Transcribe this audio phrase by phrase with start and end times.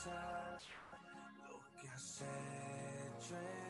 [0.00, 0.58] pasar
[1.46, 3.69] lo que has hecho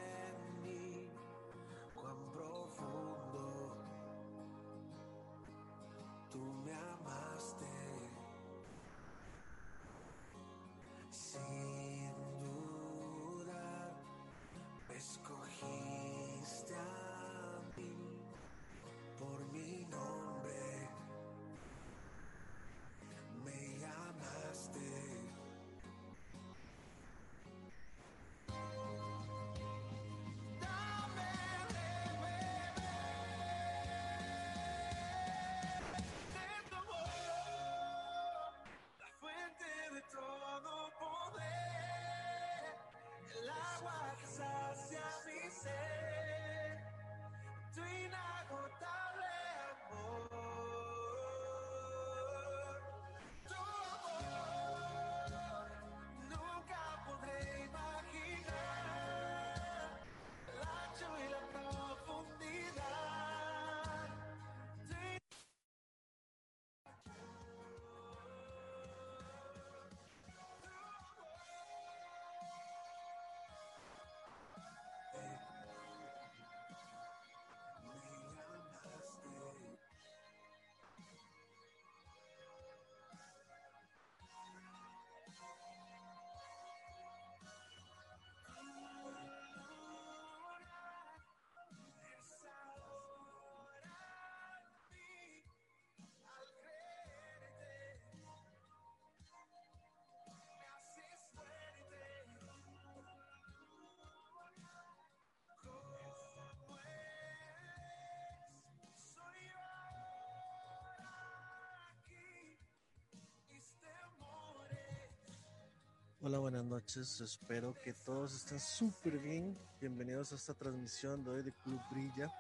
[116.30, 117.20] Hola, buenas noches.
[117.20, 119.58] Espero que todos estén súper bien.
[119.80, 122.32] Bienvenidos a esta transmisión de hoy de Club Brilla.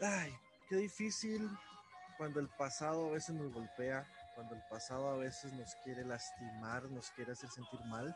[0.00, 0.32] Ay,
[0.68, 1.48] qué difícil
[2.18, 6.90] cuando el pasado a veces nos golpea, cuando el pasado a veces nos quiere lastimar,
[6.90, 8.12] nos quiere hacer sentir mal.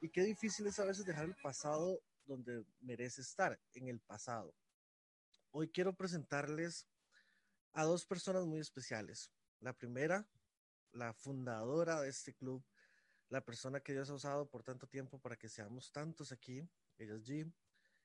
[0.00, 4.54] Y qué difícil es a veces dejar el pasado donde merece estar, en el pasado.
[5.50, 6.86] Hoy quiero presentarles
[7.72, 9.28] a dos personas muy especiales.
[9.58, 10.24] La primera,
[10.92, 12.64] la fundadora de este club,
[13.30, 16.68] la persona que Dios ha usado por tanto tiempo para que seamos tantos aquí,
[16.98, 17.52] ella es Jim,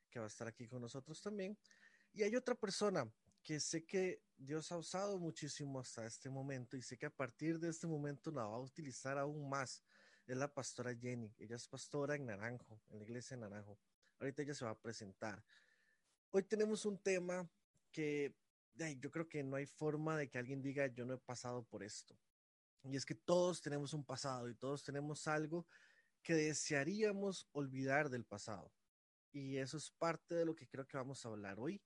[0.09, 1.57] que va a estar aquí con nosotros también.
[2.13, 3.11] Y hay otra persona
[3.43, 7.59] que sé que Dios ha usado muchísimo hasta este momento y sé que a partir
[7.59, 9.83] de este momento la va a utilizar aún más.
[10.25, 11.33] Es la pastora Jenny.
[11.37, 13.77] Ella es pastora en Naranjo, en la iglesia de Naranjo.
[14.19, 15.43] Ahorita ella se va a presentar.
[16.31, 17.49] Hoy tenemos un tema
[17.91, 18.35] que
[18.79, 21.63] ay, yo creo que no hay forma de que alguien diga yo no he pasado
[21.63, 22.15] por esto.
[22.85, 25.66] Y es que todos tenemos un pasado y todos tenemos algo
[26.22, 28.72] que desearíamos olvidar del pasado.
[29.31, 31.81] Y eso es parte de lo que creo que vamos a hablar hoy.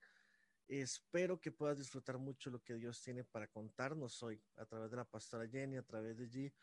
[0.68, 4.98] Espero que puedas disfrutar mucho lo que Dios tiene para contarnos hoy a través de
[4.98, 6.54] la pastora Jenny, a través de G,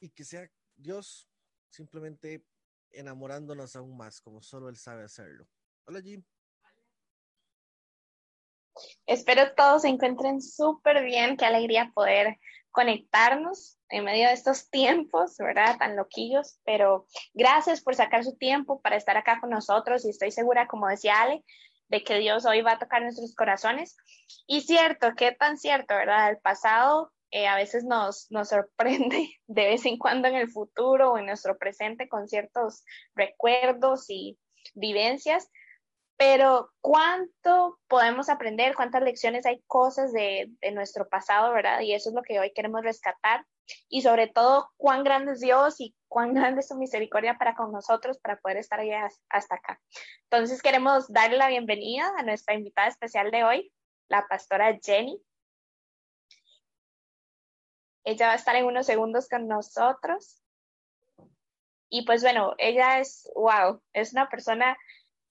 [0.00, 1.28] y que sea Dios
[1.70, 2.44] simplemente
[2.90, 5.48] enamorándonos aún más, como solo Él sabe hacerlo.
[5.86, 6.22] Hola G.
[9.12, 12.38] Espero todos se encuentren súper bien, qué alegría poder
[12.70, 15.76] conectarnos en medio de estos tiempos, ¿verdad?
[15.76, 20.30] Tan loquillos, pero gracias por sacar su tiempo para estar acá con nosotros y estoy
[20.30, 21.44] segura, como decía Ale,
[21.88, 23.98] de que Dios hoy va a tocar nuestros corazones.
[24.46, 26.30] Y cierto, qué tan cierto, ¿verdad?
[26.30, 31.12] El pasado eh, a veces nos, nos sorprende de vez en cuando en el futuro
[31.12, 32.82] o en nuestro presente con ciertos
[33.14, 34.38] recuerdos y
[34.72, 35.50] vivencias,
[36.24, 41.80] pero cuánto podemos aprender, cuántas lecciones hay cosas de, de, nuestro pasado, ¿verdad?
[41.80, 43.44] Y eso es lo que hoy queremos rescatar.
[43.88, 47.72] Y sobre todo, cuán grande es Dios y cuán grande es su misericordia para con
[47.72, 48.92] nosotros para poder estar ahí
[49.30, 49.80] hasta acá.
[50.30, 53.72] Entonces, queremos darle la bienvenida a nuestra invitada especial de hoy,
[54.06, 55.20] la pastora Jenny.
[58.04, 60.40] Ella va a estar en unos segundos con nosotros.
[61.88, 64.76] Y pues bueno, ella es, wow, es una persona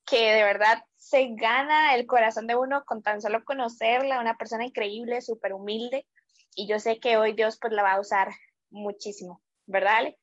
[0.06, 4.66] que de verdad se gana el corazón de uno con tan solo conocerla, una persona
[4.66, 6.08] increíble, súper humilde,
[6.56, 8.30] y yo sé que hoy Dios pues la va a usar
[8.70, 10.18] muchísimo, ¿verdad, Ale?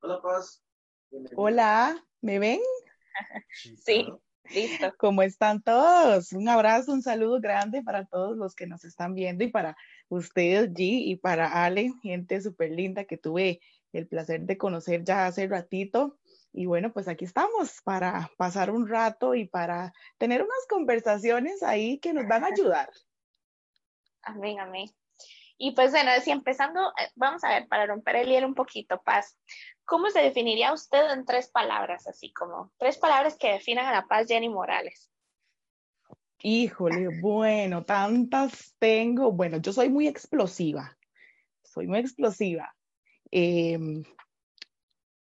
[0.00, 0.62] Hola, Paz.
[1.34, 2.60] Hola, ¿me ven?
[3.52, 4.06] sí,
[4.50, 4.92] listo.
[4.98, 6.32] ¿Cómo están todos?
[6.32, 9.76] Un abrazo, un saludo grande para todos los que nos están viendo y para
[10.08, 13.60] ustedes, G, y para Ale, gente súper linda que tuve
[13.92, 16.18] el placer de conocer ya hace ratito.
[16.56, 21.98] Y bueno, pues aquí estamos para pasar un rato y para tener unas conversaciones ahí
[21.98, 22.88] que nos van a ayudar.
[24.22, 24.88] Amén, amén.
[25.58, 29.02] Y pues bueno, si empezando, eh, vamos a ver, para romper el hielo un poquito,
[29.02, 29.38] Paz,
[29.84, 34.06] ¿cómo se definiría usted en tres palabras, así como tres palabras que definan a la
[34.06, 35.10] paz Jenny Morales?
[36.42, 39.30] Híjole, bueno, tantas tengo.
[39.30, 40.96] Bueno, yo soy muy explosiva,
[41.62, 42.74] soy muy explosiva.
[43.30, 44.04] Em,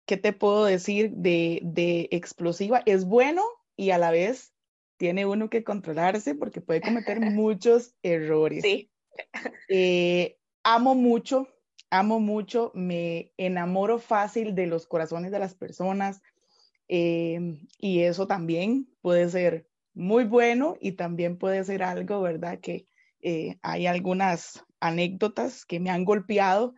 [0.08, 2.82] ¿Qué te puedo decir de, de explosiva?
[2.86, 3.44] Es bueno
[3.76, 4.54] y a la vez
[4.96, 8.64] tiene uno que controlarse porque puede cometer muchos errores.
[8.64, 8.90] Sí.
[9.68, 11.50] Eh, amo mucho,
[11.90, 16.22] amo mucho, me enamoro fácil de los corazones de las personas
[16.88, 22.62] eh, y eso también puede ser muy bueno y también puede ser algo, ¿verdad?
[22.62, 22.88] Que
[23.20, 26.76] eh, hay algunas anécdotas que me han golpeado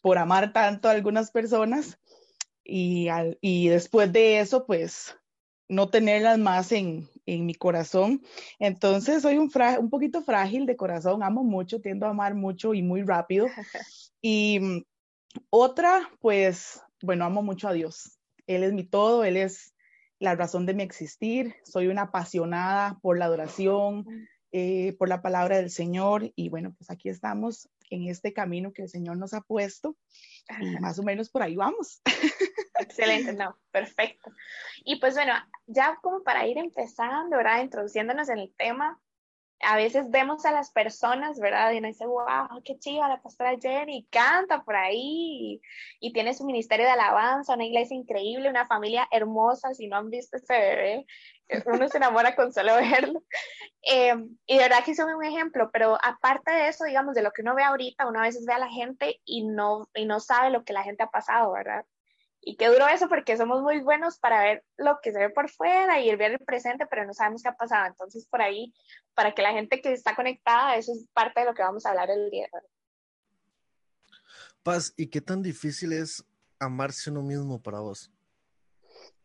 [0.00, 1.98] por amar tanto a algunas personas
[2.64, 3.08] y,
[3.40, 5.16] y después de eso, pues
[5.68, 8.22] no tenerlas más en, en mi corazón.
[8.58, 12.82] Entonces soy un, un poquito frágil de corazón, amo mucho, tiendo a amar mucho y
[12.82, 13.46] muy rápido.
[14.24, 14.84] Y mm,
[15.50, 18.20] otra, pues, bueno, amo mucho a Dios.
[18.46, 19.74] Él es mi todo, Él es
[20.20, 21.56] la razón de mi existir.
[21.64, 24.06] Soy una apasionada por la adoración,
[24.52, 26.30] eh, por la palabra del Señor.
[26.36, 29.96] Y bueno, pues aquí estamos en este camino que el Señor nos ha puesto.
[30.60, 32.02] Y más o menos por ahí vamos.
[32.80, 34.30] Excelente, no, perfecto.
[34.84, 35.34] Y pues bueno,
[35.66, 37.62] ya como para ir empezando, ¿verdad?
[37.62, 39.00] Introduciéndonos en el tema,
[39.62, 41.72] a veces vemos a las personas, ¿verdad?
[41.72, 45.60] Y uno dice, wow, qué chiva la pastora Jenny, canta por ahí
[46.00, 49.72] y, tiene su ministerio de alabanza, una iglesia increíble, una familia hermosa.
[49.74, 51.06] Si no han visto ese bebé,
[51.48, 53.22] eh, uno se enamora con solo verlo.
[53.84, 57.32] Em, y de verdad que son un ejemplo, pero aparte de eso, digamos, de lo
[57.32, 60.20] que uno ve ahorita, uno a veces ve a la gente y no, y no
[60.20, 61.84] sabe lo que la gente ha pasado, ¿verdad?
[62.44, 65.48] Y qué duro eso porque somos muy buenos para ver lo que se ve por
[65.48, 67.86] fuera y ver el presente, pero no sabemos qué ha pasado.
[67.86, 68.74] Entonces, por ahí,
[69.14, 71.90] para que la gente que está conectada, eso es parte de lo que vamos a
[71.90, 72.66] hablar el día de hoy.
[74.64, 76.24] Paz, ¿y qué tan difícil es
[76.58, 78.10] amarse uno mismo para vos?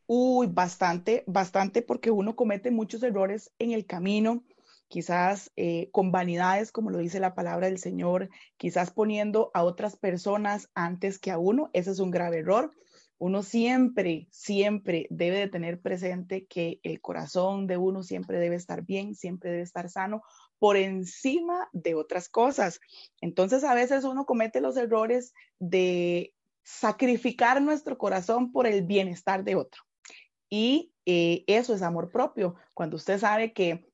[0.05, 4.43] Uy, bastante, bastante, porque uno comete muchos errores en el camino,
[4.89, 9.95] quizás eh, con vanidades, como lo dice la palabra del Señor, quizás poniendo a otras
[9.95, 11.71] personas antes que a uno.
[11.73, 12.71] Ese es un grave error
[13.19, 18.83] uno siempre, siempre debe de tener presente que el corazón de uno siempre debe estar
[18.83, 20.21] bien, siempre debe estar sano
[20.59, 22.79] por encima de otras cosas.
[23.21, 26.33] Entonces a veces uno comete los errores de
[26.63, 29.83] sacrificar nuestro corazón por el bienestar de otro.
[30.49, 32.55] Y eh, eso es amor propio.
[32.73, 33.89] Cuando usted sabe que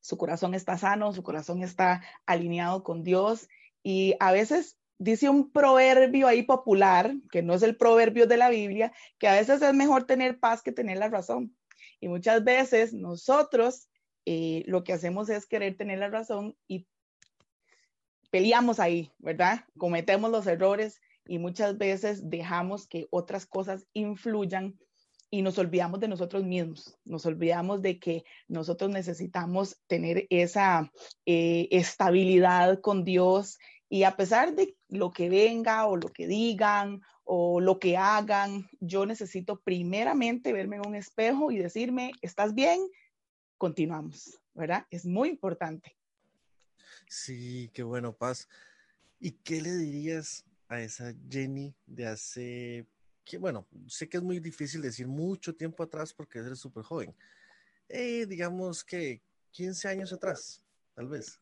[0.00, 3.48] su corazón está sano, su corazón está alineado con Dios
[3.82, 8.50] y a veces dice un proverbio ahí popular, que no es el proverbio de la
[8.50, 11.56] Biblia, que a veces es mejor tener paz que tener la razón.
[12.00, 13.88] Y muchas veces nosotros
[14.26, 16.86] eh, lo que hacemos es querer tener la razón y
[18.30, 19.64] peleamos ahí, ¿verdad?
[19.78, 24.78] Cometemos los errores y muchas veces dejamos que otras cosas influyan
[25.30, 30.92] y nos olvidamos de nosotros mismos, nos olvidamos de que nosotros necesitamos tener esa
[31.24, 33.58] eh, estabilidad con Dios,
[33.90, 38.70] y a pesar de lo que venga o lo que digan o lo que hagan,
[38.78, 42.80] yo necesito primeramente verme en un espejo y decirme, ¿estás bien?
[43.58, 44.86] Continuamos, ¿verdad?
[44.90, 45.96] Es muy importante.
[47.08, 48.48] Sí, qué bueno, Paz.
[49.18, 52.86] ¿Y qué le dirías a esa Jenny de hace,
[53.24, 57.12] que bueno, sé que es muy difícil decir mucho tiempo atrás porque eres súper joven.
[57.88, 60.62] Eh, digamos que 15 años atrás,
[60.94, 61.39] tal vez.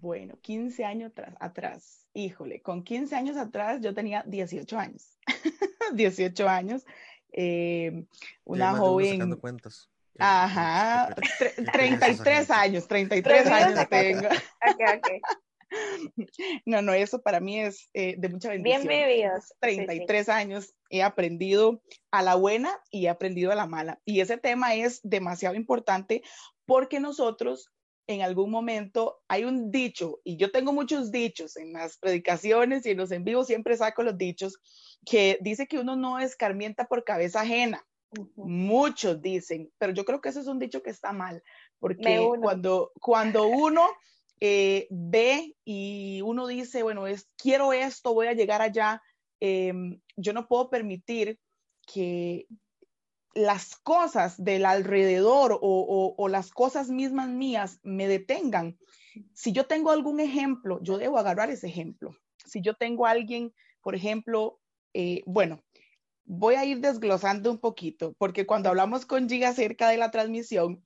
[0.00, 5.16] Bueno, 15 años atrás, híjole, con 15 años atrás yo tenía 18 años.
[5.94, 6.84] 18 años.
[7.32, 8.06] Eh,
[8.44, 9.36] una joven.
[9.36, 9.90] Cuentas.
[10.18, 11.14] Ajá,
[11.72, 14.28] 33 años, 33 años tengo.
[14.28, 15.20] Okay, okay.
[16.66, 18.86] No, no, eso para mí es eh, de mucha bendición.
[18.86, 19.54] Bien vividos.
[19.60, 21.82] 33 años he aprendido
[22.12, 24.00] a la buena y he aprendido a la mala.
[24.04, 26.22] Y ese tema es demasiado importante
[26.64, 27.73] porque nosotros
[28.06, 32.90] en algún momento hay un dicho, y yo tengo muchos dichos en las predicaciones y
[32.90, 34.58] en los en vivo siempre saco los dichos,
[35.04, 37.84] que dice que uno no escarmienta por cabeza ajena.
[38.36, 41.42] Muchos dicen, pero yo creo que eso es un dicho que está mal,
[41.80, 43.88] porque cuando, cuando uno
[44.40, 49.02] eh, ve y uno dice, bueno, es, quiero esto, voy a llegar allá,
[49.40, 51.40] em, yo no puedo permitir
[51.92, 52.46] que
[53.34, 58.78] las cosas del alrededor o, las cosas mismas mías me detengan,
[59.32, 62.16] si yo tengo algún ejemplo, yo debo agarrar ese ejemplo.
[62.44, 64.60] Si yo tengo alguien, por ejemplo,
[64.92, 65.62] eh, bueno,
[66.24, 70.84] voy a ir desglosando un poquito, porque cuando hablamos con Giga acerca de la transmisión,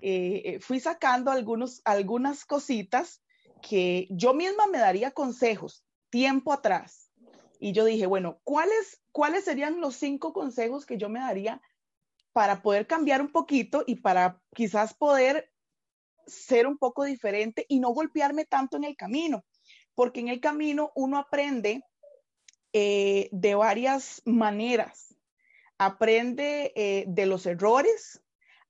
[0.00, 3.20] eh, eh, fui sacando algunos, algunas cositas
[3.60, 7.10] que yo misma me daría consejos tiempo atrás.
[7.60, 11.60] Y yo dije, bueno, ¿cuáles, ¿cuáles serían los cinco consejos que yo me daría
[12.32, 15.50] para poder cambiar un poquito y para quizás poder
[16.26, 19.44] ser un poco diferente y no golpearme tanto en el camino?
[19.94, 21.82] Porque en el camino uno aprende
[22.72, 25.16] eh, de varias maneras.
[25.78, 28.22] Aprende eh, de los errores,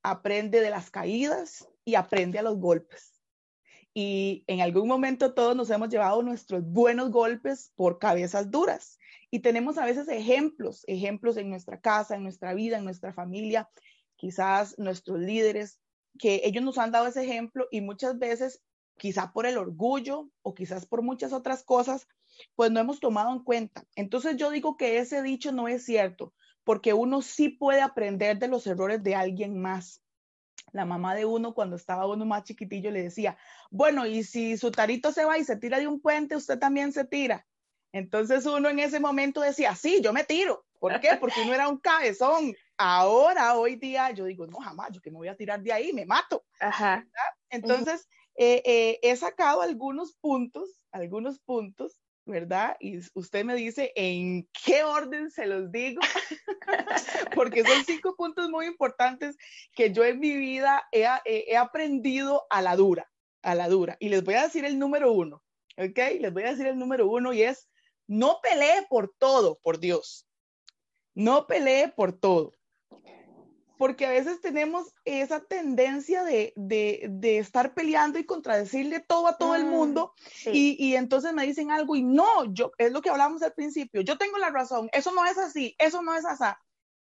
[0.02, 3.18] aprende de las caídas y aprende a los golpes
[4.00, 8.97] y en algún momento todos nos hemos llevado nuestros buenos golpes por cabezas duras.
[9.30, 13.68] Y tenemos a veces ejemplos, ejemplos en nuestra casa, en nuestra vida, en nuestra familia,
[14.16, 15.80] quizás nuestros líderes,
[16.18, 18.62] que ellos nos han dado ese ejemplo y muchas veces,
[18.96, 22.08] quizás por el orgullo o quizás por muchas otras cosas,
[22.56, 23.84] pues no hemos tomado en cuenta.
[23.94, 28.48] Entonces yo digo que ese dicho no es cierto, porque uno sí puede aprender de
[28.48, 30.02] los errores de alguien más
[30.72, 33.38] la mamá de uno cuando estaba uno más chiquitillo le decía,
[33.70, 36.92] bueno, y si su tarito se va y se tira de un puente, usted también
[36.92, 37.46] se tira.
[37.92, 40.64] Entonces uno en ese momento decía, sí, yo me tiro.
[40.78, 41.16] ¿Por qué?
[41.18, 42.54] Porque uno era un cabezón.
[42.76, 45.92] Ahora, hoy día, yo digo, no, jamás, yo que me voy a tirar de ahí,
[45.92, 46.44] me mato.
[46.60, 47.06] Ajá.
[47.50, 52.76] Entonces, eh, eh, he sacado algunos puntos, algunos puntos ¿verdad?
[52.78, 56.00] Y usted me dice en qué orden se los digo,
[57.34, 59.36] porque son cinco puntos muy importantes
[59.74, 63.10] que yo en mi vida he, aprendido a la dura,
[63.42, 63.96] a la dura.
[63.98, 65.42] Y les voy a decir el número uno,
[65.78, 65.98] ¿ok?
[66.20, 67.68] Les voy a decir el número uno y es,
[68.08, 70.26] no pelee por todo, por Dios.
[71.14, 72.58] No pelee por todo
[73.78, 76.52] porque a veces tenemos esa tendencia de,
[77.22, 80.14] estar peleando y contradecirle todo a todo el mm, mundo
[80.46, 84.18] y, entonces me dicen algo y no, yo, es lo que hablamos al principio, yo
[84.18, 86.44] tengo la razón, eso no es así, eso no es así.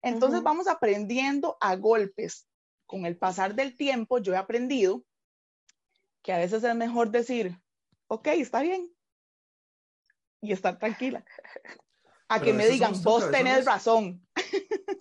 [0.03, 2.47] Entonces vamos aprendiendo a golpes.
[2.85, 5.03] Con el pasar del tiempo yo he aprendido
[6.21, 7.59] que a veces es mejor decir,
[8.07, 8.89] ok, está bien,
[10.41, 11.23] y estar tranquila.
[12.29, 14.25] A que me digan, vos tenés razón.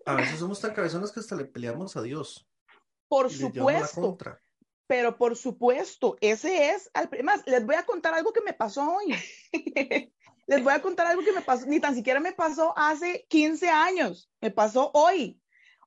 [0.04, 2.48] A veces somos tan cabezones que hasta le peleamos a Dios.
[3.08, 4.16] Por supuesto.
[4.86, 6.90] Pero por supuesto, ese es,
[7.24, 9.16] más, les voy a contar algo que me pasó hoy.
[10.46, 13.68] les voy a contar algo que me pasó, ni tan siquiera me pasó hace 15
[13.68, 15.40] años, me pasó hoy.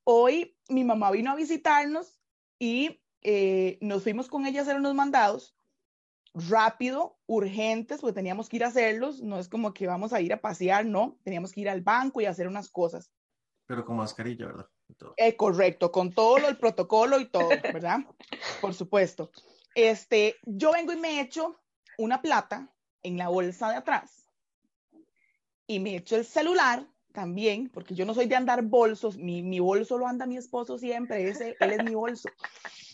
[0.03, 2.20] Hoy mi mamá vino a visitarnos
[2.60, 5.56] y eh, nos fuimos con ella a hacer unos mandados
[6.48, 10.34] rápido, urgentes, porque teníamos que ir a hacerlos, no es como que vamos a ir
[10.34, 13.12] a pasear, no, teníamos que ir al banco y hacer unas cosas.
[13.65, 14.69] Pero con mascarilla, ¿verdad?
[15.17, 18.00] Eh, correcto, con todo el protocolo y todo, ¿verdad?
[18.62, 19.31] Por supuesto.
[19.75, 21.60] Este, yo vengo y me echo
[21.98, 24.29] una plata en la bolsa de atrás
[25.67, 29.60] y me echo el celular también, porque yo no soy de andar bolsos, mi, mi
[29.60, 32.29] bolso lo anda mi esposo siempre, ese, él es mi bolso.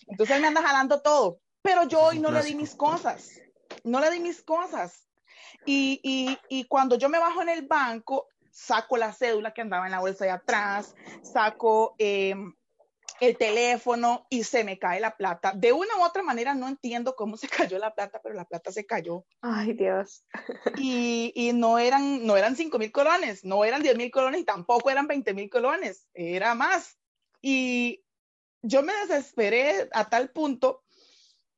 [0.07, 3.41] Entonces él me anda jalando todo pero yo hoy no le di mis cosas,
[3.83, 5.09] no le di mis cosas.
[5.65, 9.85] Y, y, y, cuando yo me bajo en el banco, saco la cédula que andaba
[9.85, 10.93] en la bolsa de atrás,
[11.23, 12.53] saco em,
[13.19, 15.53] el teléfono y se me cae la plata.
[15.55, 18.71] De una u otra manera no entiendo cómo se cayó la plata, pero la plata
[18.71, 19.25] se cayó.
[19.41, 20.23] Ay, Dios.
[20.77, 24.45] Y, y no eran, no eran 5 mil colones, no eran 10 mil colones y
[24.45, 26.99] tampoco eran 20 mil colones, era más.
[27.41, 28.03] Y
[28.61, 30.84] yo me desesperé a tal punto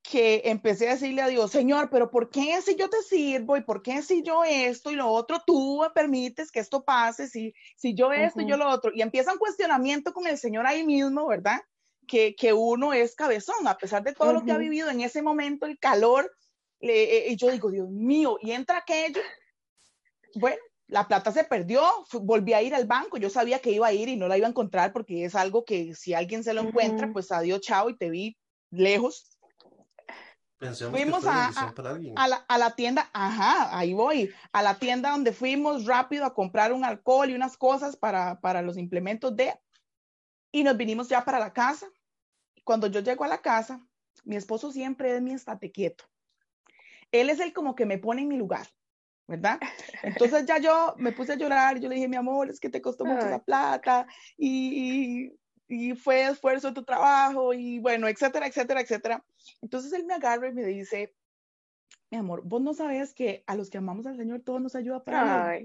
[0.10, 3.62] que empecé a decirle a Dios, Señor, pero ¿por qué si yo te sirvo y
[3.62, 7.54] por qué si yo esto y lo otro, tú me permites que esto pase, si,
[7.76, 8.92] si yo esto y yo lo otro?
[8.94, 11.60] Y empieza un cuestionamiento con el Señor ahí mismo, ¿verdad?
[12.08, 15.22] Que, que uno es cabezón, a pesar de todo lo que ha vivido en ese
[15.22, 16.32] momento, el calor,
[16.80, 19.20] eh, y yo digo, Dios mío, y entra aquello.
[20.36, 21.84] Bueno, la plata se perdió,
[22.22, 24.48] volví a ir al banco, yo sabía que iba a ir y no la iba
[24.48, 27.98] a encontrar porque es algo que si alguien se lo encuentra, pues adiós, chao, y
[27.98, 28.38] te vi
[28.72, 29.37] lejos
[30.92, 31.50] fuimos a,
[32.16, 36.84] a, la, tienda, ajá, ahí voy, a la tienda donde fuimos rápido a comprar un
[36.84, 39.54] alcohol y unas cosas para, para los implementos de,
[40.52, 41.88] y nos vinimos ya para la casa.
[42.64, 43.86] Cuando yo llego a la casa,
[44.24, 46.06] mi esposo siempre es mi estate quieto.
[47.12, 48.68] Él es el como que me pone en mi lugar,
[49.28, 49.60] ¿verdad?
[50.04, 52.82] Entonces ya yo me puse a llorar, yo le dije, mi amor, es que te
[52.82, 55.40] costó mucho la plata y, y
[55.96, 59.26] fue esfuerzo de tu trabajo y bueno, etcétera, etcétera, etcétera.
[59.62, 61.14] Entonces él me agarra y me dice,
[62.10, 65.04] mi amor, vos no sabes que a los que amamos al Señor todo nos ayuda
[65.04, 65.60] para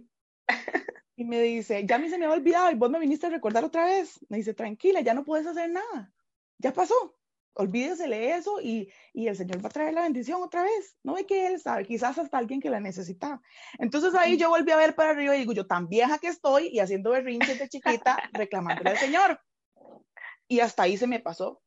[1.14, 3.30] Y me dice, ya a mí se me ha olvidado y vos me viniste a
[3.30, 4.18] recordar otra vez.
[4.28, 6.12] Me dice, tranquila, ya no puedes hacer nada.
[6.58, 7.16] Ya pasó.
[7.54, 10.96] Olvídesele eso y, y el Señor va a traer la bendición otra vez.
[11.02, 13.42] No ve que Él sabe, quizás hasta alguien que la necesita.
[13.78, 16.68] Entonces ahí yo volví a ver para arriba y digo, yo tan vieja que estoy
[16.68, 19.38] y haciendo berrinches de chiquita reclamándole al Señor.
[20.52, 21.62] Y hasta ahí se me pasó.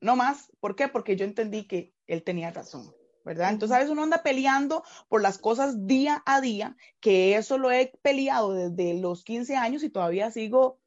[0.00, 0.52] No más.
[0.60, 0.86] ¿Por qué?
[0.86, 3.50] Porque yo entendí que él tenía razón, ¿verdad?
[3.50, 7.72] Entonces a veces uno anda peleando por las cosas día a día, que eso lo
[7.72, 10.78] he peleado desde los 15 años y todavía sigo,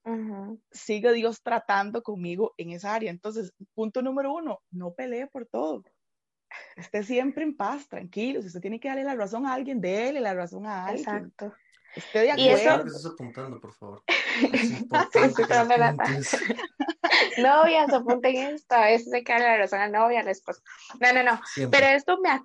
[0.71, 3.11] sigue Dios tratando conmigo en esa área.
[3.11, 5.83] Entonces, punto número uno, no pelee por todo.
[6.77, 8.39] Esté siempre en paz, tranquilo.
[8.39, 10.99] Si usted tiene que darle la razón a alguien, déle la razón a alguien.
[11.05, 11.53] Exacto.
[11.95, 12.87] Esté de acuerdo.
[12.87, 13.09] Eso...
[13.09, 14.03] apuntando, por favor.
[17.37, 18.75] Novias, apunten esto.
[18.75, 20.61] A veces hay que la razón a la novia, a la esposa.
[20.99, 21.41] No, no, no.
[21.69, 22.41] Pero esto me,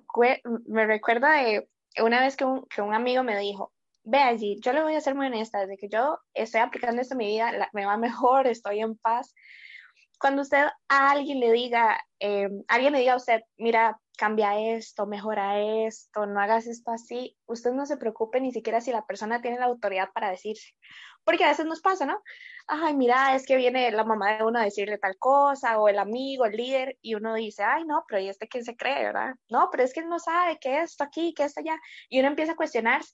[0.67, 1.67] me recuerda de
[2.01, 3.73] una vez que un, que un amigo me dijo,
[4.03, 7.15] ve allí, yo le voy a ser muy honesta, desde que yo estoy aplicando esto
[7.15, 9.33] en mi vida, me va mejor, estoy en paz.
[10.19, 15.05] Cuando usted a alguien le diga, eh, alguien le diga a usted, mira, cambia esto,
[15.05, 19.41] mejora esto, no hagas esto así, usted no se preocupe ni siquiera si la persona
[19.41, 20.73] tiene la autoridad para decirse,
[21.23, 22.21] porque a veces nos pasa, ¿no?
[22.67, 25.99] Ay, mira, es que viene la mamá de uno a decirle tal cosa, o el
[25.99, 29.35] amigo, el líder, y uno dice, ay, no, pero ¿y este quién se cree, verdad?
[29.49, 31.79] No, pero es que él no sabe qué es esto aquí, qué es esto allá,
[32.09, 33.13] y uno empieza a cuestionarse.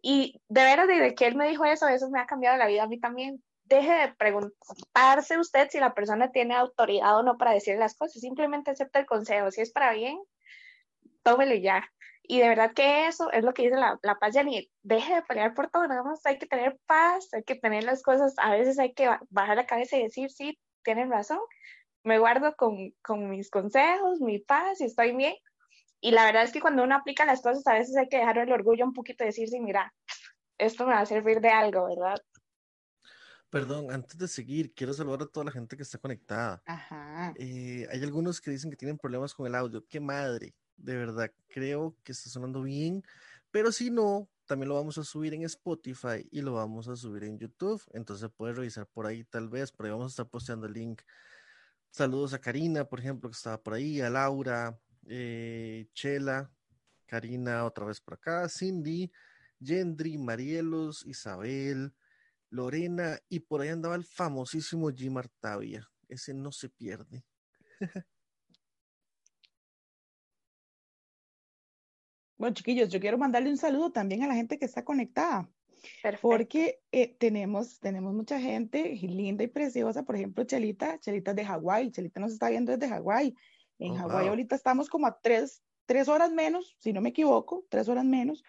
[0.00, 2.84] Y de veras, desde que él me dijo eso, eso me ha cambiado la vida
[2.84, 3.42] a mí también.
[3.64, 8.20] Deje de preguntarse usted si la persona tiene autoridad o no para decirle las cosas,
[8.20, 9.50] simplemente acepte el consejo.
[9.50, 10.20] Si es para bien,
[11.26, 11.90] tómelo ya.
[12.22, 14.70] Y de verdad que eso es lo que dice la, la paz, Jenny.
[14.82, 18.02] Deje de pelear por todo, nada más hay que tener paz, hay que tener las
[18.02, 21.40] cosas, a veces hay que bajar la cabeza y decir, sí, tienen razón,
[22.04, 25.34] me guardo con, con mis consejos, mi paz y estoy bien.
[26.00, 28.38] Y la verdad es que cuando uno aplica las cosas, a veces hay que dejar
[28.38, 29.92] el orgullo un poquito y decir, sí, mira,
[30.58, 32.20] esto me va a servir de algo, ¿verdad?
[33.50, 36.62] Perdón, antes de seguir, quiero saludar a toda la gente que está conectada.
[36.66, 37.32] Ajá.
[37.36, 39.84] Eh, hay algunos que dicen que tienen problemas con el audio.
[39.88, 40.54] ¡Qué madre!
[40.76, 43.02] De verdad creo que está sonando bien,
[43.50, 47.24] pero si no, también lo vamos a subir en Spotify y lo vamos a subir
[47.24, 50.66] en YouTube, entonces puedes revisar por ahí tal vez, por ahí vamos a estar posteando
[50.66, 51.02] el link.
[51.90, 56.50] Saludos a Karina, por ejemplo, que estaba por ahí, a Laura, eh, Chela,
[57.06, 59.10] Karina otra vez por acá, Cindy,
[59.58, 61.94] Yendri, Marielos, Isabel,
[62.50, 65.88] Lorena y por ahí andaba el famosísimo Jim Artavia.
[66.08, 67.24] Ese no se pierde.
[72.38, 75.48] Bueno, chiquillos, yo quiero mandarle un saludo también a la gente que está conectada.
[76.20, 81.90] Porque eh, tenemos, tenemos mucha gente linda y preciosa, por ejemplo, Chelita, Chelita de Hawái,
[81.90, 83.34] Chelita nos está viendo desde Hawái.
[83.78, 87.64] En oh, Hawái ahorita estamos como a tres, tres horas menos, si no me equivoco,
[87.68, 88.42] tres horas menos.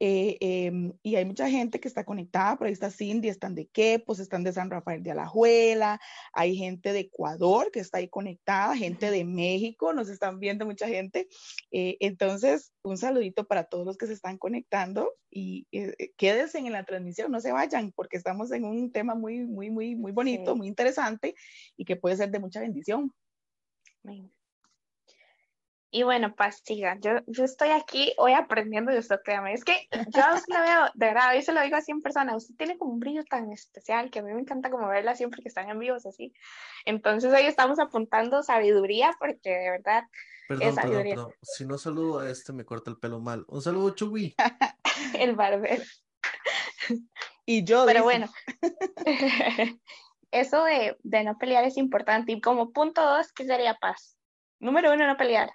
[0.00, 3.66] Eh, em, y hay mucha gente que está conectada, por ahí está Cindy, están de
[3.66, 6.00] Quepos, están de San Rafael de Alajuela,
[6.32, 10.86] hay gente de Ecuador que está ahí conectada, gente de México, nos están viendo mucha
[10.86, 11.28] gente.
[11.72, 16.72] Eh, entonces, un saludito para todos los que se están conectando y eh, quédense en
[16.72, 20.54] la transmisión, no se vayan, porque estamos en un tema muy, muy, muy, muy bonito,
[20.54, 21.34] muy interesante
[21.76, 23.12] y que puede ser de mucha bendición.
[25.90, 29.54] Y bueno, pues siga, yo, yo estoy aquí hoy aprendiendo de usted, créame.
[29.54, 32.02] Es que yo a usted lo veo, de verdad, hoy se lo digo así en
[32.02, 35.16] persona, usted tiene como un brillo tan especial que a mí me encanta como verla
[35.16, 36.34] siempre que están en vivos así.
[36.84, 40.04] Entonces hoy estamos apuntando sabiduría porque de verdad
[40.46, 41.14] perdón, es sabiduría.
[41.14, 43.46] Perdón, Si no saludo a este me corta el pelo mal.
[43.48, 44.34] Un saludo, Chugui.
[45.18, 45.84] el barbero.
[47.46, 47.86] y yo.
[47.86, 48.28] Pero bueno,
[50.32, 52.32] eso de, de no pelear es importante.
[52.32, 54.18] Y como punto dos, ¿qué sería paz?
[54.60, 55.50] Número uno, no pelear.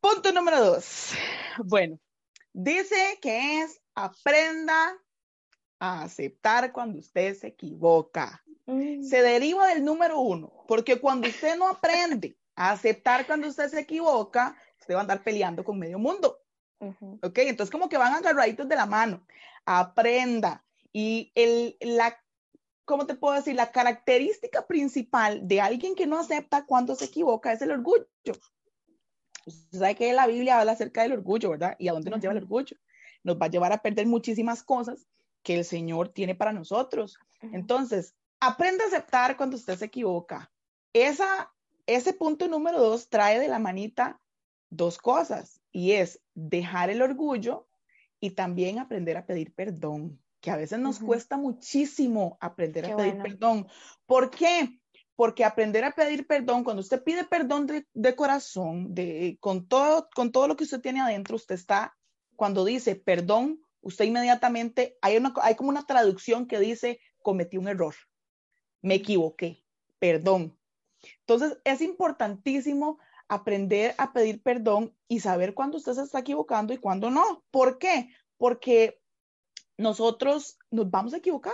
[0.00, 1.12] Punto número dos.
[1.64, 1.98] Bueno,
[2.52, 4.96] dice que es aprenda
[5.80, 8.44] a aceptar cuando usted se equivoca.
[8.66, 9.02] Mm.
[9.02, 13.80] Se deriva del número uno, porque cuando usted no aprende a aceptar cuando usted se
[13.80, 16.38] equivoca, usted va a andar peleando con medio mundo.
[17.22, 17.38] ¿Ok?
[17.38, 19.26] Entonces como que van agarraditos de la mano.
[19.66, 20.64] Aprenda.
[20.92, 22.18] Y el, la,
[22.84, 23.54] ¿cómo te puedo decir?
[23.54, 28.06] La característica principal de alguien que no acepta cuando se equivoca es el orgullo.
[29.46, 31.76] Usted sabe que la Biblia habla acerca del orgullo, ¿verdad?
[31.78, 32.76] ¿Y a dónde nos lleva el orgullo?
[33.22, 35.06] Nos va a llevar a perder muchísimas cosas
[35.42, 37.18] que el Señor tiene para nosotros.
[37.40, 40.50] Entonces, aprenda a aceptar cuando usted se equivoca.
[40.92, 41.52] Esa,
[41.86, 44.20] ese punto número dos trae de la manita
[44.70, 47.68] dos cosas y es dejar el orgullo
[48.20, 53.18] y también aprender a pedir perdón, que a veces nos cuesta muchísimo aprender a pedir
[53.22, 53.66] perdón.
[54.06, 54.79] ¿Por qué?
[55.20, 60.32] Porque aprender a pedir perdón, cuando usted pide perdón de, corazón, de, con, todo, con
[60.32, 61.94] todo lo que usted tiene adentro, usted está,
[62.36, 67.68] cuando dice perdón, usted inmediatamente, hay, una, hay como una traducción que dice, cometí un
[67.68, 67.94] error,
[68.80, 69.62] me equivoqué,
[69.98, 70.58] perdón.
[71.18, 76.78] Entonces, es importantísimo aprender a pedir perdón y saber cuándo usted se está equivocando y
[76.78, 77.44] cuándo no.
[77.50, 78.08] ¿Por qué?
[78.38, 79.02] Porque
[79.76, 81.52] nosotros nos vamos a equivocar.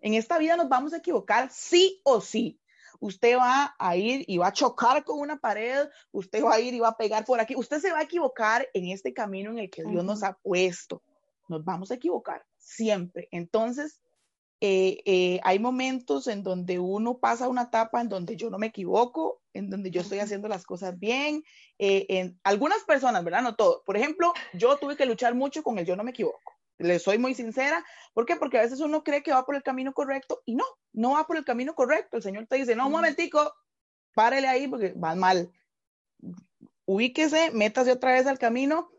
[0.00, 2.58] En esta vida nos vamos a equivocar sí o sí.
[3.00, 6.74] Usted va a ir y va a chocar con una pared, usted va a ir
[6.74, 9.58] y va a pegar por aquí, usted se va a equivocar en este camino en
[9.58, 11.02] el que Dios nos ha puesto.
[11.48, 13.28] Nos vamos a equivocar siempre.
[13.30, 14.00] Entonces,
[14.60, 18.68] eh, eh, hay momentos en donde uno pasa una etapa en donde yo no me
[18.68, 21.44] equivoco, en donde yo estoy haciendo las cosas bien.
[21.78, 23.42] Eh, en algunas personas, ¿verdad?
[23.42, 23.82] No todo.
[23.84, 26.55] Por ejemplo, yo tuve que luchar mucho con el yo no me equivoco.
[26.78, 27.84] Le soy muy sincera.
[28.12, 28.36] ¿Por qué?
[28.36, 31.26] Porque a veces uno cree que va por el camino correcto y no, no va
[31.26, 32.16] por el camino correcto.
[32.16, 33.54] El Señor te dice, no, un momentico,
[34.14, 35.50] párele ahí porque va mal.
[36.84, 38.90] Ubíquese, métase otra vez al camino,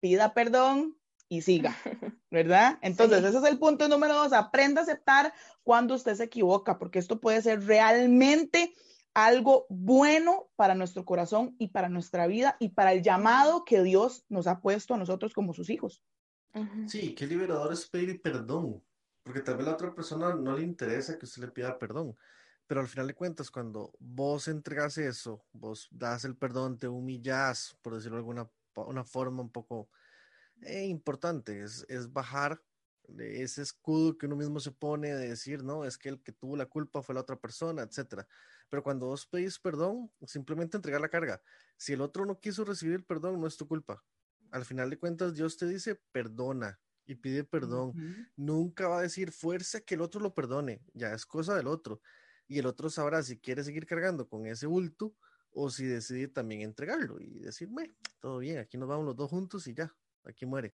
[0.00, 0.96] pida perdón
[1.28, 1.76] y siga.
[2.36, 2.78] ¿verdad?
[2.82, 6.98] Entonces, ese es el punto número dos, aprenda a aceptar cuando usted se equivoca, porque
[6.98, 8.74] esto puede ser realmente
[9.14, 14.24] algo bueno para nuestro corazón y para nuestra vida y para el llamado que Dios
[14.28, 16.02] nos ha puesto a nosotros como sus hijos.
[16.88, 18.82] Sí, qué liberador es pedir perdón,
[19.22, 22.16] porque tal a la otra persona no le interesa que usted le pida perdón,
[22.66, 27.76] pero al final de cuentas, cuando vos entregas eso, vos das el perdón, te humillas,
[27.82, 29.88] por decirlo de alguna una forma un poco
[30.62, 32.62] eh, importante, es, es bajar
[33.18, 36.56] ese escudo que uno mismo se pone de decir, no, es que el que tuvo
[36.56, 38.26] la culpa fue la otra persona, etcétera.
[38.68, 41.40] Pero cuando vos pedís perdón, simplemente entregar la carga.
[41.76, 44.02] Si el otro no quiso recibir el perdón, no es tu culpa.
[44.50, 47.92] Al final de cuentas, Dios te dice, perdona y pide perdón.
[48.36, 52.00] Nunca va a decir fuerza que el otro lo perdone, ya es cosa del otro.
[52.48, 55.14] Y el otro sabrá si quiere seguir cargando con ese bulto
[55.52, 59.30] o si decide también entregarlo y decir, bueno, todo bien, aquí nos vamos los dos
[59.30, 59.92] juntos y ya,
[60.24, 60.74] aquí muere.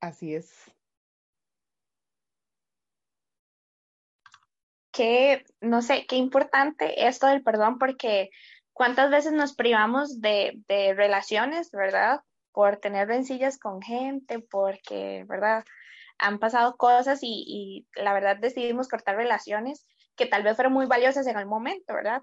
[0.00, 0.50] Así es.
[4.92, 8.30] Qué, no sé, qué importante esto del perdón, porque
[8.80, 12.22] cuántas veces nos privamos de, de relaciones, ¿verdad?
[12.50, 15.66] Por tener rencillas con gente, porque, ¿verdad?
[16.16, 20.86] Han pasado cosas y, y la verdad decidimos cortar relaciones que tal vez fueron muy
[20.86, 22.22] valiosas en el momento, ¿verdad?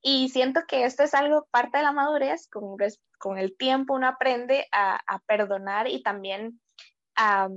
[0.00, 2.78] Y siento que esto es algo parte de la madurez, con,
[3.18, 6.58] con el tiempo uno aprende a, a perdonar y también
[7.16, 7.50] a,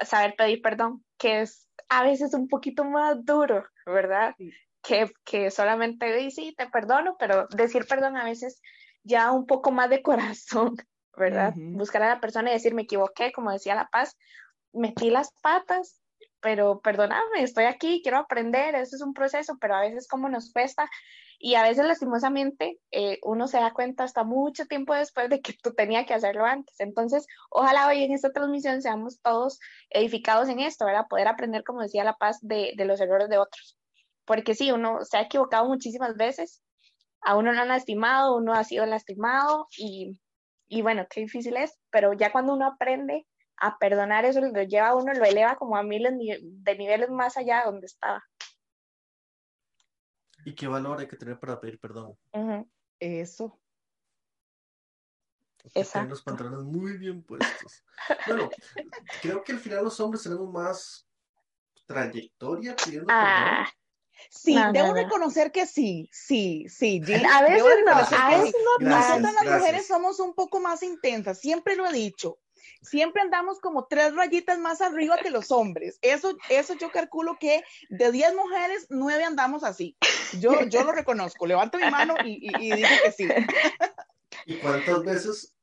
[0.00, 4.34] saber pedir perdón, que es a veces un poquito más duro, ¿verdad?
[4.82, 8.60] Que, que solamente sí, te perdono, pero decir perdón a veces
[9.04, 10.76] ya un poco más de corazón,
[11.16, 11.54] ¿verdad?
[11.56, 14.16] Buscar a la persona y decir, me equivoqué, como decía La Paz,
[14.72, 16.00] metí las patas,
[16.40, 20.52] pero perdóname, estoy aquí, quiero aprender, eso es un proceso, pero a veces como nos
[20.52, 20.88] cuesta
[21.44, 25.54] y a veces, lastimosamente, eh, uno se da cuenta hasta mucho tiempo después de que
[25.60, 26.78] tú tenías que hacerlo antes.
[26.78, 29.58] Entonces, ojalá hoy en esta transmisión seamos todos
[29.90, 31.08] edificados en esto, ¿verdad?
[31.10, 33.76] Poder aprender, como decía La Paz, de, de los errores de otros.
[34.24, 36.62] Porque sí, uno se ha equivocado muchísimas veces,
[37.22, 40.18] a uno lo han lastimado, uno ha sido lastimado y,
[40.68, 44.88] y bueno, qué difícil es, pero ya cuando uno aprende a perdonar eso, lo lleva
[44.88, 48.24] a uno, lo eleva como a miles de niveles más allá de donde estaba.
[50.44, 52.16] ¿Y qué valor hay que tener para pedir perdón?
[52.98, 53.58] Eso.
[55.74, 56.10] Exacto.
[56.10, 57.84] los pantalones muy bien puestos.
[58.26, 58.50] bueno,
[59.22, 61.06] creo que al final los hombres tenemos más
[61.86, 63.64] trayectoria pidiendo ah.
[63.64, 63.81] perdón.
[64.30, 67.00] Sí, debo reconocer que sí, sí, sí.
[67.30, 68.88] a veces no, a veces no.
[68.88, 72.38] Nosotras las mujeres somos un poco más intensas, siempre lo he dicho
[72.82, 75.98] siempre andamos como tres rayitas más arriba que los hombres.
[76.02, 79.96] Eso, eso yo calculo que de 10 mujeres, 9 andamos así.
[80.40, 83.28] Yo, yo lo reconozco, levanto mi mano y, y, digo que sí.
[84.46, 85.54] ¿Y cuántas veces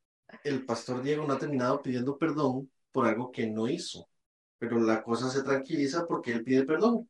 [0.44, 4.08] el pastor Diego no ha terminado pidiendo perdón por algo que no hizo?
[4.58, 7.10] Pero la cosa se tranquiliza porque él pide perdón.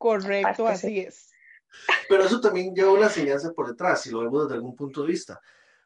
[0.00, 1.30] Correcto, así es.
[2.08, 5.08] Pero eso también lleva una enseñanza por detrás, si lo vemos desde algún punto de
[5.08, 5.38] vista,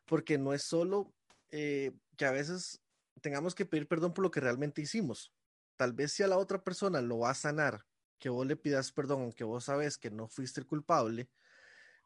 [0.07, 1.13] porque no es solo
[1.51, 2.81] eh, que a veces
[3.21, 5.33] tengamos que pedir perdón por lo que realmente hicimos.
[5.77, 7.85] Tal vez si a la otra persona lo va a sanar,
[8.21, 11.29] que vos le pidas perdón, aunque vos sabes que no fuiste el culpable,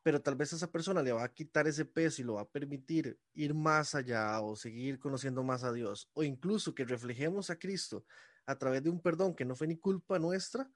[0.02, 2.40] pero tal vez a esa persona le va a quitar ese peso y lo va
[2.40, 7.50] a permitir ir más allá o seguir conociendo más a Dios, o incluso que reflejemos
[7.50, 8.06] a Cristo
[8.46, 10.70] a través de un perdón que no fue ni culpa nuestra,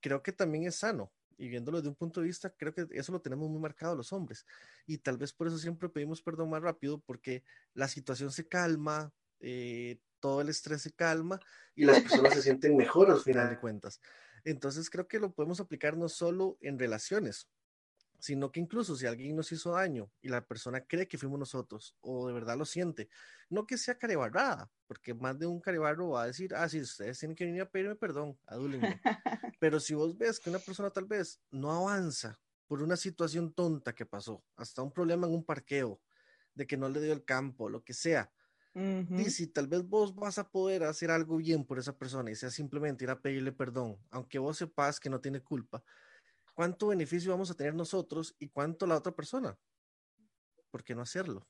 [0.00, 3.12] creo que también es sano y viéndolo desde un punto de vista, creo que eso
[3.12, 4.44] lo tenemos muy marcado los hombres.
[4.86, 9.12] Y tal vez por eso siempre pedimos perdón más rápido, porque la situación se calma,
[9.38, 11.38] eh, todo el estrés se calma
[11.76, 14.00] y las personas se sienten mejor al final de cuentas.
[14.44, 17.48] Entonces creo que lo podemos aplicar no solo en relaciones,
[18.18, 21.96] sino que incluso si alguien nos hizo daño y la persona cree que fuimos nosotros
[22.00, 23.08] o de verdad lo siente,
[23.48, 27.18] no que sea carebarrada, porque más de un carebarro va a decir, ah, sí, ustedes
[27.18, 29.00] tienen que venir a pedirme perdón, adúlenme.
[29.60, 33.94] Pero si vos ves que una persona tal vez no avanza por una situación tonta
[33.94, 36.00] que pasó, hasta un problema en un parqueo,
[36.54, 38.32] de que no le dio el campo, lo que sea,
[38.74, 42.36] y si tal vez vos vas a poder hacer algo bien por esa persona y
[42.36, 45.82] sea simplemente ir a pedirle perdón, aunque vos sepas que no tiene culpa,
[46.58, 49.56] ¿cuánto beneficio vamos a tener nosotros y cuánto la otra persona?
[50.72, 51.46] ¿Por qué no hacerlo?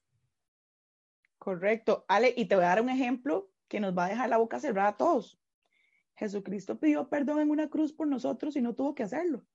[1.39, 2.05] Correcto.
[2.09, 4.61] Ale, y te voy a dar un ejemplo que nos va a dejar la boca
[4.61, 5.41] cerrada a todos.
[6.15, 9.47] Jesucristo pidió perdón en una cruz por nosotros y no tuvo que hacerlo.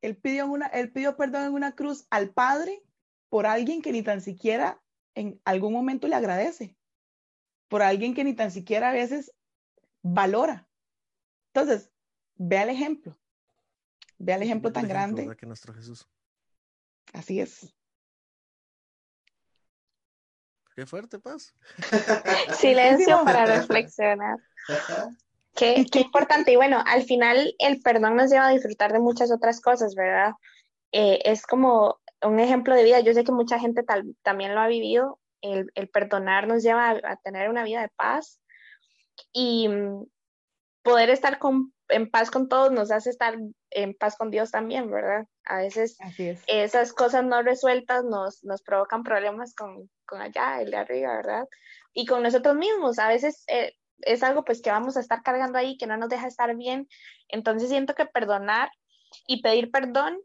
[0.00, 2.82] Él pidió, una, él pidió perdón en una cruz al Padre
[3.28, 4.82] por alguien que ni tan siquiera
[5.14, 6.74] en algún momento le agradece,
[7.68, 9.34] por alguien que ni tan siquiera a veces
[10.00, 10.70] valora.
[11.52, 11.92] Entonces,
[12.36, 13.20] vea el ejemplo,
[14.20, 15.34] vea el ejemplo tan grande.
[15.36, 16.06] Que nuestro Jesús.
[17.12, 17.74] Así es.
[20.76, 21.54] Qué fuerte, Paz.
[22.56, 24.38] Silencio para reflexionar.
[25.56, 26.52] Qué, qué, importante.
[26.52, 30.32] Y bueno, al final el perdón nos lleva a disfrutar de muchas otras cosas, ¿verdad?
[30.92, 33.00] Eh, es como un ejemplo de vida.
[33.00, 35.18] Yo sé que mucha gente tal, también lo ha vivido.
[35.42, 38.40] El, el perdonar nos lleva a, a, tener una vida de paz
[39.32, 40.04] y mm,
[40.82, 43.36] poder estar con, en paz con todos nos hace estar
[43.70, 45.26] en paz con Dios también, ¿verdad?
[45.44, 45.96] A veces
[46.46, 51.48] esas cosas no resueltas nos, nos provocan problemas con, con, allá, el de arriba, ¿verdad?
[51.92, 52.98] Y con nosotros mismos.
[52.98, 56.08] A veces eh, es algo pues que vamos a estar cargando ahí que no nos
[56.08, 56.88] deja estar bien.
[57.28, 58.70] Entonces siento que perdonar
[59.26, 60.18] y pedir perdón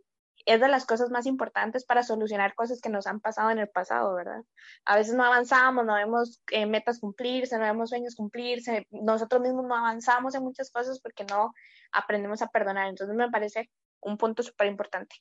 [0.45, 3.67] es de las cosas más importantes para solucionar cosas que nos han pasado en el
[3.67, 4.43] pasado, ¿verdad?
[4.86, 9.65] A veces no avanzamos, no vemos eh, metas cumplirse, no vemos sueños cumplirse, nosotros mismos
[9.65, 11.51] no avanzamos en muchas cosas porque no
[11.91, 12.88] aprendemos a perdonar.
[12.88, 15.15] Entonces me parece un punto súper importante.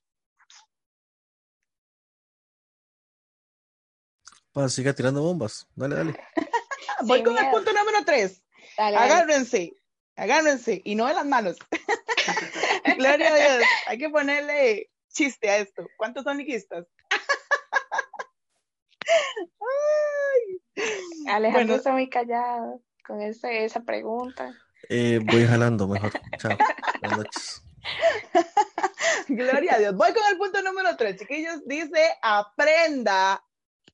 [4.52, 5.66] Pues siga tirando bombas.
[5.74, 6.20] Dale, dale.
[7.06, 8.44] Voy con el punto número tres.
[8.76, 9.72] agárrense,
[10.16, 11.56] agárrense y no de las manos.
[12.98, 13.68] Gloria a Dios.
[13.86, 15.86] Hay que ponerle chiste a esto.
[15.96, 16.86] ¿Cuántos son liguistas?
[21.28, 24.52] Alejandro está muy callado con ese, esa pregunta.
[24.88, 26.12] Eh, voy jalando mejor.
[26.38, 26.56] Chao.
[27.00, 27.62] Buenas noches.
[29.28, 29.96] Gloria a Dios.
[29.96, 31.66] Voy con el punto número tres, chiquillos.
[31.66, 33.42] Dice, aprenda.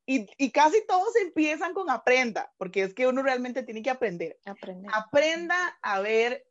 [0.07, 4.41] Y, y, casi todos empiezan con aprenda, porque es que uno realmente tiene que aprender.
[4.45, 4.91] Aprender.
[4.93, 6.49] Aprenda a ver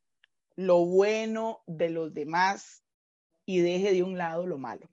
[0.56, 2.86] lo bueno de los demás
[3.50, 4.88] y deje de un lado lo malo.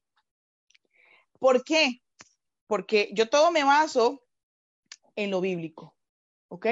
[1.38, 2.00] ¿Por qué?
[2.66, 4.24] Porque yo todo me baso
[5.14, 5.94] en lo bíblico,
[6.48, 6.66] ¿ok?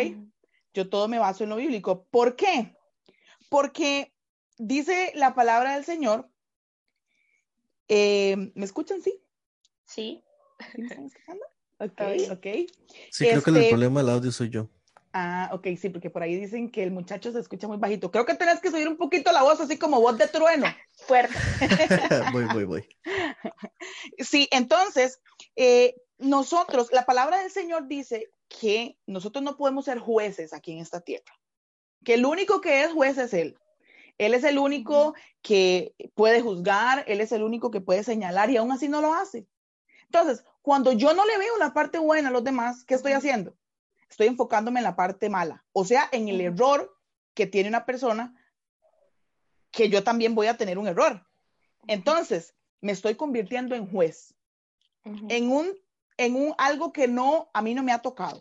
[0.73, 2.07] Yo todo me baso en lo bíblico.
[2.11, 2.75] ¿Por qué?
[3.51, 4.14] Porque
[4.57, 6.31] dice la palabra del Señor.
[7.88, 9.03] Eh, ¿Me escuchan?
[9.03, 9.20] Sí.
[9.85, 10.25] Sí.
[10.79, 11.44] ¿Me están escuchando?
[11.81, 12.47] Ok, ok.
[13.11, 14.70] Sí, creo que el este problema del audio soy yo.
[15.16, 18.11] Ah, ok, sí, porque por ahí dicen que el muchacho se escucha muy bajito.
[18.11, 20.66] Creo que tenés que subir un poquito la voz, así como voz de trueno.
[21.07, 21.38] Fuerte.
[22.33, 22.88] voy, voy, voy.
[24.18, 25.20] Sí, entonces,
[25.55, 30.81] eh, nosotros, la palabra del Señor dice que nosotros no podemos ser jueces aquí en
[30.81, 31.33] esta tierra,
[32.05, 33.57] que el único que es juez es Él.
[34.18, 38.57] Él es el único que puede juzgar, Él es el único que puede señalar y
[38.57, 39.46] aún así no lo hace.
[40.07, 43.57] Entonces, cuando yo no le veo una parte buena a los demás, ¿qué estoy haciendo?
[44.14, 46.96] Estoy enfocándome en la parte mala, o sea, en el error
[47.35, 48.33] que tiene una persona,
[49.72, 51.27] que yo también voy a tener un error.
[51.88, 54.33] Entonces, me estoy convirtiendo en juez,
[55.03, 55.77] en un,
[56.16, 58.38] en un algo que no, a mí no me ha tocado.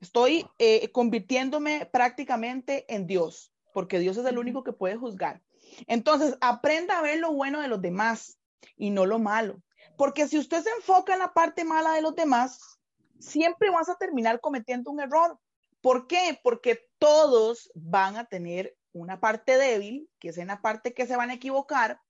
[0.00, 5.42] Estoy eh, convirtiéndome prácticamente en Dios, porque Dios es el único que puede juzgar.
[5.88, 8.38] Entonces, aprenda a ver lo bueno de los demás
[8.76, 9.60] y no lo malo.
[9.96, 12.79] Porque si usted se enfoca en la parte mala de los demás,
[13.20, 15.38] siempre vas a terminar cometiendo un error.
[15.80, 16.38] ¿Por qué?
[16.42, 21.16] Porque todos van a tener una parte débil, que es en la parte que se
[21.16, 22.00] van a equivocar,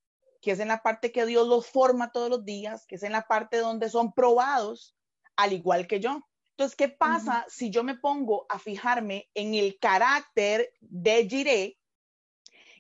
[0.40, 3.12] que es en la parte que Dios los forma todos los días, que es en
[3.12, 4.96] la parte donde son probados,
[5.36, 6.20] al igual que yo.
[6.50, 11.78] Entonces, ¿qué pasa si yo me pongo a fijarme en el carácter de Jiré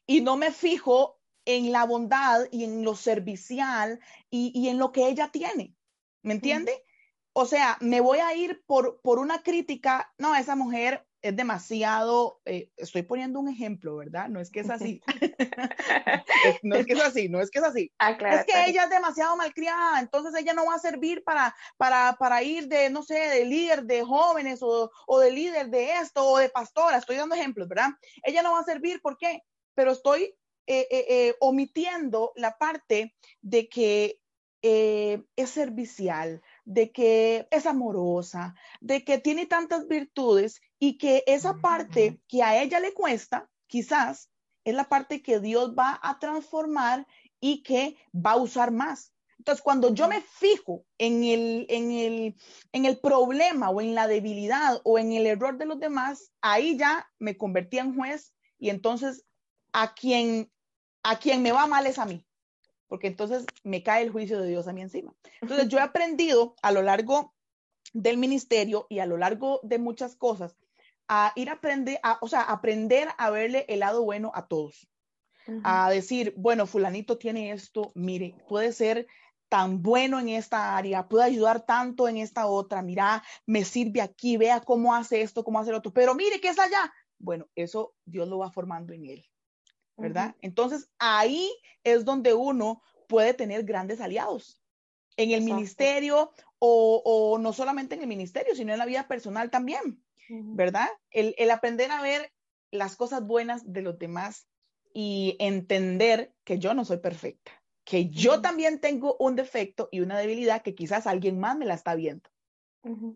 [0.06, 5.08] y no me fijo en la bondad y en lo servicial y, en lo que
[5.08, 5.74] ella tiene?
[6.22, 6.84] ¿Me entiende?
[7.32, 12.40] O sea, me voy a ir por, por una crítica, no, esa mujer es demasiado,
[12.46, 14.28] eh, estoy poniendo un ejemplo, ¿verdad?
[14.28, 15.02] No es que es así.
[16.62, 17.92] no es que es así, no es que es así.
[17.98, 22.16] Ah, es que ella es demasiado malcriada, entonces ella no va a servir para, para,
[22.18, 26.24] para ir de, no sé, de líder de jóvenes o, o, de líder de esto
[26.26, 27.90] o de pastora, estoy dando ejemplos, ¿verdad?
[28.22, 29.42] Ella no va a servir, ¿por qué?
[29.74, 30.34] Pero estoy
[30.66, 34.20] eh, eh, omitiendo la parte de que
[34.62, 42.20] es servicial, de que es amorosa, de que tiene tantas virtudes y que esa parte
[42.28, 44.30] que a ella le cuesta, quizás,
[44.64, 47.06] es la parte que Dios va a transformar
[47.40, 49.14] y que va a usar más.
[49.38, 52.36] Entonces, cuando yo me fijo en el, en el,
[52.72, 56.76] en el problema o en la debilidad o en el error de los demás, ahí
[56.76, 59.24] ya me convertí en juez y entonces
[59.72, 60.50] a quien
[61.02, 62.26] a quien me va mal es a mí,
[62.90, 65.14] porque entonces me cae el juicio de Dios a mí encima.
[65.40, 67.32] Entonces yo he aprendido a lo largo
[67.92, 70.56] del ministerio y a lo largo de muchas cosas
[71.08, 74.88] a ir a aprender, a, o sea, aprender a verle el lado bueno a todos.
[75.64, 79.06] A decir, bueno, fulanito tiene esto, mire, puede ser
[79.48, 84.36] tan bueno en esta área, puede ayudar tanto en esta otra, mira, me sirve aquí,
[84.36, 86.92] vea cómo hace esto, cómo hace lo otro, pero mire que es allá.
[87.18, 89.24] Bueno, eso Dios lo va formando en él,
[90.00, 90.34] ¿verdad?
[90.40, 91.50] Entonces ahí
[91.84, 94.60] es donde uno puede tener grandes aliados
[95.16, 99.50] en el ministerio o, o, no solamente en el ministerio, sino en la vida personal
[99.50, 100.88] también, ¿verdad?
[101.10, 102.32] El, el aprender a ver
[102.70, 104.46] las cosas buenas de los demás
[104.92, 107.52] y entender que yo no soy perfecta,
[107.84, 111.74] que yo también tengo un defecto y una debilidad que quizás alguien más me la
[111.74, 112.28] está viendo,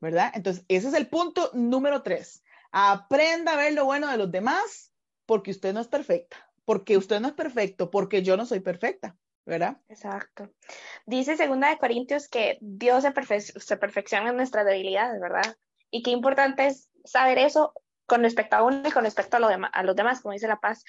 [0.01, 0.33] ¿verdad?
[0.35, 2.42] Entonces, ese es el punto número tres.
[2.73, 4.92] Aprenda a ver lo bueno de los demás
[5.27, 9.16] porque usted no es perfecta, porque usted no es perfecto, porque yo no soy perfecta.
[9.46, 9.77] ¿verdad?
[9.88, 10.50] Exacto.
[11.07, 15.57] Dice Segunda de Corintios que Dios se, perfecciona en nuestras debilidades, ¿verdad?
[15.90, 17.74] Y qué importante es saber eso
[18.07, 20.85] con respecto a uno y con respecto a, a los demás, como dice La Paz.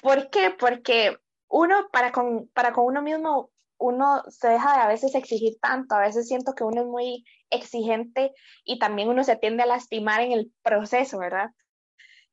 [0.00, 0.50] ¿Por qué?
[0.50, 1.16] Porque
[1.48, 5.94] uno, para con, para con uno mismo, uno se deja de a veces exigir tanto,
[5.94, 8.32] a veces siento que uno es muy exigente
[8.64, 11.50] y también uno se tiende a lastimar en el proceso, ¿verdad?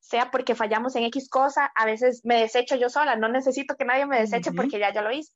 [0.00, 3.84] Sea porque fallamos en X cosa, a veces me desecho yo sola, no necesito que
[3.84, 5.32] nadie me deseche porque ya, ya lo hice.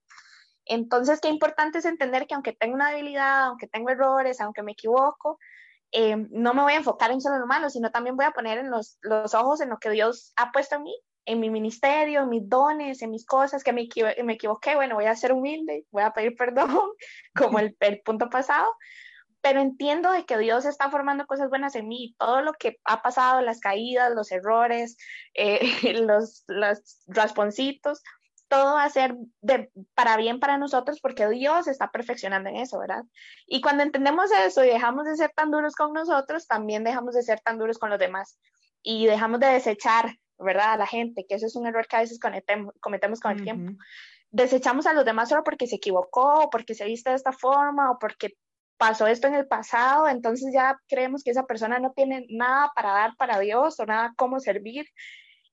[0.64, 4.72] Entonces, qué importante es entender que aunque tengo una debilidad, aunque tengo errores, aunque me
[4.72, 5.38] equivoco,
[5.92, 8.59] eh, no me voy a enfocar en solo lo malo, sino también voy a poner
[8.59, 10.96] en los, los ojos en lo que Dios ha puesto en mí,
[11.27, 13.87] en mi ministerio, en mis dones, en mis cosas, que me,
[14.24, 16.68] me equivoqué, bueno, voy a ser humilde, voy a pedir perdón,
[17.37, 18.74] como el, el punto pasado,
[19.44, 22.14] pero entiendo de que Dios está formando cosas buenas en mí.
[22.18, 24.96] Todo lo que ha pasado, las caídas, los errores,
[25.35, 28.02] eh, los, los rasponcitos,
[28.48, 32.78] todo va a ser de, para bien para nosotros porque Dios está perfeccionando en eso,
[32.78, 33.02] ¿verdad?
[33.46, 37.22] Y cuando entendemos eso y dejamos de ser tan duros con nosotros, también dejamos de
[37.22, 38.38] ser tan duros con los demás
[38.83, 40.72] y dejamos de desechar, ¿verdad?
[40.72, 43.42] A la gente, que eso es un error que a veces cometemos, cometemos con el
[43.42, 43.72] tiempo.
[44.30, 47.90] Desechamos a los demás solo porque se equivocó, o porque se viste de esta forma,
[47.90, 48.38] o porque
[48.87, 52.92] pasó esto en el pasado, entonces ya creemos que esa persona no tiene nada para
[52.92, 54.85] dar para Dios o nada cómo servir.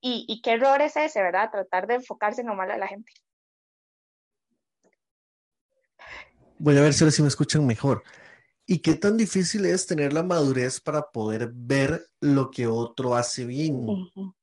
[0.02, 1.50] Y, qué error es ese, ¿verdad?
[1.50, 3.14] Tratar de enfocarse en lo malo de la gente.
[6.58, 8.04] Voy a ver si ahora sí me escuchan mejor.
[8.66, 13.46] ¿Y qué tan difícil es tener la madurez para poder ver lo que otro hace
[13.46, 13.86] bien?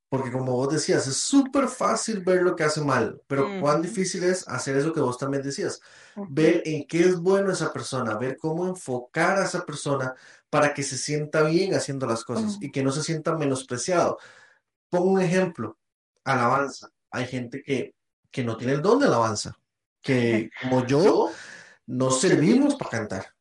[0.09, 4.23] Porque como vos decías, es súper fácil ver lo que hace mal, pero cuán difícil
[4.23, 5.81] es hacer eso que vos también decías,
[6.29, 10.15] ver en qué es bueno esa persona, ver cómo enfocar a esa persona
[10.49, 14.17] para que se sienta bien haciendo las cosas y que no se sienta menospreciado.
[14.89, 15.77] Pongo un ejemplo,
[16.23, 16.89] alabanza.
[17.11, 17.93] Hay gente que,
[18.31, 19.59] que no tiene el don de alabanza,
[20.01, 21.29] que como yo,
[21.85, 23.35] no servimos para cantar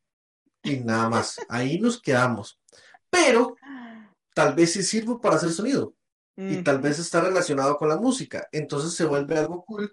[0.62, 1.40] y nada más.
[1.48, 2.60] Ahí nos quedamos.
[3.08, 3.56] Pero
[4.34, 5.94] tal vez sí sirvo para hacer sonido
[6.40, 8.46] y tal vez está relacionado con la música.
[8.52, 9.92] Entonces se vuelve algo cool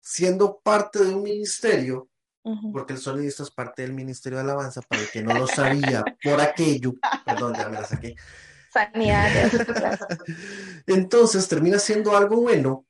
[0.00, 2.08] siendo parte de un ministerio,
[2.72, 6.02] porque el sonidista es parte del ministerio de alabanza, para el que no lo sabía
[6.22, 8.16] por aquello, perdón, ya me la saqué.
[10.86, 12.84] Entonces termina siendo algo bueno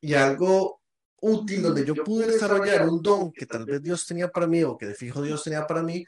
[0.00, 0.82] y algo
[1.20, 4.76] útil donde yo pude desarrollar un don que tal vez Dios tenía para mí o
[4.76, 6.04] que de fijo Dios tenía para mí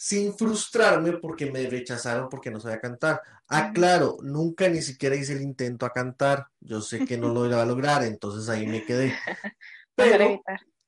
[0.00, 3.20] sin frustrarme porque me rechazaron porque no sabía cantar.
[3.48, 6.46] Ah, claro, nunca ni siquiera hice el intento a cantar.
[6.60, 9.12] Yo sé que no lo iba a lograr, entonces ahí me quedé.
[9.96, 10.40] Pero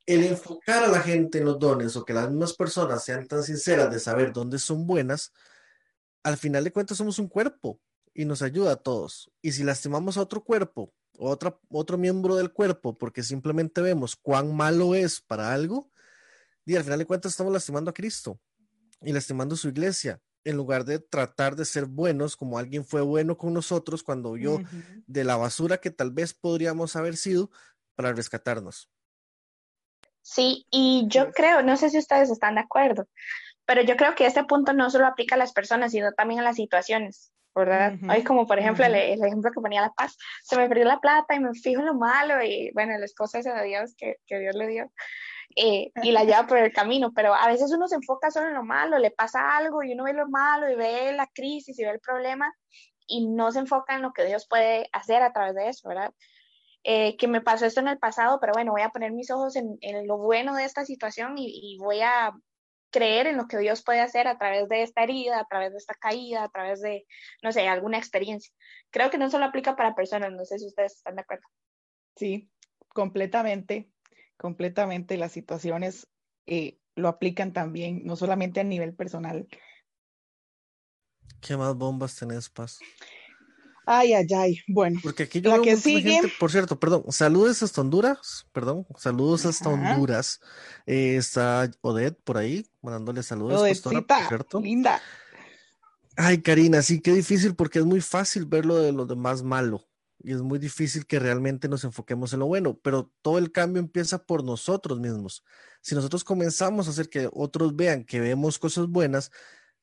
[0.06, 3.42] el enfocar a la gente en los dones o que las mismas personas sean tan
[3.42, 5.32] sinceras de saber dónde son buenas,
[6.22, 7.80] al final de cuentas somos un cuerpo
[8.14, 9.32] y nos ayuda a todos.
[9.42, 14.14] Y si lastimamos a otro cuerpo o otro, otro miembro del cuerpo porque simplemente vemos
[14.14, 15.90] cuán malo es para algo,
[16.64, 18.38] y al final de cuentas estamos lastimando a Cristo
[19.02, 23.36] y lastimando su iglesia, en lugar de tratar de ser buenos como alguien fue bueno
[23.36, 24.60] con nosotros cuando vio
[25.06, 27.50] de la basura que tal vez podríamos haber sido
[27.94, 28.90] para rescatarnos.
[30.22, 33.08] Sí, y yo creo, no sé si ustedes están de acuerdo,
[33.66, 36.44] pero yo creo que este punto no solo aplica a las personas, sino también a
[36.44, 37.94] las situaciones, ¿verdad?
[38.08, 41.34] Hay como por ejemplo el, ejemplo que ponía La Paz, se me perdió la plata
[41.34, 44.54] y me fijo en lo malo y bueno, las cosas de Dios que, que Dios
[44.54, 44.92] le dio.
[45.56, 48.54] Eh, y la lleva por el camino, pero a veces uno se enfoca solo en
[48.54, 51.84] lo malo, le pasa algo y uno ve lo malo y ve la crisis y
[51.84, 52.54] ve el problema
[53.06, 56.14] y no se enfoca en lo que Dios puede hacer a través de eso, ¿verdad?
[56.84, 59.56] Eh, que me pasó esto en el pasado, pero bueno, voy a poner mis ojos
[59.56, 62.32] en, en lo bueno de esta situación y, y, voy a
[62.90, 65.78] creer en lo que Dios puede hacer a través de esta herida, a través de
[65.78, 67.06] esta caída, a través de,
[67.42, 68.52] no sé, alguna experiencia.
[68.90, 71.46] Creo que no solo aplica para personas, no sé si ustedes están de acuerdo.
[72.16, 72.50] Sí,
[72.88, 73.90] completamente,
[74.40, 76.06] completamente las situaciones
[76.46, 79.46] eh, lo aplican también, no solamente a nivel personal.
[81.40, 82.78] ¿Qué más bombas tenés, Paz?
[83.84, 84.58] Ay, ay, ay.
[84.66, 86.20] Bueno, porque aquí yo la que sigue.
[86.38, 90.40] por cierto, perdón, saludos hasta Honduras, perdón, saludos hasta Honduras.
[90.86, 94.60] Eh, está Odette por ahí, mandándole saludos, por cierto.
[94.60, 95.02] Linda.
[96.16, 99.89] Ay, Karina, sí, qué difícil porque es muy fácil ver lo de lo demás malo
[100.22, 103.80] y es muy difícil que realmente nos enfoquemos en lo bueno, pero todo el cambio
[103.80, 105.44] empieza por nosotros mismos.
[105.80, 109.30] Si nosotros comenzamos a hacer que otros vean que vemos cosas buenas,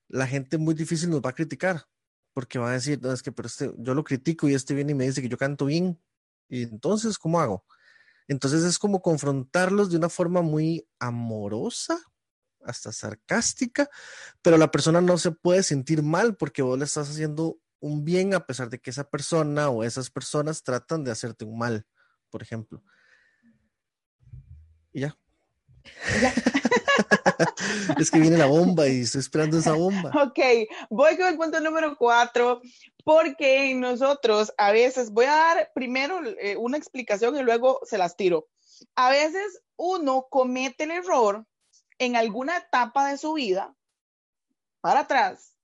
[0.07, 1.85] la gente muy difícil nos va a criticar
[2.33, 4.91] porque va a decir, no, es que pero este, yo lo critico y este viene
[4.91, 5.99] y me dice que yo canto bien.
[6.47, 7.65] Y entonces, ¿cómo hago?
[8.27, 11.99] Entonces es como confrontarlos de una forma muy amorosa,
[12.63, 13.89] hasta sarcástica,
[14.41, 18.33] pero la persona no se puede sentir mal porque vos le estás haciendo un bien
[18.33, 21.85] a pesar de que esa persona o esas personas tratan de hacerte un mal,
[22.29, 22.83] por ejemplo.
[24.93, 25.17] Y ya.
[26.21, 26.33] Ya.
[27.99, 30.11] es que viene la bomba y estoy esperando esa bomba.
[30.23, 30.39] Ok,
[30.89, 32.61] voy con el punto número cuatro,
[33.03, 38.15] porque nosotros a veces, voy a dar primero eh, una explicación y luego se las
[38.15, 38.47] tiro.
[38.95, 41.45] A veces uno comete el error
[41.99, 43.73] en alguna etapa de su vida,
[44.81, 45.56] para atrás,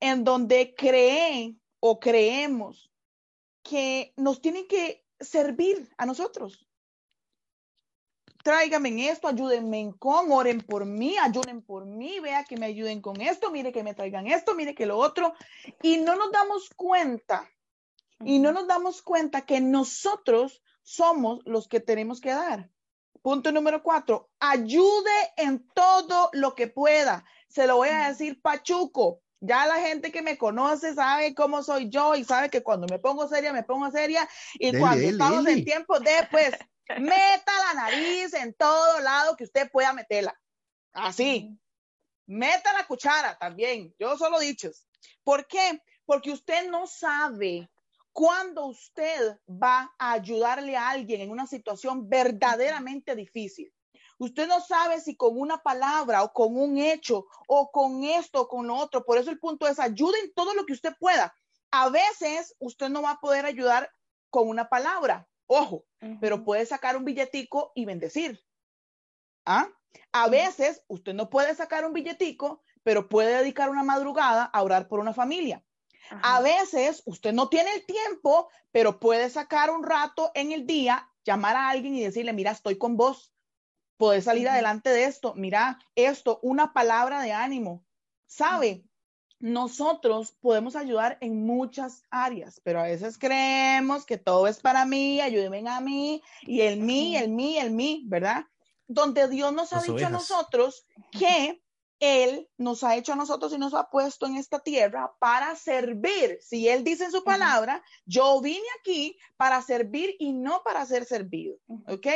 [0.00, 2.90] en donde cree o creemos
[3.62, 6.66] que nos tienen que servir a nosotros
[8.46, 13.00] tráigame en esto, ayúdenme con, oren por mí, ayuden por mí, vea que me ayuden
[13.00, 15.34] con esto, mire que me traigan esto, mire que lo otro.
[15.82, 17.50] Y no nos damos cuenta,
[18.24, 22.70] y no nos damos cuenta que nosotros somos los que tenemos que dar.
[23.20, 27.24] Punto número cuatro, ayude en todo lo que pueda.
[27.48, 29.22] Se lo voy a decir Pachuco.
[29.46, 32.98] Ya la gente que me conoce sabe cómo soy yo y sabe que cuando me
[32.98, 34.28] pongo seria, me pongo seria.
[34.54, 36.54] Y cuando estamos en tiempo de, pues,
[36.88, 40.38] Meta la nariz en todo lado que usted pueda meterla.
[40.92, 41.58] Así.
[42.26, 43.94] Meta la cuchara también.
[43.98, 44.86] Yo solo dichos.
[45.24, 45.80] ¿Por qué?
[46.04, 47.68] Porque usted no sabe
[48.12, 53.72] cuándo usted va a ayudarle a alguien en una situación verdaderamente difícil.
[54.18, 58.48] Usted no sabe si con una palabra o con un hecho o con esto o
[58.48, 59.04] con lo otro.
[59.04, 61.34] Por eso el punto es ayuden todo lo que usted pueda.
[61.70, 63.90] A veces usted no va a poder ayudar
[64.30, 65.84] con una palabra, Ojo,
[66.20, 68.42] pero puede sacar un billetico y bendecir.
[69.44, 69.68] ¿Ah?
[70.12, 74.88] A veces usted no puede sacar un billetico, pero puede dedicar una madrugada a orar
[74.88, 75.64] por una familia.
[76.22, 81.08] A veces usted no tiene el tiempo, pero puede sacar un rato en el día,
[81.24, 83.32] llamar a alguien y decirle, mira, estoy con vos,
[83.96, 87.84] puedes salir adelante de esto, mira esto, una palabra de ánimo.
[88.26, 88.84] ¿Sabe?
[89.38, 95.20] nosotros podemos ayudar en muchas áreas, pero a veces creemos que todo es para mí,
[95.20, 98.46] ayúdenme a mí, y el mí, el mí, el mí, ¿verdad?
[98.88, 101.62] Donde Dios nos ha dicho a nosotros que
[101.98, 106.38] Él nos ha hecho a nosotros y nos ha puesto en esta tierra para servir.
[106.40, 111.04] Si Él dice en su palabra, yo vine aquí para servir y no para ser
[111.04, 112.06] servido, ¿ok?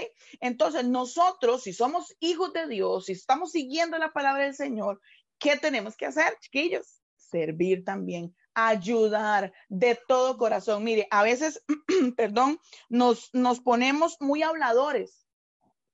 [0.40, 5.00] Entonces nosotros, si somos hijos de Dios, si estamos siguiendo la palabra del Señor,
[5.38, 7.00] ¿qué tenemos que hacer, chiquillos?
[7.30, 10.84] servir también, ayudar de todo corazón.
[10.84, 11.62] Mire, a veces,
[12.16, 12.58] perdón,
[12.88, 15.26] nos, nos ponemos muy habladores.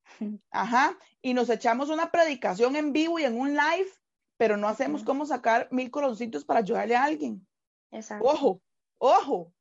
[0.51, 3.91] Ajá, y nos echamos una predicación en vivo y en un live,
[4.37, 7.47] pero no hacemos cómo sacar mil coroncitos para ayudarle a alguien.
[8.21, 8.61] Ojo,
[8.99, 9.53] ojo.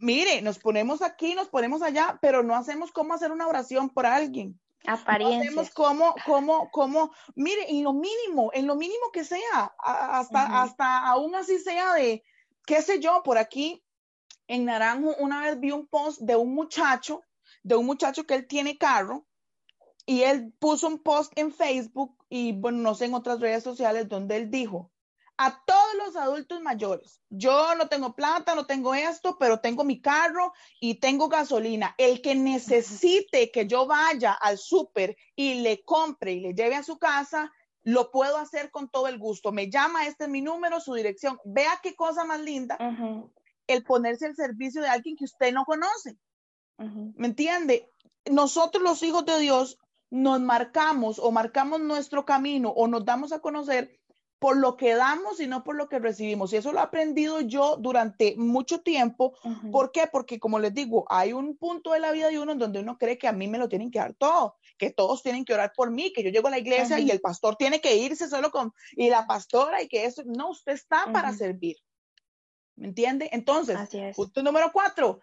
[0.00, 4.04] Mire, nos ponemos aquí, nos ponemos allá, pero no hacemos cómo hacer una oración por
[4.04, 4.58] alguien.
[4.86, 5.54] Apariencias.
[5.54, 11.06] No cómo, cómo, cómo, mire, en lo mínimo, en lo mínimo que sea, hasta, hasta
[11.06, 12.24] aún así sea de,
[12.66, 13.82] qué sé yo, por aquí
[14.48, 17.22] en Naranjo una vez vi un post de un muchacho,
[17.62, 19.27] de un muchacho que él tiene carro,
[20.08, 24.08] y él puso un post en Facebook y, bueno, no sé, en otras redes sociales
[24.08, 24.90] donde él dijo,
[25.36, 27.20] a todos los adultos mayores.
[27.28, 31.94] Yo no tengo plata, no tengo esto, pero tengo mi carro y tengo gasolina.
[31.98, 36.82] El que necesite que yo vaya al súper y le compre y le lleve a
[36.82, 37.52] su casa,
[37.82, 39.52] lo puedo hacer con todo el gusto.
[39.52, 41.38] Me llama, este es mi número, su dirección.
[41.44, 42.78] Vea qué cosa más linda
[43.66, 46.16] el ponerse al servicio de alguien que usted no conoce.
[46.78, 47.92] ¿Me entiende?
[48.24, 49.78] Nosotros los hijos de Dios
[50.10, 53.98] nos marcamos o marcamos nuestro camino o nos damos a conocer
[54.38, 56.52] por lo que damos y no por lo que recibimos.
[56.52, 59.34] Y eso lo he aprendido yo durante mucho tiempo.
[59.72, 60.06] ¿Por qué?
[60.10, 62.98] Porque como les digo, hay un punto de la vida de uno en donde uno
[62.98, 65.72] cree que a mí me lo tienen que dar todo, que todos tienen que orar
[65.74, 68.50] por mí, que yo llego a la iglesia y el pastor tiene que irse solo
[68.50, 71.76] con, y la pastora y que eso, no, usted está para servir.
[72.76, 73.28] ¿Me entiende?
[73.32, 73.76] Entonces,
[74.14, 75.20] punto número cuatro,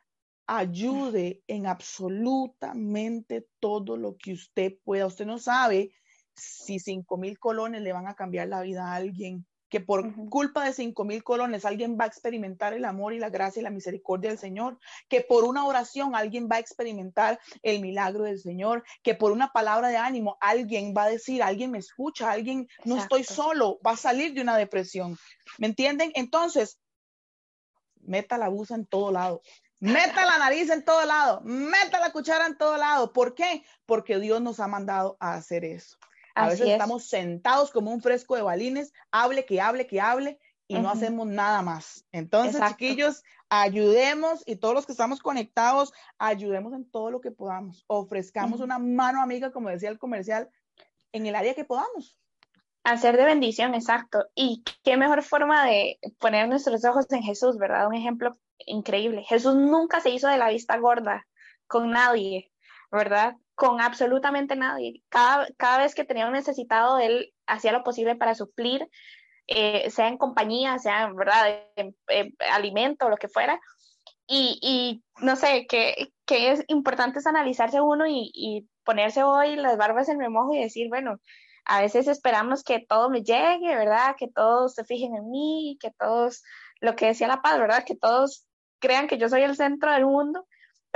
[0.48, 5.08] ayude en absolutamente todo lo que usted pueda.
[5.08, 5.91] Usted no sabe
[6.36, 10.64] si cinco mil colones le van a cambiar la vida a alguien, que por culpa
[10.64, 13.72] de cinco mil colones alguien va a experimentar el amor y la gracia y la
[13.72, 14.78] misericordia del Señor,
[15.10, 19.52] que por una oración alguien va a experimentar el milagro del Señor, que por una
[19.52, 23.91] palabra de ánimo alguien va a decir, alguien me escucha, alguien no estoy solo, va
[23.91, 25.18] a salir de una depresión.
[25.58, 26.12] ¿Me entienden?
[26.16, 26.80] Entonces,
[28.02, 29.41] meta la busa en todo lado.
[29.86, 33.14] Meta la nariz en todo lado, meta la cuchara en todo lado.
[33.14, 33.64] ¿Por qué?
[33.86, 35.98] Porque Dios nos ha mandado a hacer eso.
[36.34, 40.80] A veces estamos sentados como un fresco de balines, hable, que hable, que hable, y
[40.80, 42.06] no hacemos nada más.
[42.12, 47.86] Entonces, chiquillos, ayudemos y todos los que estamos conectados, ayudemos en todo lo que podamos.
[47.88, 50.50] Ofrezcamos una mano amiga, como decía el comercial,
[51.12, 52.18] en el área que podamos.
[52.84, 54.26] Hacer de bendición, exacto.
[54.36, 57.88] Y qué mejor forma de poner nuestros ojos en Jesús, ¿verdad?
[57.88, 59.24] Un ejemplo increíble.
[59.24, 61.26] Jesús nunca se hizo de la vista gorda
[61.68, 62.51] con nadie,
[62.91, 63.36] ¿verdad?
[63.56, 65.01] con absolutamente nadie.
[65.10, 68.88] Cada, cada vez que tenía un necesitado, él hacía lo posible para suplir,
[69.47, 71.95] eh, sea en compañía, sea, ¿verdad?, en,
[72.51, 73.60] alimento, lo que fuera.
[74.28, 79.56] Y, y no sé, que, que, es importante es analizarse uno y, y, ponerse hoy
[79.56, 81.18] las barbas en remojo y decir, bueno,
[81.66, 84.16] a veces esperamos que todo me llegue, ¿verdad?
[84.18, 86.43] Que todos se fijen en mí, que todos,
[86.82, 87.84] lo que decía la paz, ¿verdad?
[87.86, 88.48] Que todos
[88.80, 90.46] crean que yo soy el centro del mundo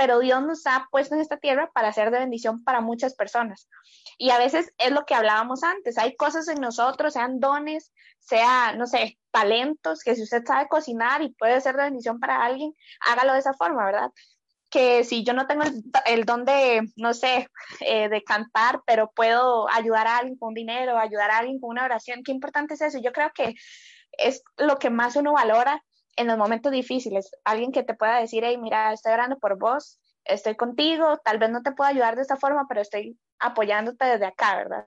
[0.00, 3.68] pero Dios nos ha puesto en esta tierra para ser de bendición para muchas personas.
[4.16, 8.72] Y a veces es lo que hablábamos antes, hay cosas en nosotros, sean dones, sea,
[8.78, 12.72] no sé, talentos, que si usted sabe cocinar y puede ser de bendición para alguien,
[13.00, 14.10] hágalo de esa forma, ¿verdad?
[14.70, 15.64] Que si yo no tengo
[16.06, 17.48] el, don de, no sé,
[17.80, 21.84] eh, de cantar, pero puedo ayudar a alguien con dinero, ayudar a alguien con una
[21.84, 22.98] oración, qué importante es eso.
[23.02, 23.54] Yo creo que
[24.20, 25.82] es lo que más uno valora
[26.16, 30.00] en los momentos difíciles, alguien que te pueda decir, hey, mira, estoy orando por vos,
[30.24, 34.26] estoy contigo, tal vez no te puedo ayudar de esta forma, pero estoy apoyándote desde
[34.26, 34.86] acá, ¿verdad?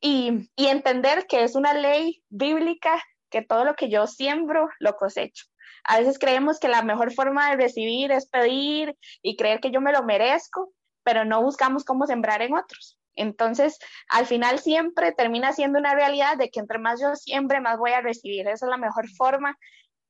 [0.00, 4.96] Y, y entender que es una ley bíblica que todo lo que yo siembro, lo
[4.96, 5.46] cosecho.
[5.84, 9.80] A veces creemos que la mejor forma de recibir es pedir y creer que yo
[9.80, 10.72] me lo merezco,
[11.02, 12.95] pero no buscamos cómo sembrar en otros.
[13.16, 17.78] Entonces, al final siempre termina siendo una realidad de que entre más yo siembre, más
[17.78, 18.46] voy a recibir.
[18.46, 19.56] Esa es la mejor forma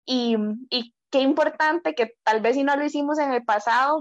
[0.04, 0.36] y,
[0.70, 4.00] y qué importante que tal vez si no lo hicimos en el pasado,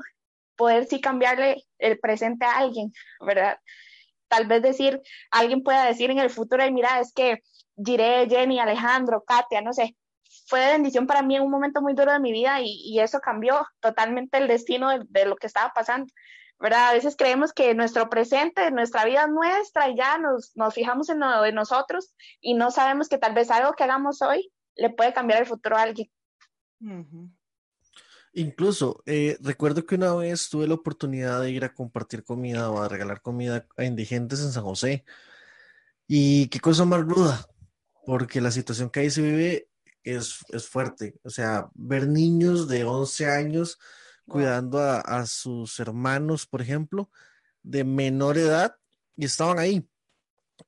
[0.56, 3.60] poder sí cambiarle el presente a alguien, ¿verdad?
[4.28, 5.01] Tal vez decir,
[5.32, 7.39] alguien pueda decir en el futuro, mira, es que
[7.76, 9.95] diré Jenny, Alejandro, Katia, no sé,
[10.47, 13.20] fue bendición para mí en un momento muy duro de mi vida y, y eso
[13.20, 16.12] cambió totalmente el destino de, de, lo que estaba pasando,
[16.60, 16.89] ¿verdad?
[16.89, 21.10] A veces creemos que nuestro presente, nuestra vida es nuestra y ya nos, nos fijamos
[21.10, 24.89] en lo de nosotros y no sabemos que tal vez algo que hagamos hoy le
[24.89, 26.10] puede cambiar el futuro a alguien.
[28.34, 32.82] Incluso, eh, recuerdo que una vez tuve la oportunidad de ir a compartir comida o
[32.82, 35.06] a regalar comida a indigentes en San José.
[36.08, 37.47] Y qué cosa más ruda,
[38.06, 39.70] porque la situación que ahí se vive
[40.03, 41.16] es, es fuerte.
[41.24, 43.80] O sea, ver niños de 11 años
[44.28, 47.09] cuidando a, sus hermanos, por ejemplo,
[47.63, 48.78] de menor edad,
[49.15, 49.88] y estaban ahí.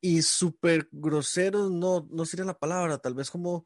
[0.01, 3.66] Y súper groseros, no, no sería la palabra, tal vez como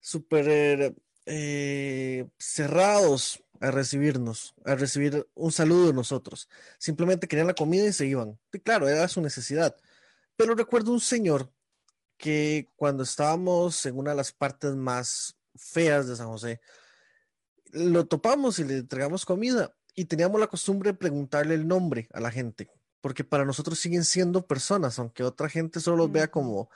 [0.00, 0.94] súper
[1.26, 6.48] eh, cerrados a recibirnos, a recibir un saludo de nosotros.
[6.78, 8.38] Simplemente querían la comida y se iban.
[8.52, 9.76] Y claro, era su necesidad.
[10.36, 11.50] Pero recuerdo un señor
[12.16, 16.60] que cuando estábamos en una de las partes más feas de San José,
[17.72, 22.20] lo topamos y le entregamos comida y teníamos la costumbre de preguntarle el nombre a
[22.20, 26.70] la gente, porque para nosotros siguen siendo personas, aunque otra gente solo los vea como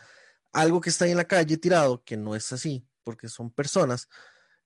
[0.53, 4.09] algo que está ahí en la calle tirado, que no es así porque son personas,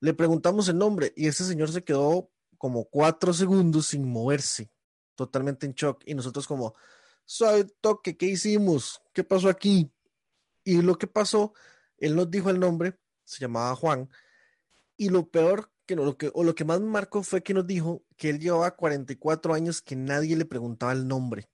[0.01, 4.71] le preguntamos el nombre y ese señor se quedó como cuatro segundos sin moverse,
[5.15, 6.03] totalmente en shock.
[6.07, 6.75] Y nosotros como,
[7.25, 9.01] suave toque, ¿qué hicimos?
[9.13, 9.91] ¿Qué pasó aquí?
[10.63, 11.55] Y lo que pasó,
[11.99, 14.11] él nos dijo el nombre, se llamaba Juan,
[14.97, 17.67] y lo peor que lo que, o lo que más me marcó fue que nos
[17.67, 21.49] dijo que él llevaba 44 años que nadie le preguntaba el nombre.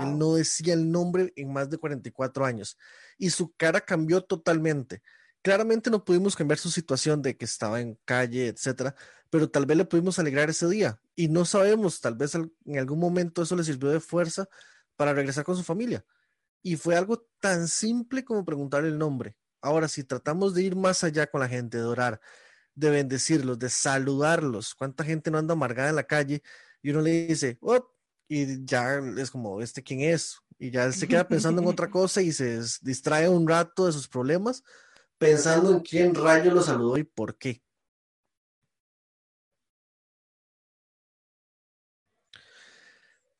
[0.00, 2.78] Él no decía el nombre en más de 44 años
[3.18, 5.02] y su cara cambió totalmente
[5.44, 8.94] claramente no pudimos cambiar su situación de que estaba en calle, etcétera,
[9.28, 12.98] pero tal vez le pudimos alegrar ese día y no sabemos, tal vez en algún
[12.98, 14.48] momento eso le sirvió de fuerza
[14.96, 16.02] para regresar con su familia.
[16.62, 19.36] Y fue algo tan simple como preguntarle el nombre.
[19.60, 22.22] Ahora, si tratamos de ir más allá con la gente, de orar,
[22.74, 26.42] de bendecirlos, de saludarlos, ¿cuánta gente no anda amargada en la calle
[26.82, 27.90] y uno le dice, oh,
[28.28, 30.38] y ya es como, ¿este quién es?
[30.58, 33.92] Y ya él se queda pensando en otra cosa y se distrae un rato de
[33.92, 34.62] sus problemas
[35.18, 37.64] pensando en quién rayo lo saludó y por qué.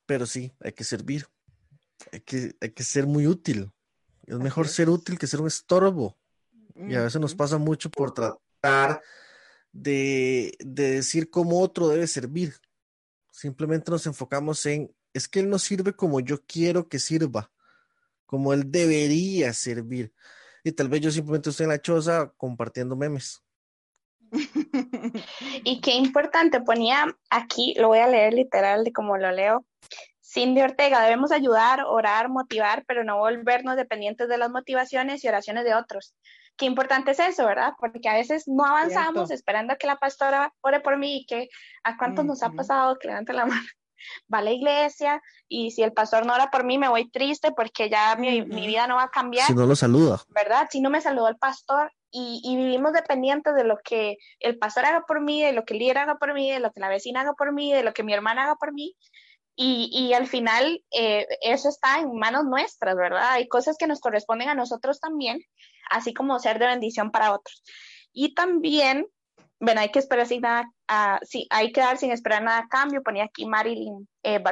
[0.07, 1.26] pero sí, hay que servir,
[2.12, 3.72] hay que, hay que ser muy útil.
[4.26, 6.16] Es mejor ser útil que ser un estorbo.
[6.76, 9.01] Y a veces nos pasa mucho por tratar
[9.74, 12.54] de, de decir cómo otro debe servir.
[13.30, 17.50] Simplemente nos enfocamos en, es que él no sirve como yo quiero que sirva,
[18.24, 20.14] como él debería servir.
[20.62, 23.42] Y tal vez yo simplemente estoy en la choza compartiendo memes.
[25.64, 29.64] Y qué importante, ponía aquí, lo voy a leer literal de como lo leo.
[30.20, 35.64] Cindy Ortega, debemos ayudar, orar, motivar, pero no volvernos dependientes de las motivaciones y oraciones
[35.64, 36.14] de otros.
[36.57, 37.72] Qué importante es eso, ¿verdad?
[37.78, 41.48] Porque a veces no avanzamos esperando a que la pastora ore por mí y que
[41.82, 43.66] a cuántos nos ha pasado que levante la mano
[44.32, 47.50] va a la iglesia y si el pastor no ora por mí me voy triste
[47.52, 49.46] porque ya mi, mi, vida no va a cambiar.
[49.46, 50.20] Si no lo saluda.
[50.28, 50.68] ¿Verdad?
[50.70, 54.84] Si no me saludó el pastor y, y, vivimos dependientes de lo que el pastor
[54.84, 56.88] haga por mí, de lo que el líder haga por mí, de lo que la
[56.88, 58.94] vecina haga por mí, de lo que mi hermana haga por mí
[59.57, 63.32] y, al final eh, eso está en manos nuestras, ¿verdad?
[63.32, 65.40] Hay cosas que nos corresponden a nosotros también,
[65.90, 67.62] así como ser de bendición para otros.
[68.12, 69.07] Y también,
[69.61, 72.68] bueno, hay que esperar sin nada, uh, sí, hay que dar sin esperar nada a
[72.68, 73.02] cambio.
[73.02, 74.42] Ponía aquí Marilyn eh.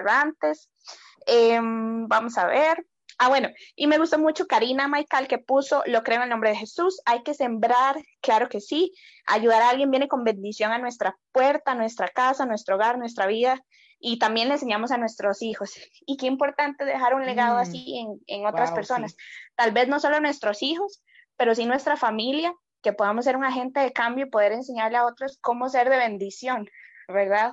[1.27, 2.87] Eh, vamos a ver.
[3.19, 6.51] Ah, bueno, y me gustó mucho Karina Maikal que puso, lo creo en el nombre
[6.51, 8.93] de Jesús, hay que sembrar, claro que sí,
[9.27, 12.99] ayudar a alguien viene con bendición a nuestra puerta, a nuestra casa, a nuestro hogar,
[12.99, 13.63] nuestra vida
[14.05, 15.75] y también le enseñamos a nuestros hijos.
[16.05, 17.61] Y qué importante dejar un legado mm.
[17.61, 19.13] así en, en otras wow, personas.
[19.13, 19.17] Sí.
[19.55, 21.03] Tal vez no solo nuestros hijos,
[21.37, 25.07] pero sí nuestra familia, que podamos ser un agente de cambio y poder enseñarle a
[25.07, 26.69] otros cómo ser de bendición,
[27.07, 27.53] ¿verdad?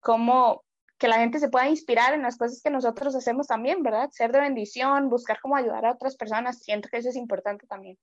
[0.00, 0.62] Cómo
[0.98, 4.10] que la gente se pueda inspirar en las cosas que nosotros hacemos también, ¿verdad?
[4.12, 7.96] Ser de bendición, buscar cómo ayudar a otras personas, siento que eso es importante también.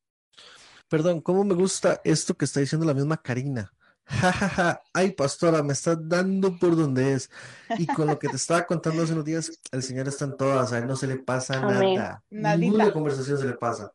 [0.90, 3.72] Perdón, ¿cómo me gusta esto que está diciendo la misma Karina?
[4.06, 4.82] Jajaja, ja, ja.
[4.94, 7.30] ay pastora, me estás dando por donde es.
[7.78, 10.74] Y con lo que te estaba contando hace unos días, el Señor está en todas,
[10.74, 11.96] a él no se le pasa Amén.
[11.96, 12.24] nada.
[12.30, 12.58] Nadita.
[12.58, 13.92] Ninguna conversación se le pasa.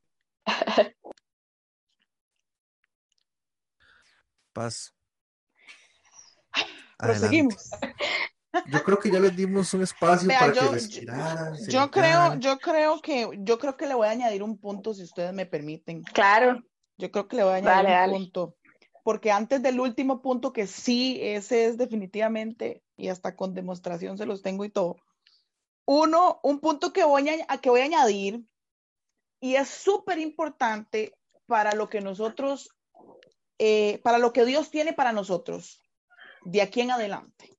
[4.52, 4.94] Paz.
[6.98, 7.70] Proseguimos.
[8.66, 11.54] Yo creo que ya les dimos un espacio Vea, para yo, que respiraran.
[11.68, 15.04] Yo creo, yo creo que, yo creo que le voy a añadir un punto, si
[15.04, 16.02] ustedes me permiten.
[16.02, 16.60] Claro.
[16.98, 18.12] Yo creo que le voy a añadir Dale, un dale.
[18.12, 18.56] punto
[19.10, 24.24] porque antes del último punto, que sí, ese es definitivamente, y hasta con demostración se
[24.24, 24.98] los tengo y todo.
[25.84, 28.46] Uno, un punto que voy a, que voy a añadir,
[29.40, 32.70] y es súper importante para lo que nosotros,
[33.58, 35.82] eh, para lo que Dios tiene para nosotros,
[36.44, 37.58] de aquí en adelante.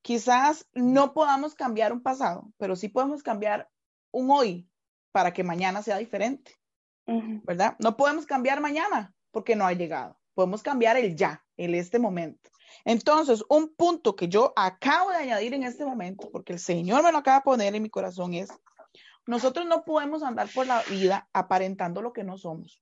[0.00, 3.68] Quizás no podamos cambiar un pasado, pero sí podemos cambiar
[4.12, 4.66] un hoy
[5.12, 6.58] para que mañana sea diferente,
[7.06, 7.42] uh -huh.
[7.44, 7.76] ¿verdad?
[7.80, 12.50] No podemos cambiar mañana porque no ha llegado podemos cambiar el ya, el este momento.
[12.84, 17.12] Entonces, un punto que yo acabo de añadir en este momento, porque el Señor me
[17.12, 18.50] lo acaba de poner en mi corazón, es,
[19.26, 22.80] nosotros no podemos andar por la vida aparentando lo que no somos.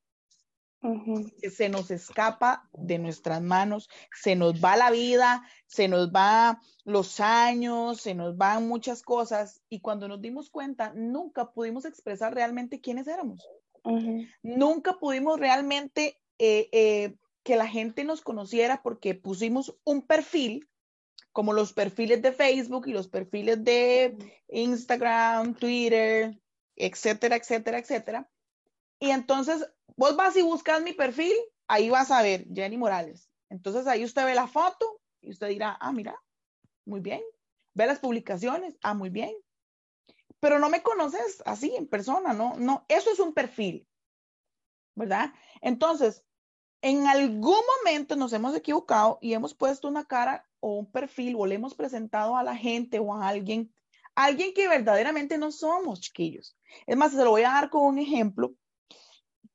[0.82, 1.50] Uh -huh.
[1.50, 7.20] Se nos escapa de nuestras manos, se nos va la vida, se nos va los
[7.20, 12.80] años, se nos van muchas cosas y cuando nos dimos cuenta, nunca pudimos expresar realmente
[12.80, 13.48] quiénes éramos.
[13.84, 14.28] Uh -huh.
[14.42, 20.68] Nunca pudimos realmente eh, eh, que la gente nos conociera porque pusimos un perfil,
[21.32, 24.16] como los perfiles de Facebook y los perfiles de
[24.48, 26.38] Instagram, Twitter,
[26.76, 28.30] etcétera, etcétera, etcétera.
[28.98, 29.66] Y entonces
[29.96, 31.34] vos vas y buscas mi perfil,
[31.66, 33.30] ahí vas a ver Jenny Morales.
[33.48, 36.22] Entonces ahí usted ve la foto y usted dirá, ah, mira,
[36.84, 37.22] muy bien.
[37.74, 39.34] Ve las publicaciones, ah, muy bien.
[40.40, 43.86] Pero no me conoces así en persona, no, no, eso es un perfil,
[44.94, 45.32] ¿verdad?
[45.60, 46.24] Entonces,
[46.82, 51.46] en algún momento nos hemos equivocado y hemos puesto una cara o un perfil o
[51.46, 53.72] le hemos presentado a la gente o a alguien,
[54.16, 56.56] alguien que verdaderamente no somos, chiquillos.
[56.86, 58.52] Es más, se lo voy a dar con un ejemplo.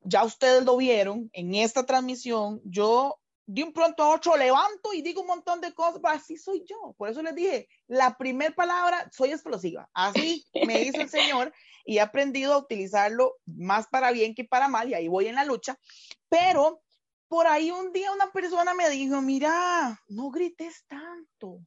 [0.00, 2.62] Ya ustedes lo vieron en esta transmisión.
[2.64, 6.64] Yo de un pronto a otro levanto y digo un montón de cosas, así soy
[6.66, 6.94] yo.
[6.96, 9.88] Por eso les dije, la primera palabra, soy explosiva.
[9.92, 11.52] Así me dice el Señor
[11.84, 15.34] y he aprendido a utilizarlo más para bien que para mal y ahí voy en
[15.34, 15.78] la lucha.
[16.30, 16.80] Pero
[17.28, 21.60] por ahí un día una persona me dijo, mira, no grites tanto.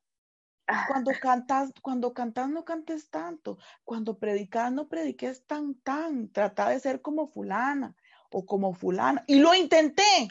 [0.88, 3.58] Cuando cantas, cuando cantas no cantes tanto.
[3.84, 6.32] Cuando predicas no prediques tan tan.
[6.32, 7.96] Trata de ser como fulana
[8.32, 9.24] o como fulana.
[9.28, 10.28] Y lo intenté.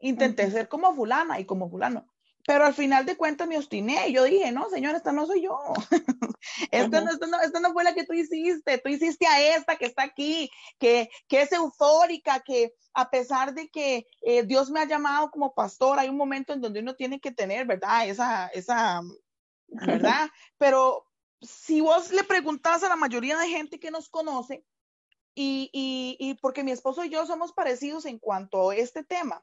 [0.00, 0.52] Intenté uh -huh.
[0.52, 2.11] ser como fulana y como fulano.
[2.44, 5.58] Pero al final de cuentas me obstiné yo dije, no, señor, esta no soy yo.
[6.72, 8.78] esta, no, esta, no, esta, no, fue la que tú hiciste.
[8.78, 13.68] Tú hiciste a esta que está aquí, que, que es eufórica, que a pesar de
[13.68, 17.20] que eh, Dios me ha llamado como pastor, hay un momento en donde uno tiene
[17.20, 18.08] que tener, ¿verdad?
[18.08, 19.02] Esa, esa,
[19.68, 20.28] ¿verdad?
[20.58, 21.06] Pero,
[21.40, 24.64] si vos le preguntas a la mayoría de gente que nos conoce,
[25.34, 29.42] y, y, y porque mi esposo y yo somos parecidos en cuanto a este tema,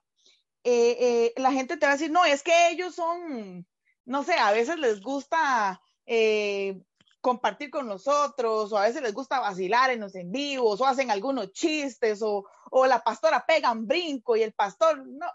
[0.63, 3.67] eh, eh, la gente te va a decir, no, es que ellos son,
[4.05, 6.81] no sé, a veces les gusta eh,
[7.21, 11.11] compartir con nosotros, o a veces les gusta vacilar en los en vivos, o hacen
[11.11, 15.27] algunos chistes, o, o la pastora pega un brinco y el pastor, no,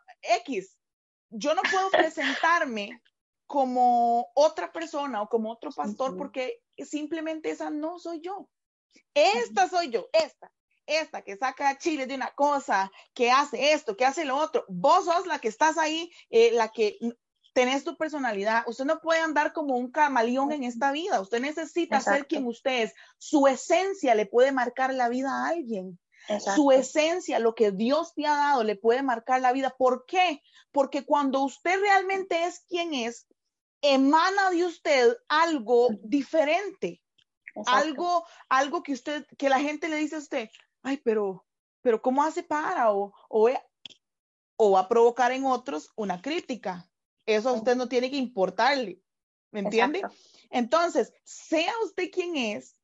[0.45, 0.79] X.
[1.31, 3.01] Yo no puedo presentarme
[3.47, 8.49] como otra persona o como otro pastor porque simplemente esa no soy yo.
[9.13, 10.53] Esta soy yo, esta,
[10.87, 14.65] esta que saca a Chile de una cosa, que hace esto, que hace lo otro.
[14.69, 16.99] Vos sos la que estás ahí, eh, la que
[17.55, 18.65] tenés tu personalidad.
[18.67, 21.21] Usted no puede andar como un camaleón en esta vida.
[21.21, 22.95] Usted necesita ser quien usted es.
[23.17, 25.99] Su esencia le puede marcar la vida a alguien.
[26.55, 29.75] Su esencia, lo que Dios te ha dado, le puede marcar la vida.
[29.77, 30.43] ¿Por qué?
[30.73, 33.27] Porque cuando usted realmente es quien es,
[33.83, 37.03] emana de usted algo diferente.
[37.67, 40.49] Algo, algo que usted, que la gente le dice a usted,
[40.85, 41.45] ay, pero,
[41.81, 42.93] pero ¿cómo hace para?
[42.93, 43.51] O, o,
[44.57, 46.89] o va a provocar en otros una crítica.
[47.27, 49.03] Eso a usted no tiene que importarle.
[49.51, 50.03] ¿Me entiende?
[50.51, 52.77] Entonces, sea usted quien es,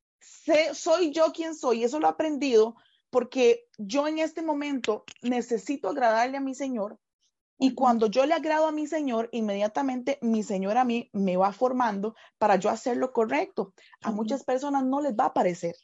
[0.74, 1.84] soy yo quien soy.
[1.84, 2.76] Eso lo he aprendido
[3.10, 6.98] porque yo en este momento necesito agradarle a mi Señor.
[7.58, 11.52] Y cuando yo le agrado a mi Señor, inmediatamente mi Señor a mí me va
[11.52, 13.74] formando para yo hacer lo correcto.
[14.00, 15.74] A muchas personas no les va a parecer.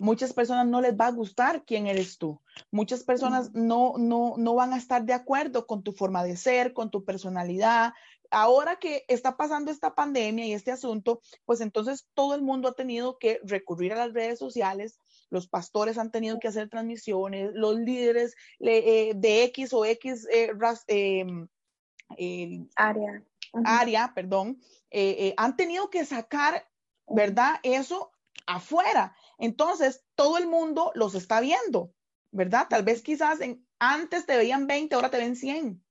[0.00, 2.40] Muchas personas no les va a gustar quién eres tú.
[2.70, 6.72] Muchas personas no, no, no van a estar de acuerdo con tu forma de ser,
[6.72, 7.92] con tu personalidad.
[8.30, 12.74] Ahora que está pasando esta pandemia y este asunto, pues entonces todo el mundo ha
[12.74, 14.98] tenido que recurrir a las redes sociales,
[15.30, 20.50] los pastores han tenido que hacer transmisiones, los líderes eh, de X o X eh,
[20.88, 23.22] em, área.
[23.64, 24.60] área, perdón,
[24.90, 26.68] eh, han tenido que sacar,
[27.08, 27.56] ¿verdad?
[27.62, 28.12] Eso
[28.46, 29.16] afuera.
[29.38, 31.92] Entonces, todo el mundo los está viendo,
[32.30, 32.66] ¿verdad?
[32.68, 35.82] Tal vez quizás en, antes te veían 20, ahora te ven 100.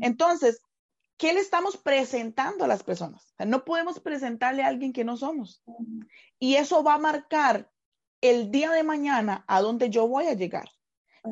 [0.00, 0.60] Entonces,
[1.16, 3.34] ¿qué le estamos presentando a las personas?
[3.46, 5.62] no podemos presentarle a alguien que no somos.
[6.38, 7.70] Y eso va a marcar
[8.20, 10.68] el día de mañana a dónde yo voy a llegar.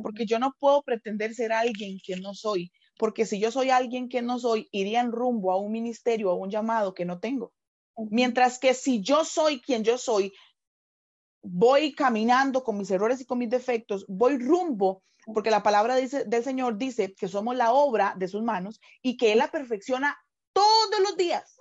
[0.03, 2.73] Porque yo no puedo pretender ser alguien que no soy.
[2.99, 6.35] Porque si yo soy alguien que no soy, iría en rumbo a un ministerio, a
[6.35, 7.53] un llamado que no tengo.
[8.11, 10.33] Mientras que si yo soy quien yo soy,
[11.43, 16.25] voy caminando con mis errores y con mis defectos, voy rumbo, porque la palabra dice,
[16.25, 20.19] del Señor dice que somos la obra de sus manos y que Él la perfecciona
[20.53, 21.59] todos los días.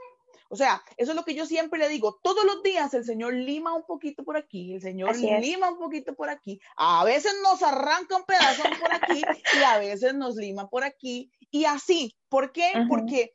[0.50, 3.34] O sea, eso es lo que yo siempre le digo, todos los días el Señor
[3.34, 7.62] lima un poquito por aquí, el Señor lima un poquito por aquí, a veces nos
[7.62, 9.22] arranca un pedazo por aquí
[9.60, 12.16] y a veces nos lima por aquí y así.
[12.30, 12.72] ¿Por qué?
[12.88, 13.34] Porque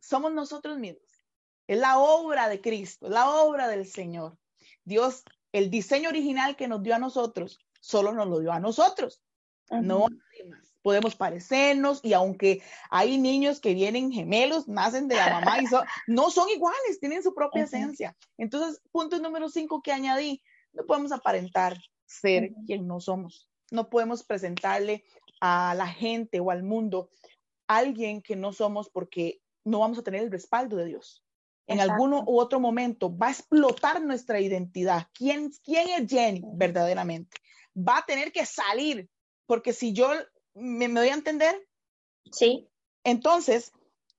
[0.00, 1.02] somos nosotros mismos.
[1.66, 4.38] Es la obra de Cristo, la obra del Señor.
[4.84, 9.22] Dios el diseño original que nos dio a nosotros, solo nos lo dio a nosotros,
[9.70, 10.06] no.
[10.82, 15.64] Podemos parecernos y aunque hay niños que vienen gemelos, nacen de la mamá y
[16.08, 18.16] no son iguales, tienen su propia esencia.
[18.36, 20.42] Entonces, punto número cinco que añadí,
[20.72, 23.48] no podemos aparentar ser quien no somos.
[23.70, 25.04] No podemos presentarle
[25.40, 27.10] a la gente o al mundo
[27.68, 31.21] alguien que no somos porque no vamos a tener el respaldo de Dios
[31.66, 35.08] en alguno u otro momento va a explotar nuestra identidad.
[35.14, 37.36] ¿Quién, ¿Quién es Jenny verdaderamente?
[37.76, 39.08] Va a tener que salir,
[39.46, 40.10] porque si yo
[40.54, 41.66] me, me doy a entender.
[42.30, 42.68] Sí.
[43.04, 43.72] Entonces,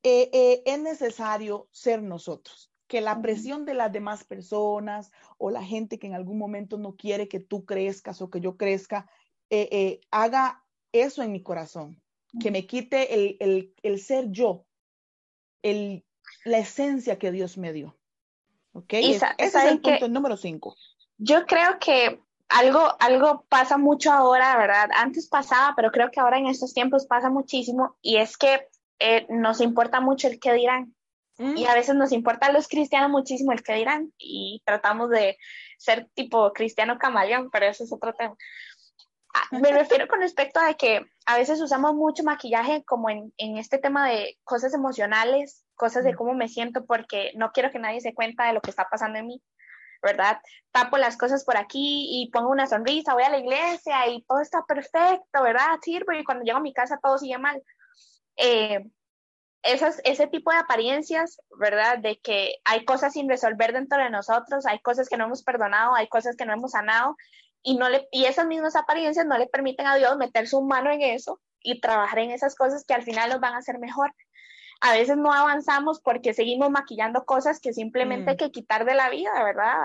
[0.04, 2.72] eh, eh, es necesario ser nosotros.
[2.88, 6.96] Que la presión de las demás personas o la gente que en algún momento no
[6.96, 9.10] quiere que tú crezcas o que yo crezca,
[9.50, 12.02] eh, haga eso en mi corazón.
[12.40, 14.66] Que me quite el, el, el ser yo,
[15.62, 16.04] el
[16.46, 17.96] la esencia que Dios me dio.
[18.74, 18.94] ¿Ok?
[18.94, 20.76] ese es el punto número cinco.
[21.18, 22.20] Yo creo que
[22.50, 24.90] algo, algo pasa mucho ahora, ¿verdad?
[24.96, 28.68] Antes pasaba, pero creo que ahora en estos tiempos pasa muchísimo y es que
[29.00, 30.96] eh, nos importa mucho el qué dirán.
[31.38, 31.58] Mm.
[31.58, 35.38] Y a veces nos importa a los cristianos muchísimo el qué dirán y tratamos de
[35.78, 38.36] ser tipo cristiano camaleón, pero eso es otro tema.
[39.34, 43.58] Ah, me refiero con respecto a que a veces usamos mucho maquillaje como en, en
[43.58, 48.02] este tema de cosas emocionales cosas de cómo me siento porque no quiero que nadie
[48.02, 49.44] se cuenta de lo que está pasando en mí,
[50.02, 50.40] ¿verdad?
[50.72, 54.42] Tapo las cosas por aquí y pongo una sonrisa, voy a la iglesia y todo
[54.42, 55.80] está perfecto, ¿verdad?
[55.82, 57.62] Sirve y cuando llego a mi casa todo sigue mal.
[58.38, 58.84] Eh,
[59.64, 61.98] esas, ese tipo de apariencias, ¿verdad?
[61.98, 65.96] De que hay cosas sin resolver dentro de nosotros, hay cosas que no hemos perdonado,
[65.96, 67.16] hay cosas que no hemos sanado
[67.64, 70.92] y, no le, y esas mismas apariencias no le permiten a Dios meter su mano
[70.92, 74.14] en eso y trabajar en esas cosas que al final nos van a hacer mejor
[74.84, 78.38] a veces no avanzamos porque seguimos maquillando cosas que simplemente hay mm.
[78.38, 79.78] que quitar de la vida, ¿verdad?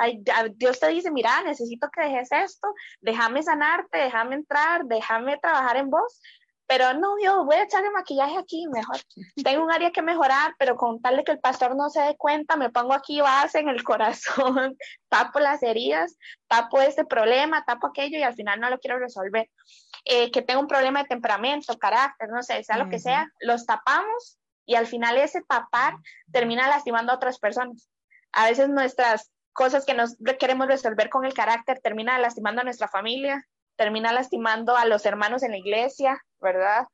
[0.56, 2.66] Dios te dice, mira, necesito que dejes esto,
[3.00, 6.20] déjame sanarte, déjame entrar, déjame trabajar en vos,
[6.66, 8.96] pero no, Dios, voy a echarle maquillaje aquí, mejor.
[9.44, 12.16] Tengo un área que mejorar, pero con tal de que el pastor no se dé
[12.16, 14.76] cuenta, me pongo aquí base en el corazón,
[15.08, 16.18] tapo las heridas,
[16.48, 19.48] tapo este problema, tapo aquello y al final no lo quiero resolver.
[20.04, 23.64] Eh, que tengo un problema de temperamento, carácter, no sé, sea lo que sea, los
[23.64, 24.38] tapamos
[24.68, 25.94] y al final ese tapar
[26.30, 27.90] termina lastimando a otras personas.
[28.32, 32.86] A veces nuestras cosas que nos queremos resolver con el carácter termina lastimando a nuestra
[32.86, 33.42] familia,
[33.76, 36.86] termina lastimando a los hermanos en la iglesia, ¿verdad?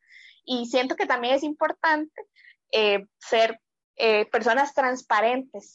[0.45, 2.23] Y siento que también es importante
[2.71, 3.61] eh, ser
[3.97, 5.75] eh, personas transparentes.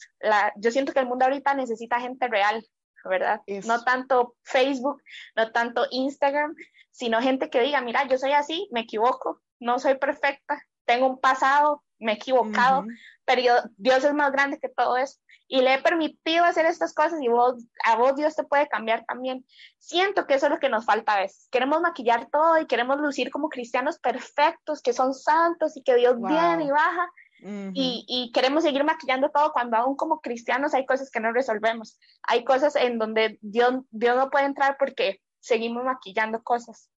[0.56, 2.66] yo siento que el mundo ahorita necesita gente real,
[3.04, 3.42] ¿verdad?
[3.66, 5.04] No tanto Facebook,
[5.36, 6.56] no tanto Instagram,
[6.92, 11.20] sino gente que diga, mira, yo soy así, me equivoco, no soy perfecta, tengo un
[11.20, 12.86] pasado, me he equivocado,
[13.26, 15.20] pero Dios es más grande que todo eso
[15.52, 19.04] y le he permitido hacer estas cosas y vos, a vos Dios te puede cambiar
[19.06, 19.44] también.
[19.80, 21.48] Siento que eso es lo que nos falta a veces.
[21.50, 26.18] Queremos maquillar todo y queremos lucir como cristianos perfectos, que son santos y que Dios
[26.22, 27.12] viene y baja.
[27.42, 31.98] y, y, queremos seguir maquillando todo cuando aún como cristianos hay cosas que no resolvemos.
[32.24, 36.92] Hay cosas en donde Dios, Dios no puede entrar porque seguimos maquillando cosas.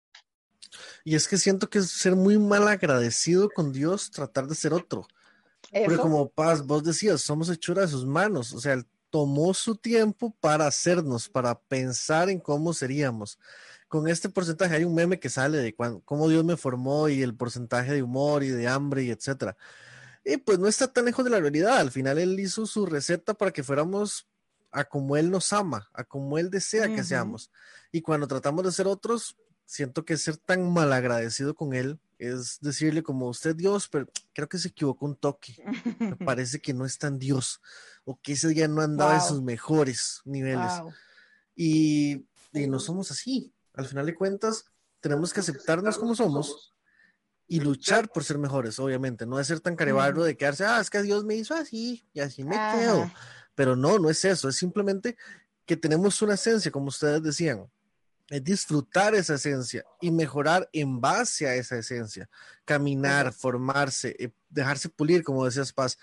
[1.04, 4.72] Y es que siento que es ser muy mal agradecido con Dios tratar de ser
[4.72, 5.06] otro.
[5.72, 9.76] Porque como Paz, vos decías, somos hechura de sus manos, o sea, él tomó su
[9.76, 13.38] tiempo para hacernos, para pensar en cómo seríamos.
[13.88, 17.34] Con este porcentaje hay un meme que sale de cómo Dios me formó y el
[17.34, 19.56] porcentaje de humor y de hambre y etcétera.
[20.24, 21.78] Y pues no está tan lejos de la realidad.
[21.78, 24.28] Al final él hizo su receta para que fuéramos
[24.70, 27.50] a como él nos ama, a como él desea que seamos.
[27.90, 29.36] Y cuando tratamos de ser otros,
[29.70, 34.48] siento que ser tan mal agradecido con él es decirle como usted Dios, pero creo
[34.48, 35.54] que se equivocó un toque.
[36.00, 37.62] Me parece que no es tan Dios
[38.04, 40.72] o que ese día no andaba en sus mejores niveles.
[41.54, 43.54] Y, no somos así.
[43.74, 44.64] Al final de cuentas,
[44.98, 46.74] tenemos que aceptarnos como somos
[47.46, 49.24] y luchar por ser mejores, obviamente.
[49.24, 52.20] No es ser tan carebarro de quedarse, ah, es que Dios me hizo así y
[52.20, 53.08] así me quedo.
[53.54, 54.48] Pero no, no es eso.
[54.48, 55.16] Es simplemente
[55.64, 57.70] que tenemos una esencia, como ustedes decían
[58.30, 62.30] es disfrutar esa esencia y mejorar en base a esa esencia,
[62.64, 65.98] caminar, formarse, eh, dejarse pulir, como decías Paz,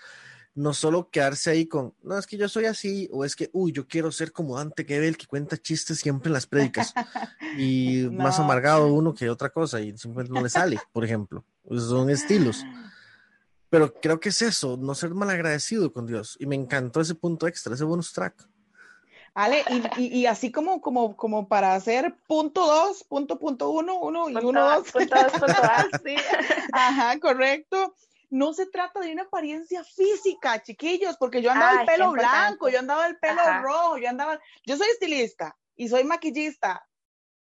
[0.54, 3.72] no solo quedarse ahí con, no, es que yo soy así, o es que, uy,
[3.72, 6.92] yo quiero ser como Dante Gebel, que cuenta chistes siempre en las prédicas,
[7.58, 12.10] y más amargado uno que otra cosa, y simplemente no le sale, por ejemplo, son
[12.10, 12.62] estilos.
[13.70, 17.46] Pero creo que es eso, no ser malagradecido con Dios, y me encantó ese punto
[17.46, 18.48] extra, ese bonus track.
[19.38, 19.62] Ale,
[19.98, 24.34] y, y, así como, como, como para hacer punto dos, punto punto uno, uno y
[24.34, 24.90] uno dos.
[24.90, 26.16] Punto dos, punto dos, sí.
[26.72, 27.94] Ajá, correcto.
[28.30, 32.80] No se trata de una apariencia física, chiquillos, porque yo andaba el pelo blanco, yo
[32.80, 36.84] andaba el pelo rojo, yo andaba, yo soy estilista y soy maquillista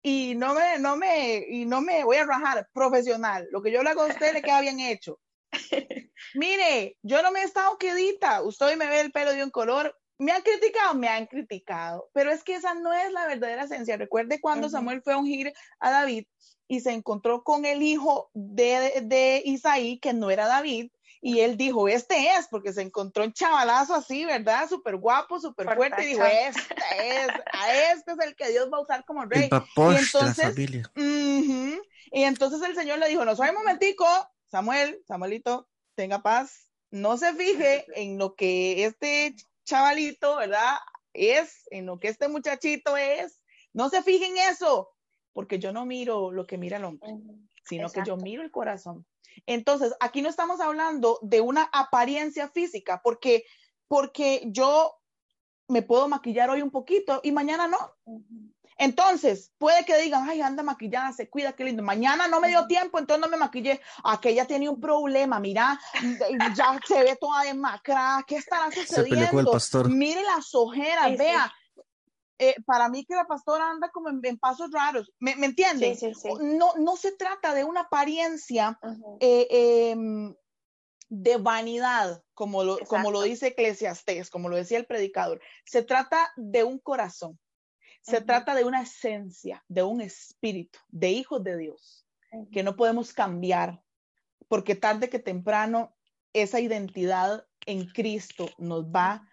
[0.04, 3.48] y no me, no me, y no me voy a rajar profesional.
[3.50, 5.20] Lo que yo le hago a usted le queda bien hecho.
[6.36, 8.44] Mire, yo no me he estado quedita.
[8.44, 12.08] Usted hoy me ve el pelo de un color, me han criticado, me han criticado,
[12.14, 13.98] pero es que esa no es la verdadera esencia.
[13.98, 16.26] Recuerde cuando Samuel fue a ungir a David
[16.68, 20.92] y se encontró con el hijo de, de Isaí, que no era David,
[21.22, 24.70] y él dijo, este es, porque se encontró un chavalazo así, ¿verdad?
[24.70, 28.78] Súper guapo, súper fuerte, y dijo, este es, a este es el que Dios va
[28.78, 29.50] a usar como rey.
[29.52, 30.56] y entonces,
[32.12, 34.06] y entonces el Señor le dijo, no soy un momentico,
[34.52, 39.36] Samuel, Samuelito, tenga paz, no se fije en lo que este
[39.72, 40.76] chavalito, ¿verdad?
[41.14, 43.42] Es en lo que este muchachito es.
[43.74, 44.90] No se fijen eso,
[45.32, 47.10] porque yo no miro lo que mira el hombre,
[47.64, 49.06] sino que yo miro el corazón.
[49.46, 53.46] Entonces, aquí no estamos hablando de una apariencia física, porque,
[53.88, 54.94] porque yo
[55.70, 57.78] me puedo maquillar hoy un poquito y mañana no.
[58.82, 61.84] Entonces, puede que digan, ay, anda maquillada, se cuida, qué lindo.
[61.84, 63.80] Mañana no me dio tiempo, entonces no me maquillé.
[64.04, 65.80] Aquella tiene un problema, mira,
[66.58, 68.24] ya se ve toda demacrada.
[68.26, 69.52] ¿Qué estará sucediendo?
[69.88, 71.54] Mire las ojeras, vea.
[72.40, 75.96] Eh, para mí que la pastora anda como en, pasos raros, ¿me, ¿me entiende?
[76.42, 78.80] no, no se trata de una apariencia
[79.20, 80.34] eh, em,
[81.08, 85.40] de vanidad, como lo, como lo dice Eclesiastés, como lo decía el predicador.
[85.66, 87.38] Se trata de un corazón.
[88.02, 92.06] Se trata de una esencia, de un espíritu, de hijos de Dios,
[92.52, 93.84] que no podemos cambiar,
[94.48, 95.96] porque tarde que temprano
[96.34, 99.28] esa identidad en Cristo nos va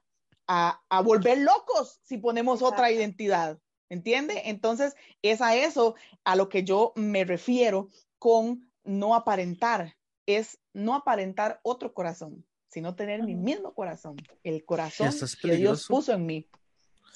[0.47, 3.59] a, volver locos si ponemos otra identidad.
[3.91, 4.43] ¿Entiende?
[4.47, 5.95] Entonces, es a eso
[6.25, 7.89] a lo que yo me refiero
[8.19, 9.97] con no aparentar.
[10.27, 15.11] es no aparentar otro corazón, sino tener mi mismo corazón, el corazón
[15.41, 16.47] que Dios puso en mí.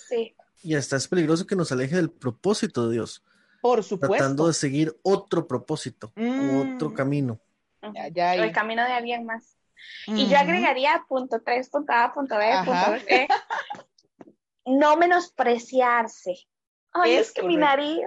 [0.08, 0.34] Sí.
[0.62, 3.22] Y hasta es peligroso que nos aleje del propósito de Dios.
[3.60, 4.16] Por supuesto.
[4.16, 6.94] Tratando de seguir otro propósito, otro Mm.
[6.94, 7.40] camino.
[7.94, 9.56] Ya, ya, el camino de alguien más.
[10.06, 12.64] Y yo agregaría punto 3, punto A, punto B, Ajá.
[12.92, 13.28] punto C.
[14.64, 16.36] No menospreciarse.
[16.92, 18.06] Ay, es, Es que mi nariz,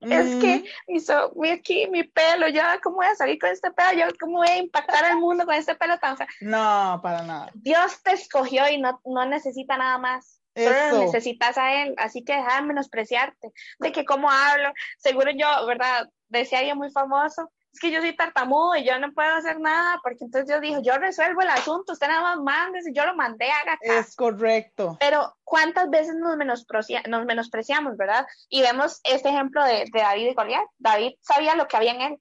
[0.00, 3.70] es que mi, so- mi aquí, mi pelo, yo, ¿cómo voy a salir con este
[3.72, 3.92] pelo?
[3.98, 6.26] Yo, ¿cómo voy a impactar al mundo con este pelo tan feo?
[6.42, 7.50] No, para nada.
[7.54, 10.39] Dios te escogió y no, no necesita nada más.
[10.54, 10.94] Solo Eso.
[10.96, 15.46] lo necesitas a Él, así que deja de menospreciarte, de que cómo hablo, seguro yo,
[15.66, 16.08] ¿verdad?
[16.28, 20.00] Decía alguien muy famoso, es que yo soy tartamudo y yo no puedo hacer nada,
[20.02, 23.14] porque entonces Dios dijo, yo resuelvo el asunto, usted nada más mande, si yo lo
[23.14, 24.00] mandé, haga caso.
[24.00, 24.96] Es correcto.
[24.98, 28.26] Pero ¿cuántas veces nos, menosprecia- nos menospreciamos, verdad?
[28.48, 30.66] Y vemos este ejemplo de, de David y Goliat.
[30.78, 32.18] David sabía lo que había en él.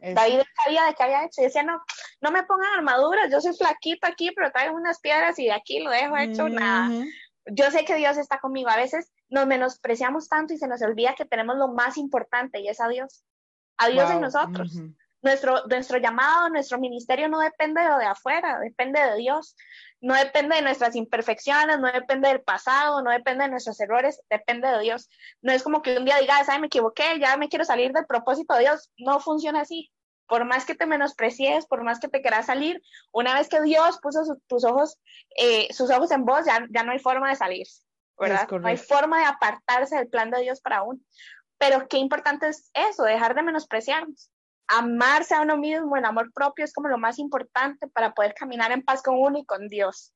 [0.00, 1.42] Es- David sabía de qué había hecho.
[1.42, 1.82] Y decía, no,
[2.22, 5.80] no me pongan armaduras, yo soy flaquito aquí, pero traigo unas piedras y de aquí
[5.80, 7.04] lo dejo hecho nada.
[7.50, 8.70] Yo sé que Dios está conmigo.
[8.70, 12.68] A veces nos menospreciamos tanto y se nos olvida que tenemos lo más importante y
[12.68, 13.24] es a Dios.
[13.78, 14.22] A Dios en Wow.
[14.22, 14.74] nosotros.
[14.76, 14.94] Ujú.
[15.20, 19.56] Nuestro, nuestro llamado, nuestro ministerio no depende de lo de afuera, depende de Dios.
[20.00, 24.68] No depende de nuestras imperfecciones, no depende del pasado, no depende de nuestros errores, depende
[24.68, 25.08] de Dios.
[25.42, 28.06] No es como que un día digas, ay, me equivoqué, ya me quiero salir del
[28.06, 28.92] propósito de Dios.
[28.96, 29.90] No funciona así.
[30.28, 32.80] Por más que te menosprecies, por más que te quieras salir,
[33.12, 34.98] una vez que Dios puso su- tus ojos,
[35.36, 37.82] eh, sus ojos en vos, ya, ya no hay forma de salirse,
[38.18, 38.48] ¿verdad?
[38.60, 41.00] No hay forma de apartarse del plan de Dios para uno.
[41.58, 44.30] Pero qué importante es eso, dejar de menospreciarnos
[44.68, 48.70] amarse a uno mismo, el amor propio es como lo más importante para poder caminar
[48.70, 50.12] en paz con uno y con Dios.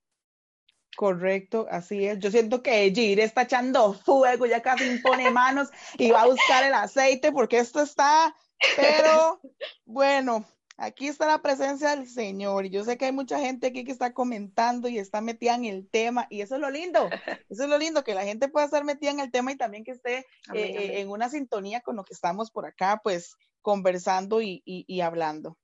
[0.94, 2.18] Correcto, así es.
[2.18, 6.64] Yo siento que Gir está echando fuego, ya casi impone manos y va a buscar
[6.64, 8.36] el aceite porque esto está,
[8.76, 9.40] pero
[9.84, 10.44] bueno,
[10.76, 13.92] aquí está la presencia del Señor y yo sé que hay mucha gente aquí que
[13.92, 17.08] está comentando y está metida en el tema y eso es lo lindo,
[17.48, 19.84] eso es lo lindo, que la gente pueda estar metida en el tema y también
[19.84, 20.90] que esté Amén, eh, amén.
[20.90, 25.00] eh, en una sintonía con lo que estamos por acá, pues conversando y, y- y
[25.02, 25.56] hablando.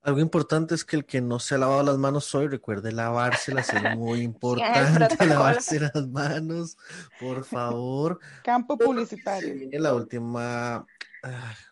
[0.00, 3.68] Algo importante es que el que no se ha lavado las manos hoy, recuerde lavárselas,
[3.74, 6.76] es muy importante lavarse las manos,
[7.20, 8.18] por favor.
[8.42, 9.68] Campo publicitario.
[9.72, 10.86] la última,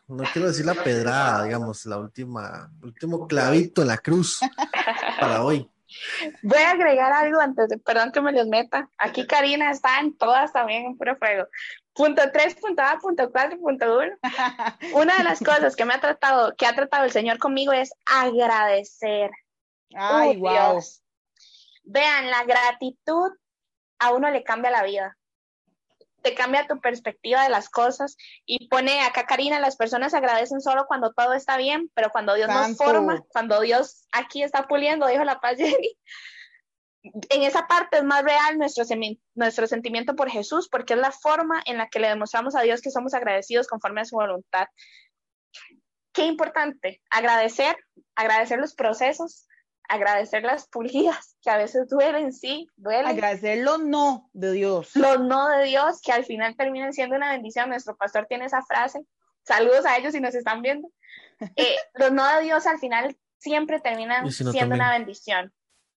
[0.09, 4.41] no quiero decir la pedrada, digamos, la última, último clavito en la cruz
[5.21, 5.71] para hoy.
[6.43, 8.89] Voy a agregar algo antes de, perdón que me los meta.
[8.99, 11.47] Aquí Karina está en todas también en puro fuego.
[11.93, 14.17] Punto 3, punto A, punto 4, punto 1.
[14.95, 17.93] Una de las cosas que me ha tratado, que ha tratado el Señor conmigo es
[18.05, 19.31] agradecer.
[19.95, 20.53] Ay, Uy, wow.
[20.53, 21.03] Dios.
[21.85, 23.31] Vean, la gratitud
[23.99, 25.17] a uno le cambia la vida.
[26.27, 28.17] Te cambia tu perspectiva de las cosas
[28.47, 32.49] y pone acá Karina, las personas agradecen solo cuando todo está bien, pero cuando Dios
[32.49, 32.83] nos Santo.
[32.83, 35.97] forma, cuando Dios aquí está puliendo, dijo la paz Jenny,
[37.29, 38.83] en esa parte es más real nuestro,
[39.37, 42.81] nuestro sentimiento por Jesús, porque es la forma en la que le demostramos a Dios
[42.81, 44.67] que somos agradecidos conforme a su voluntad.
[46.13, 47.77] Qué importante, agradecer,
[48.17, 49.47] agradecer los procesos,
[49.89, 53.07] agradecer las pulidas, que a veces duelen, sí, duelen.
[53.07, 54.95] Agradecer los no de Dios.
[54.95, 57.69] Los no de Dios, que al final terminan siendo una bendición.
[57.69, 59.01] Nuestro pastor tiene esa frase.
[59.45, 60.89] Saludos a ellos si nos están viendo.
[61.57, 64.89] Eh, los no de Dios al final siempre terminan Y si no, siendo también.
[64.89, 65.53] una bendición,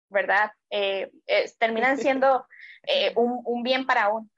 [0.09, 0.51] ¿verdad?
[0.69, 2.45] Eh, eh, terminan siendo
[2.83, 4.29] eh, un, un bien para uno.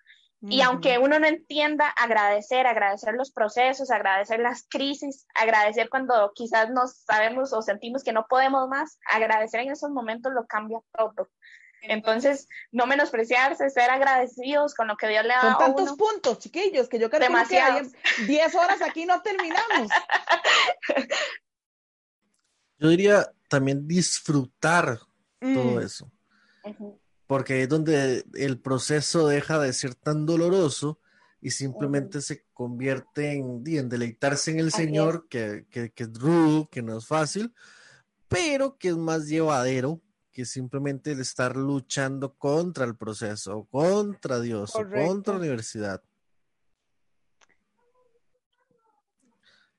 [0.42, 6.70] Y aunque uno no entienda, agradecer, agradecer los procesos, agradecer las crisis, agradecer cuando quizás
[6.70, 11.28] nos sabemos o sentimos que no podemos más, agradecer en esos momentos lo cambia todo.
[11.82, 15.96] Entonces, no menospreciarse, ser agradecidos con lo que Dios le ha Son a tantos uno.
[15.96, 17.88] puntos, chiquillos, que yo creo que Demasiados.
[18.26, 19.88] 10 horas aquí no terminamos.
[22.78, 24.98] Yo diría también disfrutar
[25.40, 26.10] todo Mm, eso,
[26.64, 26.99] Ujú.
[27.30, 30.98] Porque es donde el proceso deja de ser tan doloroso
[31.40, 34.86] y simplemente se convierte en, en deleitarse en el Así es.
[34.88, 37.54] Señor, que, que, que es rudo, que no es fácil,
[38.26, 40.02] pero que es más llevadero
[40.32, 45.06] que simplemente el estar luchando contra el proceso, contra Dios, Correcto.
[45.06, 46.02] contra la universidad.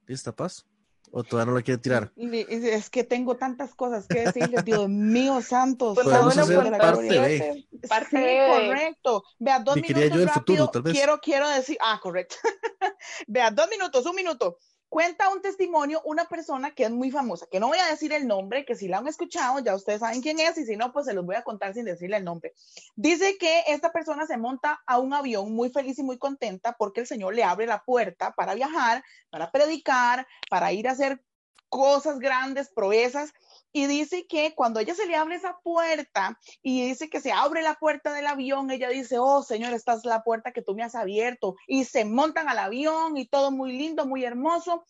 [0.07, 0.65] ¿Lista, Paz?
[1.14, 2.12] ¿O todavía no lo quiere tirar?
[2.16, 5.93] Es que tengo tantas cosas que decirles, Dios mío santo.
[5.93, 8.47] Punto Podemos uno, hacer parte Sí, B.
[8.47, 9.24] correcto.
[9.39, 10.72] Vea, dos minutos yo el futuro, rápido.
[10.72, 10.93] tal vez.
[10.93, 12.36] Quiero, quiero decir, ah, correcto.
[13.28, 14.57] Vea, dos minutos, un minuto.
[14.91, 18.27] Cuenta un testimonio una persona que es muy famosa, que no voy a decir el
[18.27, 21.05] nombre, que si la han escuchado, ya ustedes saben quién es, y si no, pues
[21.05, 22.53] se los voy a contar sin decirle el nombre.
[22.97, 26.99] Dice que esta persona se monta a un avión muy feliz y muy contenta porque
[26.99, 31.23] el Señor le abre la puerta para viajar, para predicar, para ir a hacer
[31.69, 33.31] cosas grandes, proezas,
[33.74, 37.61] y dice que cuando ella se le abre esa puerta y dice que se abre
[37.61, 40.84] la puerta del avión, ella dice, oh Señor, esta es la puerta que tú me
[40.84, 41.55] has abierto.
[41.67, 44.86] Y se montan al avión y todo muy lindo, muy hermoso.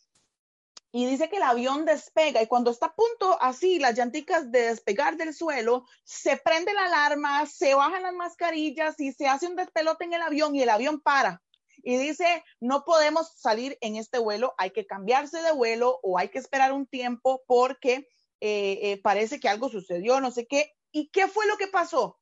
[0.94, 4.64] Y dice que el avión despega y cuando está a punto así, las llanticas de
[4.64, 9.56] despegar del suelo, se prende la alarma, se bajan las mascarillas y se hace un
[9.56, 11.42] despelote en el avión y el avión para
[11.84, 16.30] y dice, no podemos salir en este vuelo, hay que cambiarse de vuelo o hay
[16.30, 18.08] que esperar un tiempo porque
[18.42, 20.76] eh, eh, parece que algo sucedió, no sé qué.
[20.92, 22.20] ¿Y qué fue lo que pasó?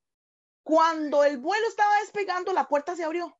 [0.62, 3.36] Cuando el vuelo estaba despegando, la puerta se abrió.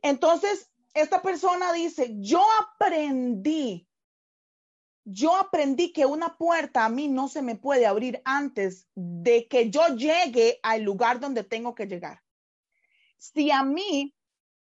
[0.00, 3.88] Entonces, esta persona dice, yo aprendí,
[5.04, 9.70] yo aprendí que una puerta a mí no se me puede abrir antes de que
[9.70, 12.22] yo llegue al lugar donde tengo que llegar.
[13.18, 14.14] Si a mí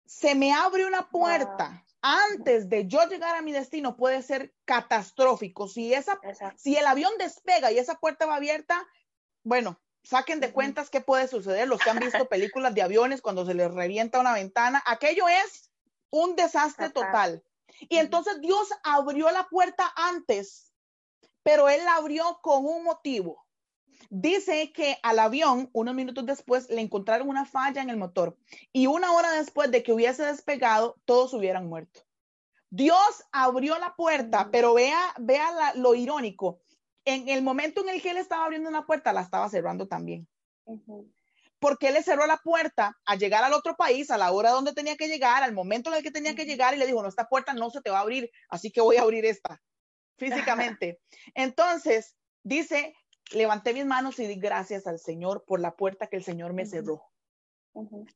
[0.05, 5.67] se me abre una puerta antes de yo llegar a mi destino puede ser catastrófico.
[5.67, 6.19] Si, esa,
[6.57, 8.87] si el avión despega y esa puerta va abierta,
[9.43, 11.67] bueno, saquen de cuentas qué puede suceder.
[11.67, 15.71] Los que han visto películas de aviones cuando se les revienta una ventana, aquello es
[16.09, 17.43] un desastre total.
[17.89, 20.73] Y entonces Dios abrió la puerta antes,
[21.43, 23.45] pero Él la abrió con un motivo.
[24.13, 28.37] Dice que al avión, unos minutos después, le encontraron una falla en el motor
[28.73, 32.01] y una hora después de que hubiese despegado, todos hubieran muerto.
[32.69, 36.59] Dios abrió la puerta, pero vea, vea lo irónico.
[37.05, 40.27] En el momento en el que él estaba abriendo una puerta, la estaba cerrando también.
[41.59, 44.73] Porque él le cerró la puerta a llegar al otro país, a la hora donde
[44.73, 47.07] tenía que llegar, al momento en el que tenía que llegar, y le dijo, no,
[47.07, 49.61] esta puerta no se te va a abrir, así que voy a abrir esta
[50.17, 50.99] físicamente.
[51.33, 52.93] Entonces, dice
[53.33, 56.65] levanté mis manos y di gracias al Señor por la puerta que el Señor me
[56.65, 57.11] cerró.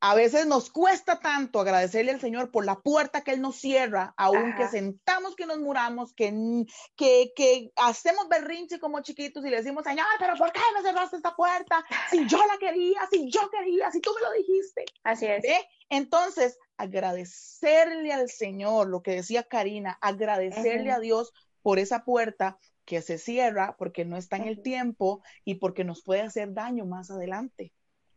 [0.02, 4.14] A veces nos cuesta tanto agradecerle al Señor por la puerta que Él nos cierra,
[4.18, 6.66] aunque sentamos que nos muramos, que,
[6.98, 11.16] que, que, hacemos berrinche como chiquitos y le decimos, Señor, pero ¿por qué me cerraste
[11.16, 11.86] esta puerta?
[12.12, 14.84] Si yo la quería, si yo quería, si tú me lo dijiste.
[15.04, 15.46] Así es.
[15.88, 23.02] Entonces, agradecerle al Señor, lo que decía Karina, agradecerle a Dios por esa puerta que
[23.02, 27.12] se cierra porque no está en el tiempo y porque nos puede hacer daño más
[27.12, 27.74] adelante.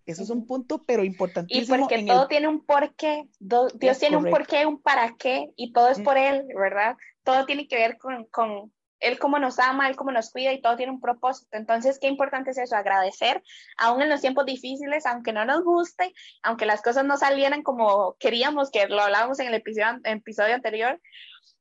[0.08, 1.76] Eso es un punto, pero importantísimo.
[1.76, 5.88] Y porque todo tiene un porqué, Dios tiene un porqué, un para qué, y todo
[5.88, 6.96] es por Él, ¿verdad?
[7.24, 10.62] Todo tiene que ver con, con Él cómo nos ama, Él cómo nos cuida, y
[10.62, 11.58] todo tiene un propósito.
[11.58, 13.42] Entonces, qué importante es eso, agradecer,
[13.76, 18.16] aún en los tiempos difíciles, aunque no nos guste, aunque las cosas no salieran como
[18.18, 20.98] queríamos, que lo hablábamos en el episodio, episodio anterior,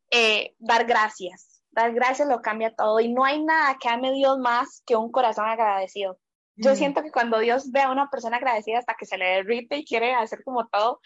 [0.09, 4.39] eh, dar gracias, Dar gracias lo cambia todo y no hay nada que ame Dios
[4.39, 6.17] más que un corazón agradecido.
[6.55, 6.75] Yo mm.
[6.75, 9.85] siento que cuando Dios ve a una persona agradecida hasta que se le derrite y
[9.85, 10.99] quiere hacer como todo,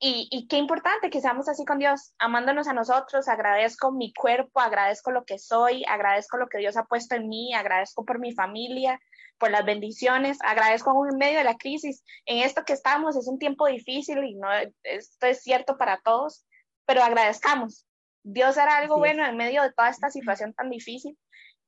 [0.00, 4.58] y, y, qué importante que seamos así con Dios, amándonos a nosotros, agradezco mi cuerpo,
[4.58, 8.32] agradezco lo que soy, agradezco lo que Dios ha puesto en mí, agradezco por mi
[8.32, 8.98] familia,
[9.38, 12.02] por las bendiciones, agradezco en medio de la crisis.
[12.26, 14.48] En esto que estamos es un tiempo difícil y no,
[14.82, 16.44] esto es cierto para todos,
[16.86, 17.86] pero agradezcamos,
[18.22, 21.18] Dios hará algo bueno en medio de toda esta situación tan difícil.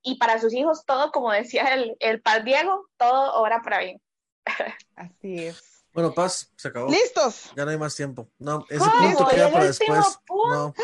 [0.02, 4.00] Y para sus hijos, todo, como decía el, el Paz Diego, todo obra para bien.
[4.96, 5.74] Así es.
[5.95, 6.91] Bueno, Paz, se acabó.
[6.91, 7.53] ¡Listos!
[7.57, 8.29] Ya no hay más tiempo.
[8.38, 10.18] No, ese punto queda para después.
[10.29, 10.74] No.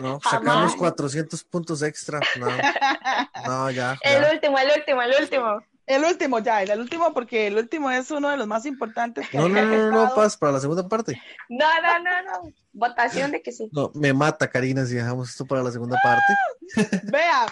[0.00, 2.20] No, sacamos 400 puntos extra.
[2.38, 2.46] No,
[3.46, 5.60] no ya, El último, el último, el último.
[5.86, 9.26] El último, ya, el último, porque el último es uno de los más importantes.
[9.32, 11.20] no, no, no, no, Paz, para la segunda parte.
[11.48, 12.52] No, no, no, no.
[12.72, 13.68] Votación de que sí.
[13.72, 17.00] No, me mata, Karina, si dejamos esto para la segunda parte.
[17.10, 17.46] Vea,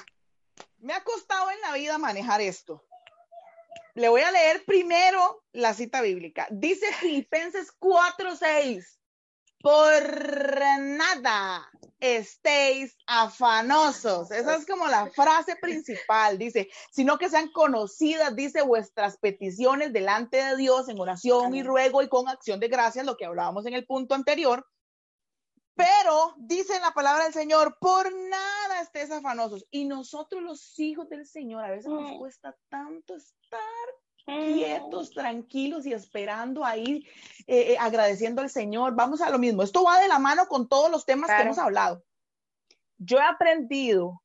[0.80, 2.84] me ha costado en la vida manejar esto.
[3.94, 6.48] Le voy a leer primero la cita bíblica.
[6.50, 8.98] Dice Filipenses 4:6
[9.62, 10.02] por
[10.80, 11.70] nada
[12.04, 14.30] estéis afanosos.
[14.30, 20.36] Esa es como la frase principal, dice, sino que sean conocidas, dice, vuestras peticiones delante
[20.36, 23.74] de Dios en oración y ruego y con acción de gracias, lo que hablábamos en
[23.74, 24.66] el punto anterior.
[25.76, 29.66] Pero dice la palabra del Señor, por nada estés afanosos.
[29.70, 32.18] Y nosotros los hijos del Señor, a veces nos mm.
[32.18, 33.60] cuesta tanto estar
[34.24, 37.06] quietos, tranquilos y esperando ahí,
[37.46, 38.94] eh, eh, agradeciendo al Señor.
[38.94, 39.62] Vamos a lo mismo.
[39.62, 42.02] Esto va de la mano con todos los temas que hemos hablado.
[42.98, 44.22] Yo he aprendido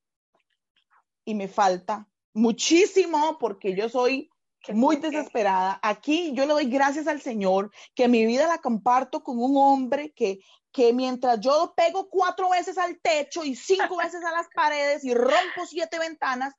[1.26, 4.30] y me falta muchísimo porque yo soy
[4.74, 5.80] muy desesperada.
[5.82, 10.12] Aquí yo le doy gracias al Señor que mi vida la comparto con un hombre
[10.12, 10.40] que,
[10.72, 15.14] que mientras yo pego cuatro veces al techo y cinco veces a las paredes y
[15.14, 16.54] rompo siete ventanas,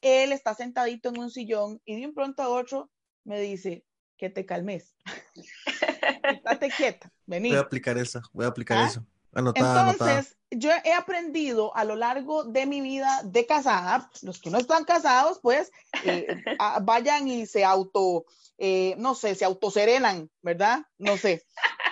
[0.00, 2.90] él está sentadito en un sillón y de un pronto a otro
[3.24, 3.84] me dice
[4.16, 4.94] que te calmes.
[6.22, 7.50] Estate quieta, vení.
[7.50, 8.86] Voy a aplicar eso, voy a aplicar ¿Ah?
[8.86, 9.06] eso.
[9.54, 14.56] Entonces, yo he aprendido a lo largo de mi vida de casada, los que no
[14.56, 15.70] están casados, pues
[16.04, 16.26] eh,
[16.82, 18.24] vayan y se auto,
[18.56, 20.86] eh, no sé, se autoserenan, ¿verdad?
[20.96, 21.44] No sé.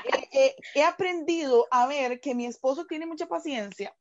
[0.74, 3.94] he aprendido a ver que mi esposo tiene mucha paciencia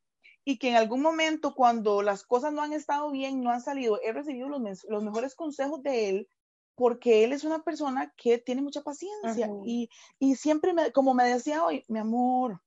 [0.45, 3.99] y que en algún momento cuando las cosas no han estado bien, no han salido,
[4.01, 6.29] he recibido los, los mejores consejos de él
[6.75, 9.89] porque él es una persona que tiene mucha paciencia y,
[10.19, 12.61] y, siempre, me, como me decía hoy, mi amor,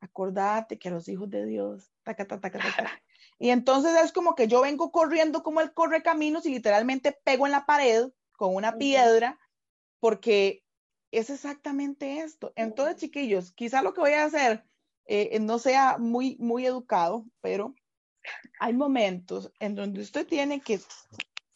[0.00, 3.02] acordate que a los hijos de Dios, taca, taca, taca, taca.
[3.40, 7.46] Y entonces es como que yo vengo corriendo como él corre caminos y literalmente pego
[7.46, 9.38] en la pared con una piedra
[10.00, 10.64] porque
[11.12, 12.52] es exactamente esto.
[12.56, 14.64] Entonces, chiquillos, quizá lo que voy a hacer
[15.08, 17.74] eh, no sea muy, muy educado, pero
[18.60, 20.80] hay momentos en donde usted tiene que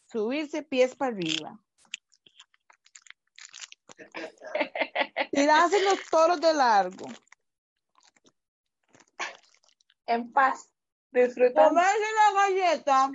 [0.06, 1.60] subirse pies para arriba.
[5.30, 7.06] Tirarse los toros de largo.
[10.06, 10.70] En paz.
[11.10, 11.68] Disfrutar.
[11.68, 13.10] Comerse la galleta.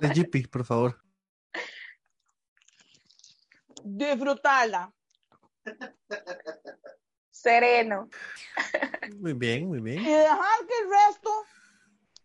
[0.00, 1.02] El GP, por favor.
[3.82, 4.92] Disfrutarla.
[7.40, 8.08] Sereno.
[9.18, 10.00] Muy bien, muy bien.
[10.00, 11.30] Y dejar que el resto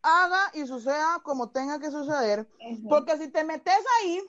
[0.02, 2.48] haga y suceda como tenga que suceder.
[2.90, 4.22] Porque si te metes ahí,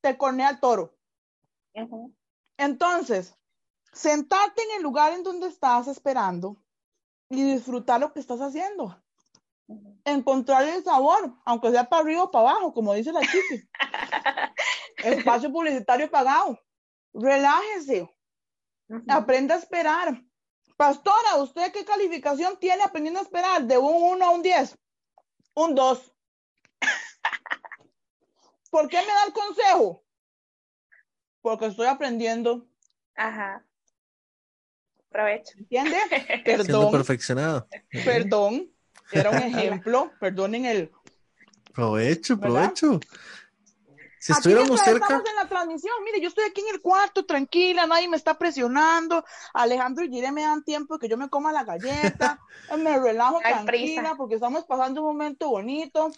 [0.00, 0.94] te cornea el toro.
[2.58, 3.34] Entonces,
[3.92, 6.62] sentarte en el lugar en donde estás esperando
[7.30, 9.02] y disfrutar lo que estás haciendo.
[10.04, 13.68] Encontrar el sabor, aunque sea para arriba o para abajo, como dice la chica.
[14.98, 16.58] Espacio publicitario pagado
[17.14, 18.10] relájese,
[19.08, 20.22] aprenda a esperar.
[20.76, 23.62] Pastora, ¿usted qué calificación tiene aprendiendo a esperar?
[23.64, 24.76] De un 1 a un 10.
[25.54, 26.12] Un 2.
[28.70, 30.04] ¿Por qué me da el consejo?
[31.40, 32.66] Porque estoy aprendiendo.
[33.14, 33.64] Ajá.
[35.10, 35.52] Provecho.
[35.58, 35.96] ¿Entiende?
[36.44, 36.90] Perdón.
[36.90, 37.68] perfeccionado.
[38.04, 38.74] Perdón.
[39.12, 40.10] Era un ejemplo.
[40.18, 40.92] Perdonen el.
[41.72, 42.98] Provecho, provecho.
[44.24, 45.04] Si estuviéramos cerca.
[45.04, 45.92] Estamos en la transmisión.
[46.02, 49.22] Mire, yo estoy aquí en el cuarto, tranquila, nadie me está presionando.
[49.52, 52.40] Alejandro y Gire me dan tiempo que yo me coma la galleta.
[52.78, 56.10] me relajo tranquila porque estamos pasando un momento bonito.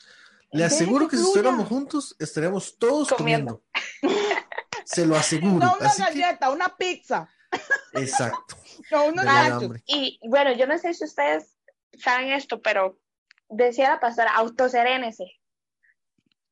[0.53, 3.65] Le aseguro que, si estuviéramos juntos, estaríamos todos comiendo.
[4.85, 5.67] Se lo aseguro.
[5.67, 7.29] No una galleta, una pizza.
[7.93, 8.57] Exacto.
[8.93, 11.57] no, una y bueno, yo no sé si ustedes
[11.99, 13.01] saben esto, pero
[13.49, 15.41] decía la pastora, autoserénese.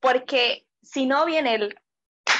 [0.00, 1.78] Porque si no viene el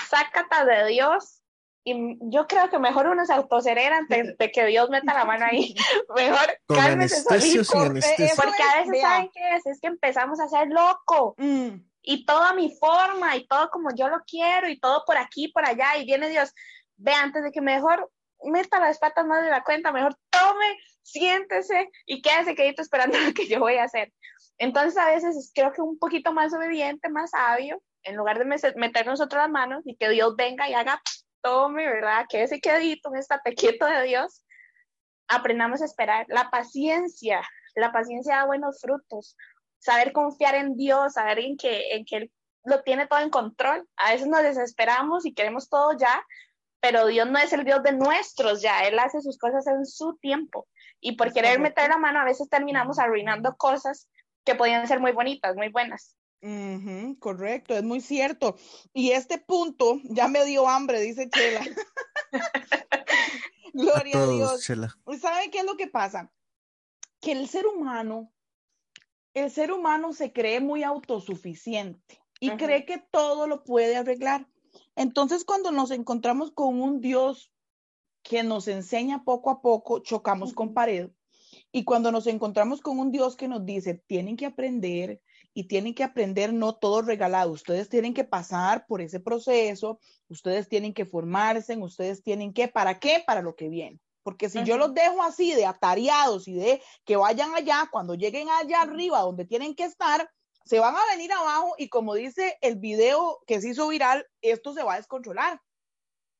[0.08, 1.42] sácata de Dios,
[1.86, 5.44] y yo creo que mejor uno se autoserena antes de que Dios meta la mano
[5.44, 5.74] ahí.
[6.16, 7.72] Mejor cálmese solito.
[7.72, 9.66] Porque a veces, ¿saben qué es?
[9.66, 11.34] Es que empezamos a ser loco.
[11.36, 11.84] Mm.
[12.00, 15.66] Y toda mi forma, y todo como yo lo quiero, y todo por aquí, por
[15.66, 16.54] allá, y viene Dios.
[16.96, 18.10] Ve, antes de que mejor
[18.44, 23.34] meta las patas más de la cuenta, mejor tome, siéntese y quédese quedito esperando lo
[23.34, 24.10] que yo voy a hacer.
[24.56, 28.44] Entonces, a veces creo que un poquito más obediente, más sabio, en lugar de
[28.76, 31.00] meter nosotros las manos y que Dios venga y haga,
[31.42, 32.26] tome, ¿verdad?
[32.28, 34.44] Que ese quedito, un estate quieto de Dios,
[35.28, 36.26] aprendamos a esperar.
[36.28, 37.42] La paciencia,
[37.74, 39.36] la paciencia da buenos frutos.
[39.78, 42.32] Saber confiar en Dios, saber en que, en que Él
[42.64, 43.86] lo tiene todo en control.
[43.96, 46.22] A veces nos desesperamos y queremos todo ya,
[46.80, 50.16] pero Dios no es el Dios de nuestros ya, Él hace sus cosas en su
[50.16, 50.66] tiempo.
[51.00, 54.08] Y por querer meter la mano, a veces terminamos arruinando cosas
[54.44, 56.16] que podían ser muy bonitas, muy buenas
[57.18, 58.56] correcto, es muy cierto.
[58.92, 61.64] Y este punto ya me dio hambre, dice Chela.
[63.72, 64.62] Gloria a, Dios.
[64.62, 64.94] Chela.
[65.20, 66.30] ¿Saben qué es lo que pasa?
[67.20, 68.32] Que el ser humano,
[69.32, 74.46] el ser humano se cree muy autosuficiente y cree que todo lo puede arreglar.
[74.96, 77.52] Entonces, cuando nos encontramos con un Dios
[78.22, 81.10] que nos enseña poco a poco, chocamos con pared.
[81.72, 85.20] Y cuando nos encontramos con un Dios que nos dice, tienen que aprender,
[85.54, 87.52] y tienen que aprender no todo regalado.
[87.52, 92.98] Ustedes tienen que pasar por ese proceso, ustedes tienen que formarse, ustedes tienen que, ¿para
[92.98, 93.22] qué?
[93.24, 94.00] Para lo que viene.
[94.24, 98.48] Porque si yo los dejo así de atareados y de que vayan allá, cuando lleguen
[98.48, 100.28] allá arriba donde tienen que estar,
[100.64, 104.72] se van a venir abajo y como dice el video que se hizo viral, esto
[104.72, 105.60] se va a descontrolar.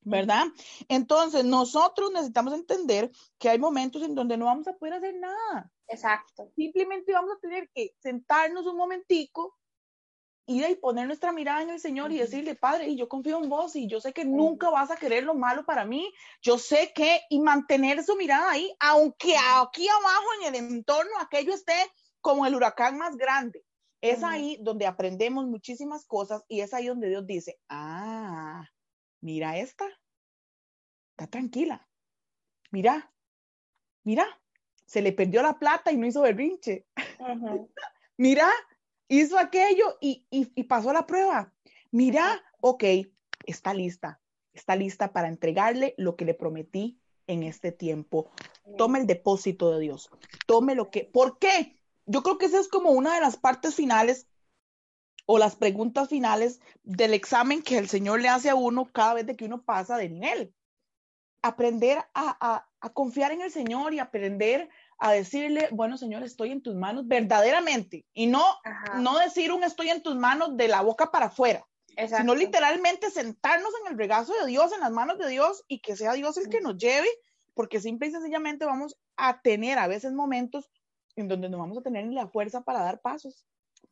[0.05, 0.45] ¿Verdad?
[0.87, 5.71] Entonces, nosotros necesitamos entender que hay momentos en donde no vamos a poder hacer nada.
[5.87, 6.51] Exacto.
[6.55, 9.57] Simplemente vamos a tener que sentarnos un momentico
[10.47, 13.49] y de poner nuestra mirada en el Señor y decirle, Padre, y yo confío en
[13.49, 16.13] vos y yo sé que nunca vas a querer lo malo para mí.
[16.41, 21.53] Yo sé que, y mantener su mirada ahí, aunque aquí abajo en el entorno aquello
[21.53, 21.73] esté
[22.21, 23.63] como el huracán más grande.
[24.01, 28.63] Es ahí donde aprendemos muchísimas cosas y es ahí donde Dios dice, ah,
[29.25, 29.85] mira esta,
[31.09, 31.89] está tranquila.
[32.69, 33.11] Mira,
[34.03, 34.25] mira,
[34.85, 36.85] se le perdió la plata y no hizo berrinche.
[38.17, 38.47] mira,
[39.07, 41.51] hizo aquello y, y, pasó la prueba.
[41.89, 42.83] Mira, ok,
[43.47, 44.21] está lista,
[44.53, 48.31] está lista para entregarle lo que le prometí en este tiempo.
[48.77, 50.11] Tome el depósito de Dios.
[50.45, 51.03] Tome lo que...
[51.03, 51.79] ¿Por qué?
[52.05, 54.27] Yo creo que esa es como una de las partes finales
[55.25, 59.25] o las preguntas finales del examen que el Señor le hace a uno cada vez
[59.25, 60.53] de que uno pasa de nivel.
[61.41, 64.69] Aprender a, confiar en el Señor y aprender
[64.99, 68.05] a decirle, bueno, Señor, estoy en tus manos verdaderamente.
[68.13, 68.43] Y no,
[68.97, 71.65] no decir un estoy en tus manos de la boca para afuera,
[72.17, 75.95] sino literalmente sentarnos en el regazo de Dios, en las manos de Dios y que
[75.95, 77.07] sea Dios el que nos lleve,
[77.53, 80.69] porque simple y sencillamente vamos a tener a veces momentos
[81.15, 83.45] en donde no vamos a tener ni la fuerza para dar pasos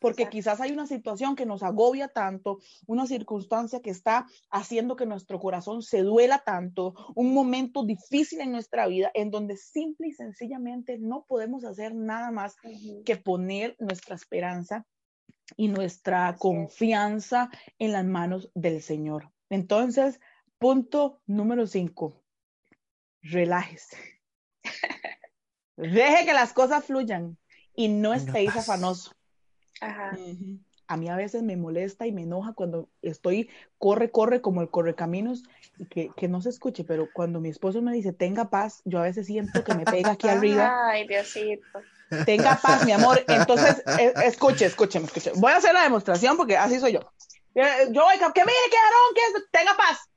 [0.04, 5.06] porque quizás hay una situación que nos agobia tanto, una circunstancia que está haciendo que
[5.06, 10.12] nuestro corazón se duela tanto, un momento difícil en nuestra vida en donde simple y
[10.12, 12.58] sencillamente no podemos hacer nada más
[13.06, 14.86] que poner nuestra esperanza
[15.56, 17.50] y nuestra confianza
[17.80, 19.32] en las manos del Señor.
[19.50, 20.20] Entonces,
[20.58, 22.22] punto número cinco,
[23.22, 23.96] relájese.
[25.78, 27.38] Deje que las cosas fluyan
[27.74, 29.14] y no estéis afanoso.
[30.88, 34.70] A mí a veces me molesta y me enoja cuando estoy corre, corre como el
[34.70, 35.44] correcaminos
[35.78, 39.00] y que, que no se escuche, pero cuando mi esposo me dice tenga paz, yo
[39.00, 40.90] a veces siento que me pega aquí arriba.
[40.90, 41.80] Ay, Diosito.
[42.26, 43.24] Tenga paz, mi amor.
[43.28, 45.32] Entonces, e, escuche, escuche, escuche.
[45.36, 47.02] Voy a hacer la demostración porque así soy yo.
[47.56, 50.10] Yo voy a que mire, que Aarón, que tenga paz.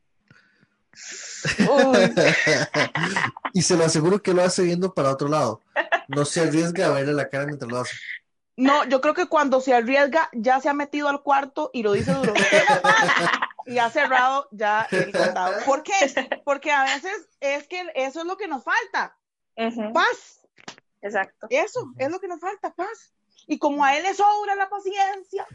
[3.53, 5.61] y se lo aseguro que lo hace viendo para otro lado.
[6.09, 7.95] No se arriesga a verle la cara mientras lo hace.
[8.57, 11.93] No, yo creo que cuando se arriesga ya se ha metido al cuarto y lo
[11.93, 12.33] dice duro.
[13.67, 15.65] y ha cerrado ya el candado.
[15.67, 15.93] ¿Por qué?
[16.45, 19.17] Porque a veces es que eso es lo que nos falta.
[19.93, 20.47] Paz.
[21.03, 21.47] Exacto.
[21.51, 23.13] Eso es lo que nos falta, paz.
[23.49, 25.47] Y como a él le sobra la paciencia,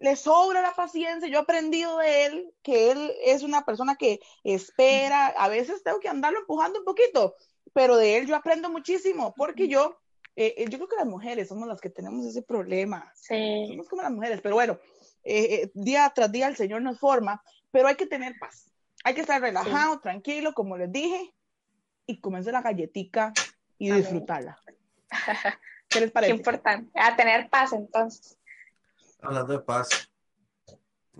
[0.00, 4.20] le sobra la paciencia, yo he aprendido de él que él es una persona que
[4.42, 7.36] espera, a veces tengo que andarlo empujando un poquito,
[7.72, 9.96] pero de él yo aprendo muchísimo, porque yo
[10.36, 13.10] eh, eh, yo creo que las mujeres somos las que tenemos ese problema.
[13.14, 13.66] Sí.
[13.68, 14.78] Somos como las mujeres, pero bueno,
[15.24, 18.70] eh, día tras día el Señor nos forma, pero hay que tener paz.
[19.02, 21.34] Hay que estar relajado, tranquilo, como les dije,
[22.06, 23.32] y comerse la galletica
[23.78, 24.58] y disfrutarla.
[25.88, 26.32] ¿Qué les parece?
[26.32, 26.90] Qué importante.
[27.00, 28.38] A tener paz entonces.
[29.22, 30.10] Hablando de paz,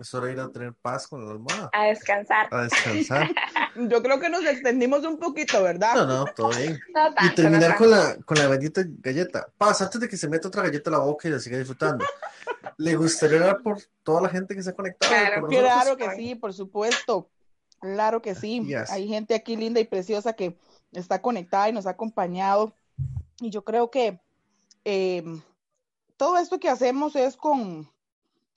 [0.00, 1.70] es hora de ir a tener paz con la almohada.
[1.72, 2.48] A descansar.
[2.50, 3.30] A descansar.
[3.88, 5.94] Yo creo que nos extendimos un poquito, ¿verdad?
[5.94, 6.78] No, no, todo bien.
[7.22, 9.48] y terminar con, la, con la bendita galleta.
[9.56, 12.04] Paz, antes de que se meta otra galleta a la boca y la siga disfrutando.
[12.78, 15.12] ¿Le gustaría hablar por toda la gente que se ha conectado?
[15.12, 17.30] Claro, claro que sí, por supuesto.
[17.80, 18.68] Claro que sí.
[18.88, 20.58] Hay gente aquí linda y preciosa que
[20.92, 22.74] está conectada y nos ha acompañado.
[23.40, 24.20] Y yo creo que
[24.84, 25.24] eh,
[26.16, 27.90] todo esto que hacemos es con,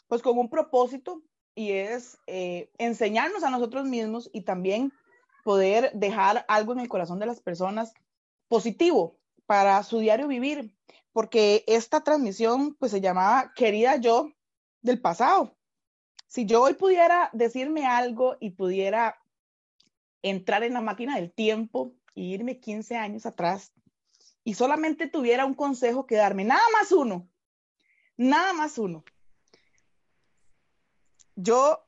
[0.07, 1.21] pues con un propósito
[1.59, 4.93] y es eh, enseñarnos a nosotros mismos y también
[5.43, 7.93] poder dejar algo en el corazón de las personas
[8.47, 10.73] positivo para su diario vivir,
[11.11, 14.31] porque esta transmisión pues se llamaba Querida yo
[14.81, 15.53] del pasado.
[16.27, 19.19] Si yo hoy pudiera decirme algo y pudiera
[20.21, 23.73] entrar en la máquina del tiempo e irme 15 años atrás
[24.45, 27.27] y solamente tuviera un consejo que darme, nada más uno,
[28.15, 29.03] nada más uno,
[31.41, 31.85] yo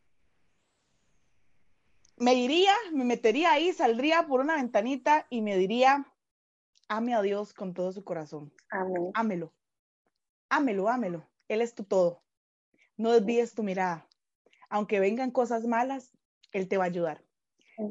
[2.17, 6.05] me iría, me metería ahí, saldría por una ventanita y me diría,
[6.87, 8.53] ame a Dios con todo su corazón.
[8.69, 9.11] Amén.
[9.13, 9.53] Ámelo.
[10.49, 11.27] Ámelo, ámelo.
[11.49, 12.23] Él es tu todo.
[12.95, 14.07] No desvíes tu mirada.
[14.69, 16.13] Aunque vengan cosas malas,
[16.53, 17.23] Él te va a ayudar.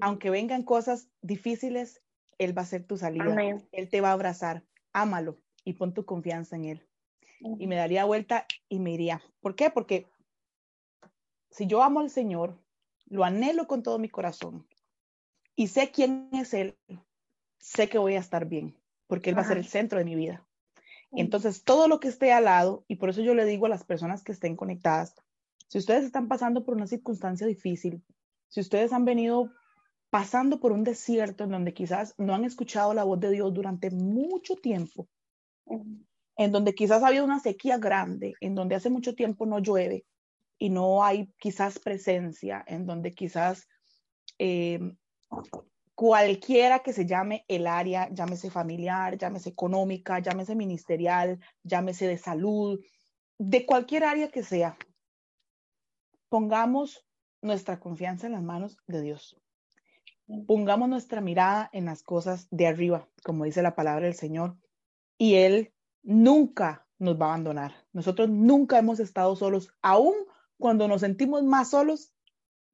[0.01, 2.03] Aunque vengan cosas difíciles,
[2.39, 3.37] Él va a ser tu salida.
[3.73, 4.65] Él te va a abrazar.
[4.93, 6.89] Ámalo y pon tu confianza en Él.
[7.59, 9.23] Y me daría vuelta y me iría.
[9.41, 9.71] ¿Por qué?
[9.71, 10.10] Porque
[11.51, 12.59] si yo amo al Señor,
[13.07, 14.67] lo anhelo con todo mi corazón
[15.57, 16.77] y sé quién es Él,
[17.59, 20.15] sé que voy a estar bien, porque Él va a ser el centro de mi
[20.15, 20.47] vida.
[21.13, 23.85] Entonces, todo lo que esté al lado, y por eso yo le digo a las
[23.85, 25.15] personas que estén conectadas,
[25.67, 28.03] si ustedes están pasando por una circunstancia difícil,
[28.49, 29.53] si ustedes han venido
[30.11, 33.91] pasando por un desierto en donde quizás no han escuchado la voz de Dios durante
[33.91, 35.09] mucho tiempo,
[36.37, 40.05] en donde quizás ha habido una sequía grande, en donde hace mucho tiempo no llueve,
[40.61, 43.67] y no hay quizás presencia en donde quizás
[44.39, 44.79] eh,
[45.95, 52.79] cualquiera que se llame el área, llámese familiar, llámese económica, llámese ministerial, llámese de salud,
[53.39, 54.77] de cualquier área que sea,
[56.29, 57.07] pongamos
[57.41, 59.41] nuestra confianza en las manos de Dios.
[60.47, 64.59] Pongamos nuestra mirada en las cosas de arriba, como dice la palabra del Señor,
[65.17, 65.73] y Él
[66.03, 67.73] nunca nos va a abandonar.
[67.95, 70.15] Nosotros nunca hemos estado solos, aún
[70.61, 72.13] cuando nos sentimos más solos,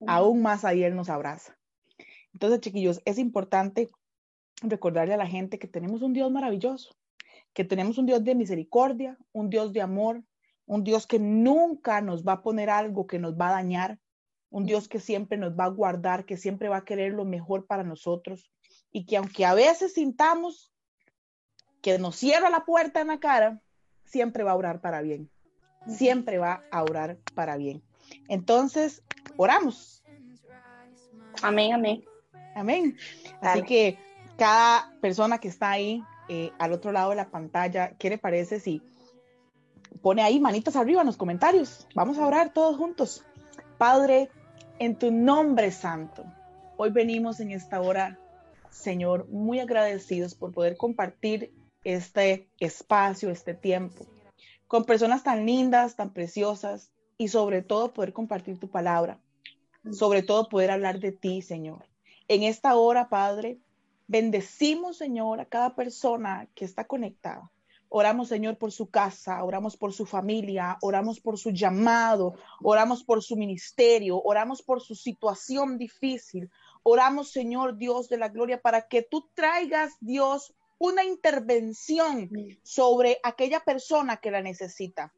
[0.07, 1.57] aún más ahí Él nos abraza.
[2.35, 3.89] Entonces, chiquillos, es importante
[4.61, 6.95] recordarle a la gente que tenemos un Dios maravilloso,
[7.55, 10.23] que tenemos un Dios de misericordia, un Dios de amor,
[10.67, 13.99] un Dios que nunca nos va a poner algo que nos va a dañar,
[14.51, 17.67] un Dios que siempre nos va a guardar, que siempre va a querer lo mejor
[17.67, 18.51] para nosotros
[18.93, 20.73] y que aunque a veces sintamos
[21.83, 23.61] que nos cierra la puerta en la cara,
[24.05, 25.31] siempre va a orar para bien,
[25.89, 27.83] siempre va a orar para bien.
[28.29, 29.03] Entonces,
[29.37, 30.03] oramos.
[31.43, 32.05] Amén, amén.
[32.55, 32.97] Amén.
[33.41, 33.99] Así que
[34.37, 38.61] cada persona que está ahí eh, al otro lado de la pantalla, ¿qué le parece
[38.61, 38.83] si
[40.03, 41.87] pone ahí manitas arriba en los comentarios?
[41.95, 43.25] Vamos a orar todos juntos.
[43.79, 44.31] Padre,
[44.79, 46.25] en tu nombre santo,
[46.77, 48.19] hoy venimos en esta hora,
[48.71, 51.53] Señor, muy agradecidos por poder compartir
[51.85, 54.07] este espacio, este tiempo,
[54.67, 59.21] con personas tan lindas, tan preciosas y sobre todo poder compartir tu palabra,
[59.93, 61.87] sobre todo poder hablar de ti, Señor.
[62.29, 63.61] En esta hora, Padre,
[64.09, 67.51] bendecimos, Señor, a cada persona que está conectada.
[67.89, 73.23] Oramos, Señor, por su casa, oramos por su familia, oramos por su llamado, oramos por
[73.23, 76.51] su ministerio, oramos por su situación difícil.
[76.83, 82.31] Oramos, Señor Dios de la gloria, para que tú traigas, Dios, una intervención
[82.63, 85.13] sobre aquella persona que la necesita.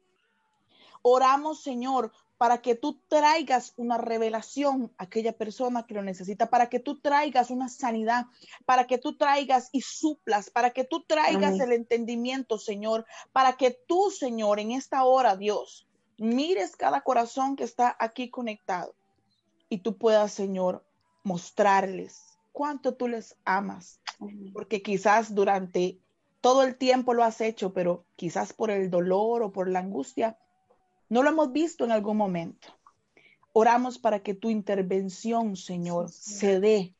[1.01, 6.69] Oramos, Señor, para que tú traigas una revelación a aquella persona que lo necesita, para
[6.69, 8.27] que tú traigas una sanidad,
[8.65, 13.71] para que tú traigas y suplas, para que tú traigas el entendimiento, Señor, para que
[13.71, 15.85] tú, Señor, en esta hora, Dios,
[16.17, 18.95] mires cada corazón que está aquí conectado
[19.67, 20.85] y tú puedas, Señor,
[21.23, 23.99] mostrarles cuánto tú les amas,
[24.53, 25.99] porque quizás durante
[26.41, 30.37] todo el tiempo lo has hecho, pero quizás por el dolor o por la angustia,
[31.09, 32.69] no lo hemos visto en algún momento.
[33.53, 36.93] Oramos para que tu intervención, Señor, se dé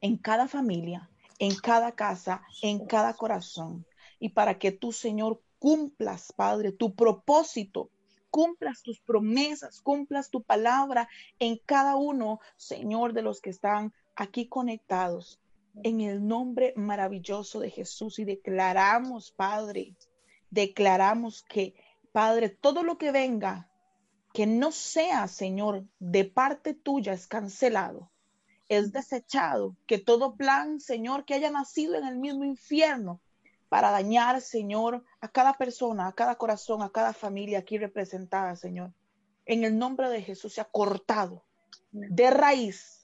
[0.00, 1.08] en cada familia,
[1.38, 3.86] en cada casa, en cada corazón,
[4.20, 7.90] y para que tú, Señor, cumplas, Padre, tu propósito
[8.30, 11.08] cumplas tus promesas, cumplas tu palabra
[11.38, 15.38] en cada uno, Señor, de los que están aquí conectados
[15.82, 19.96] en el nombre maravilloso de Jesús y declaramos, Padre,
[20.50, 21.74] declaramos que,
[22.12, 23.68] Padre, todo lo que venga,
[24.32, 28.10] que no sea, Señor, de parte tuya es cancelado,
[28.68, 33.20] es desechado, que todo plan, Señor, que haya nacido en el mismo infierno
[33.68, 38.92] para dañar, Señor, a cada persona, a cada corazón, a cada familia aquí representada, Señor,
[39.46, 41.44] en el nombre de Jesús sea cortado
[41.90, 43.00] de raíz.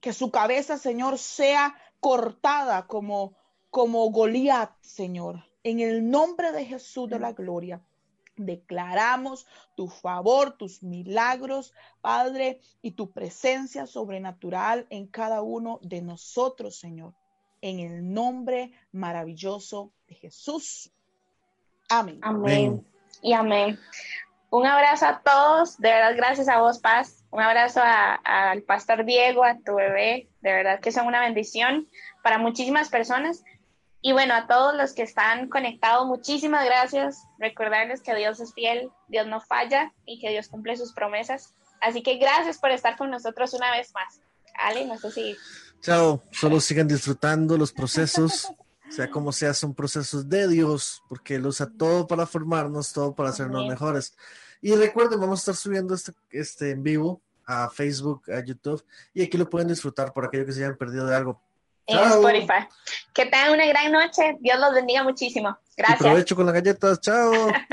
[0.00, 3.34] Que su cabeza, Señor, sea cortada como,
[3.70, 5.44] como Goliat, Señor.
[5.62, 7.80] En el nombre de Jesús de la gloria,
[8.36, 9.46] declaramos
[9.76, 17.14] tu favor, tus milagros, Padre, y tu presencia sobrenatural en cada uno de nosotros, Señor.
[17.60, 20.90] En el nombre maravilloso de Jesús.
[21.90, 22.18] Amén.
[22.22, 22.86] Amén.
[23.20, 23.78] Y amén.
[24.48, 25.78] Un abrazo a todos.
[25.78, 27.80] De verdad, gracias a vos, Paz un abrazo
[28.24, 31.88] al pastor Diego, a tu bebé, de verdad que son una bendición
[32.22, 33.42] para muchísimas personas.
[34.02, 37.22] Y bueno, a todos los que están conectados, muchísimas gracias.
[37.38, 41.54] Recordarles que Dios es fiel, Dios no falla y que Dios cumple sus promesas.
[41.80, 44.20] Así que gracias por estar con nosotros una vez más.
[44.54, 45.36] Ale, no sé si...
[45.80, 48.52] Chao, solo sigan disfrutando los procesos,
[48.90, 53.30] sea como sea, son procesos de Dios, porque Él usa todo para formarnos, todo para
[53.30, 54.14] hacernos mejores.
[54.60, 59.22] Y recuerden, vamos a estar subiendo este, este en vivo a Facebook, a YouTube, y
[59.22, 61.40] aquí lo pueden disfrutar por aquello que se hayan perdido de algo.
[61.86, 62.68] En Spotify.
[63.12, 64.36] Que tengan una gran noche.
[64.40, 65.58] Dios los bendiga muchísimo.
[65.76, 66.00] Gracias.
[66.00, 67.00] aprovecho con las galletas.
[67.00, 67.32] Chao.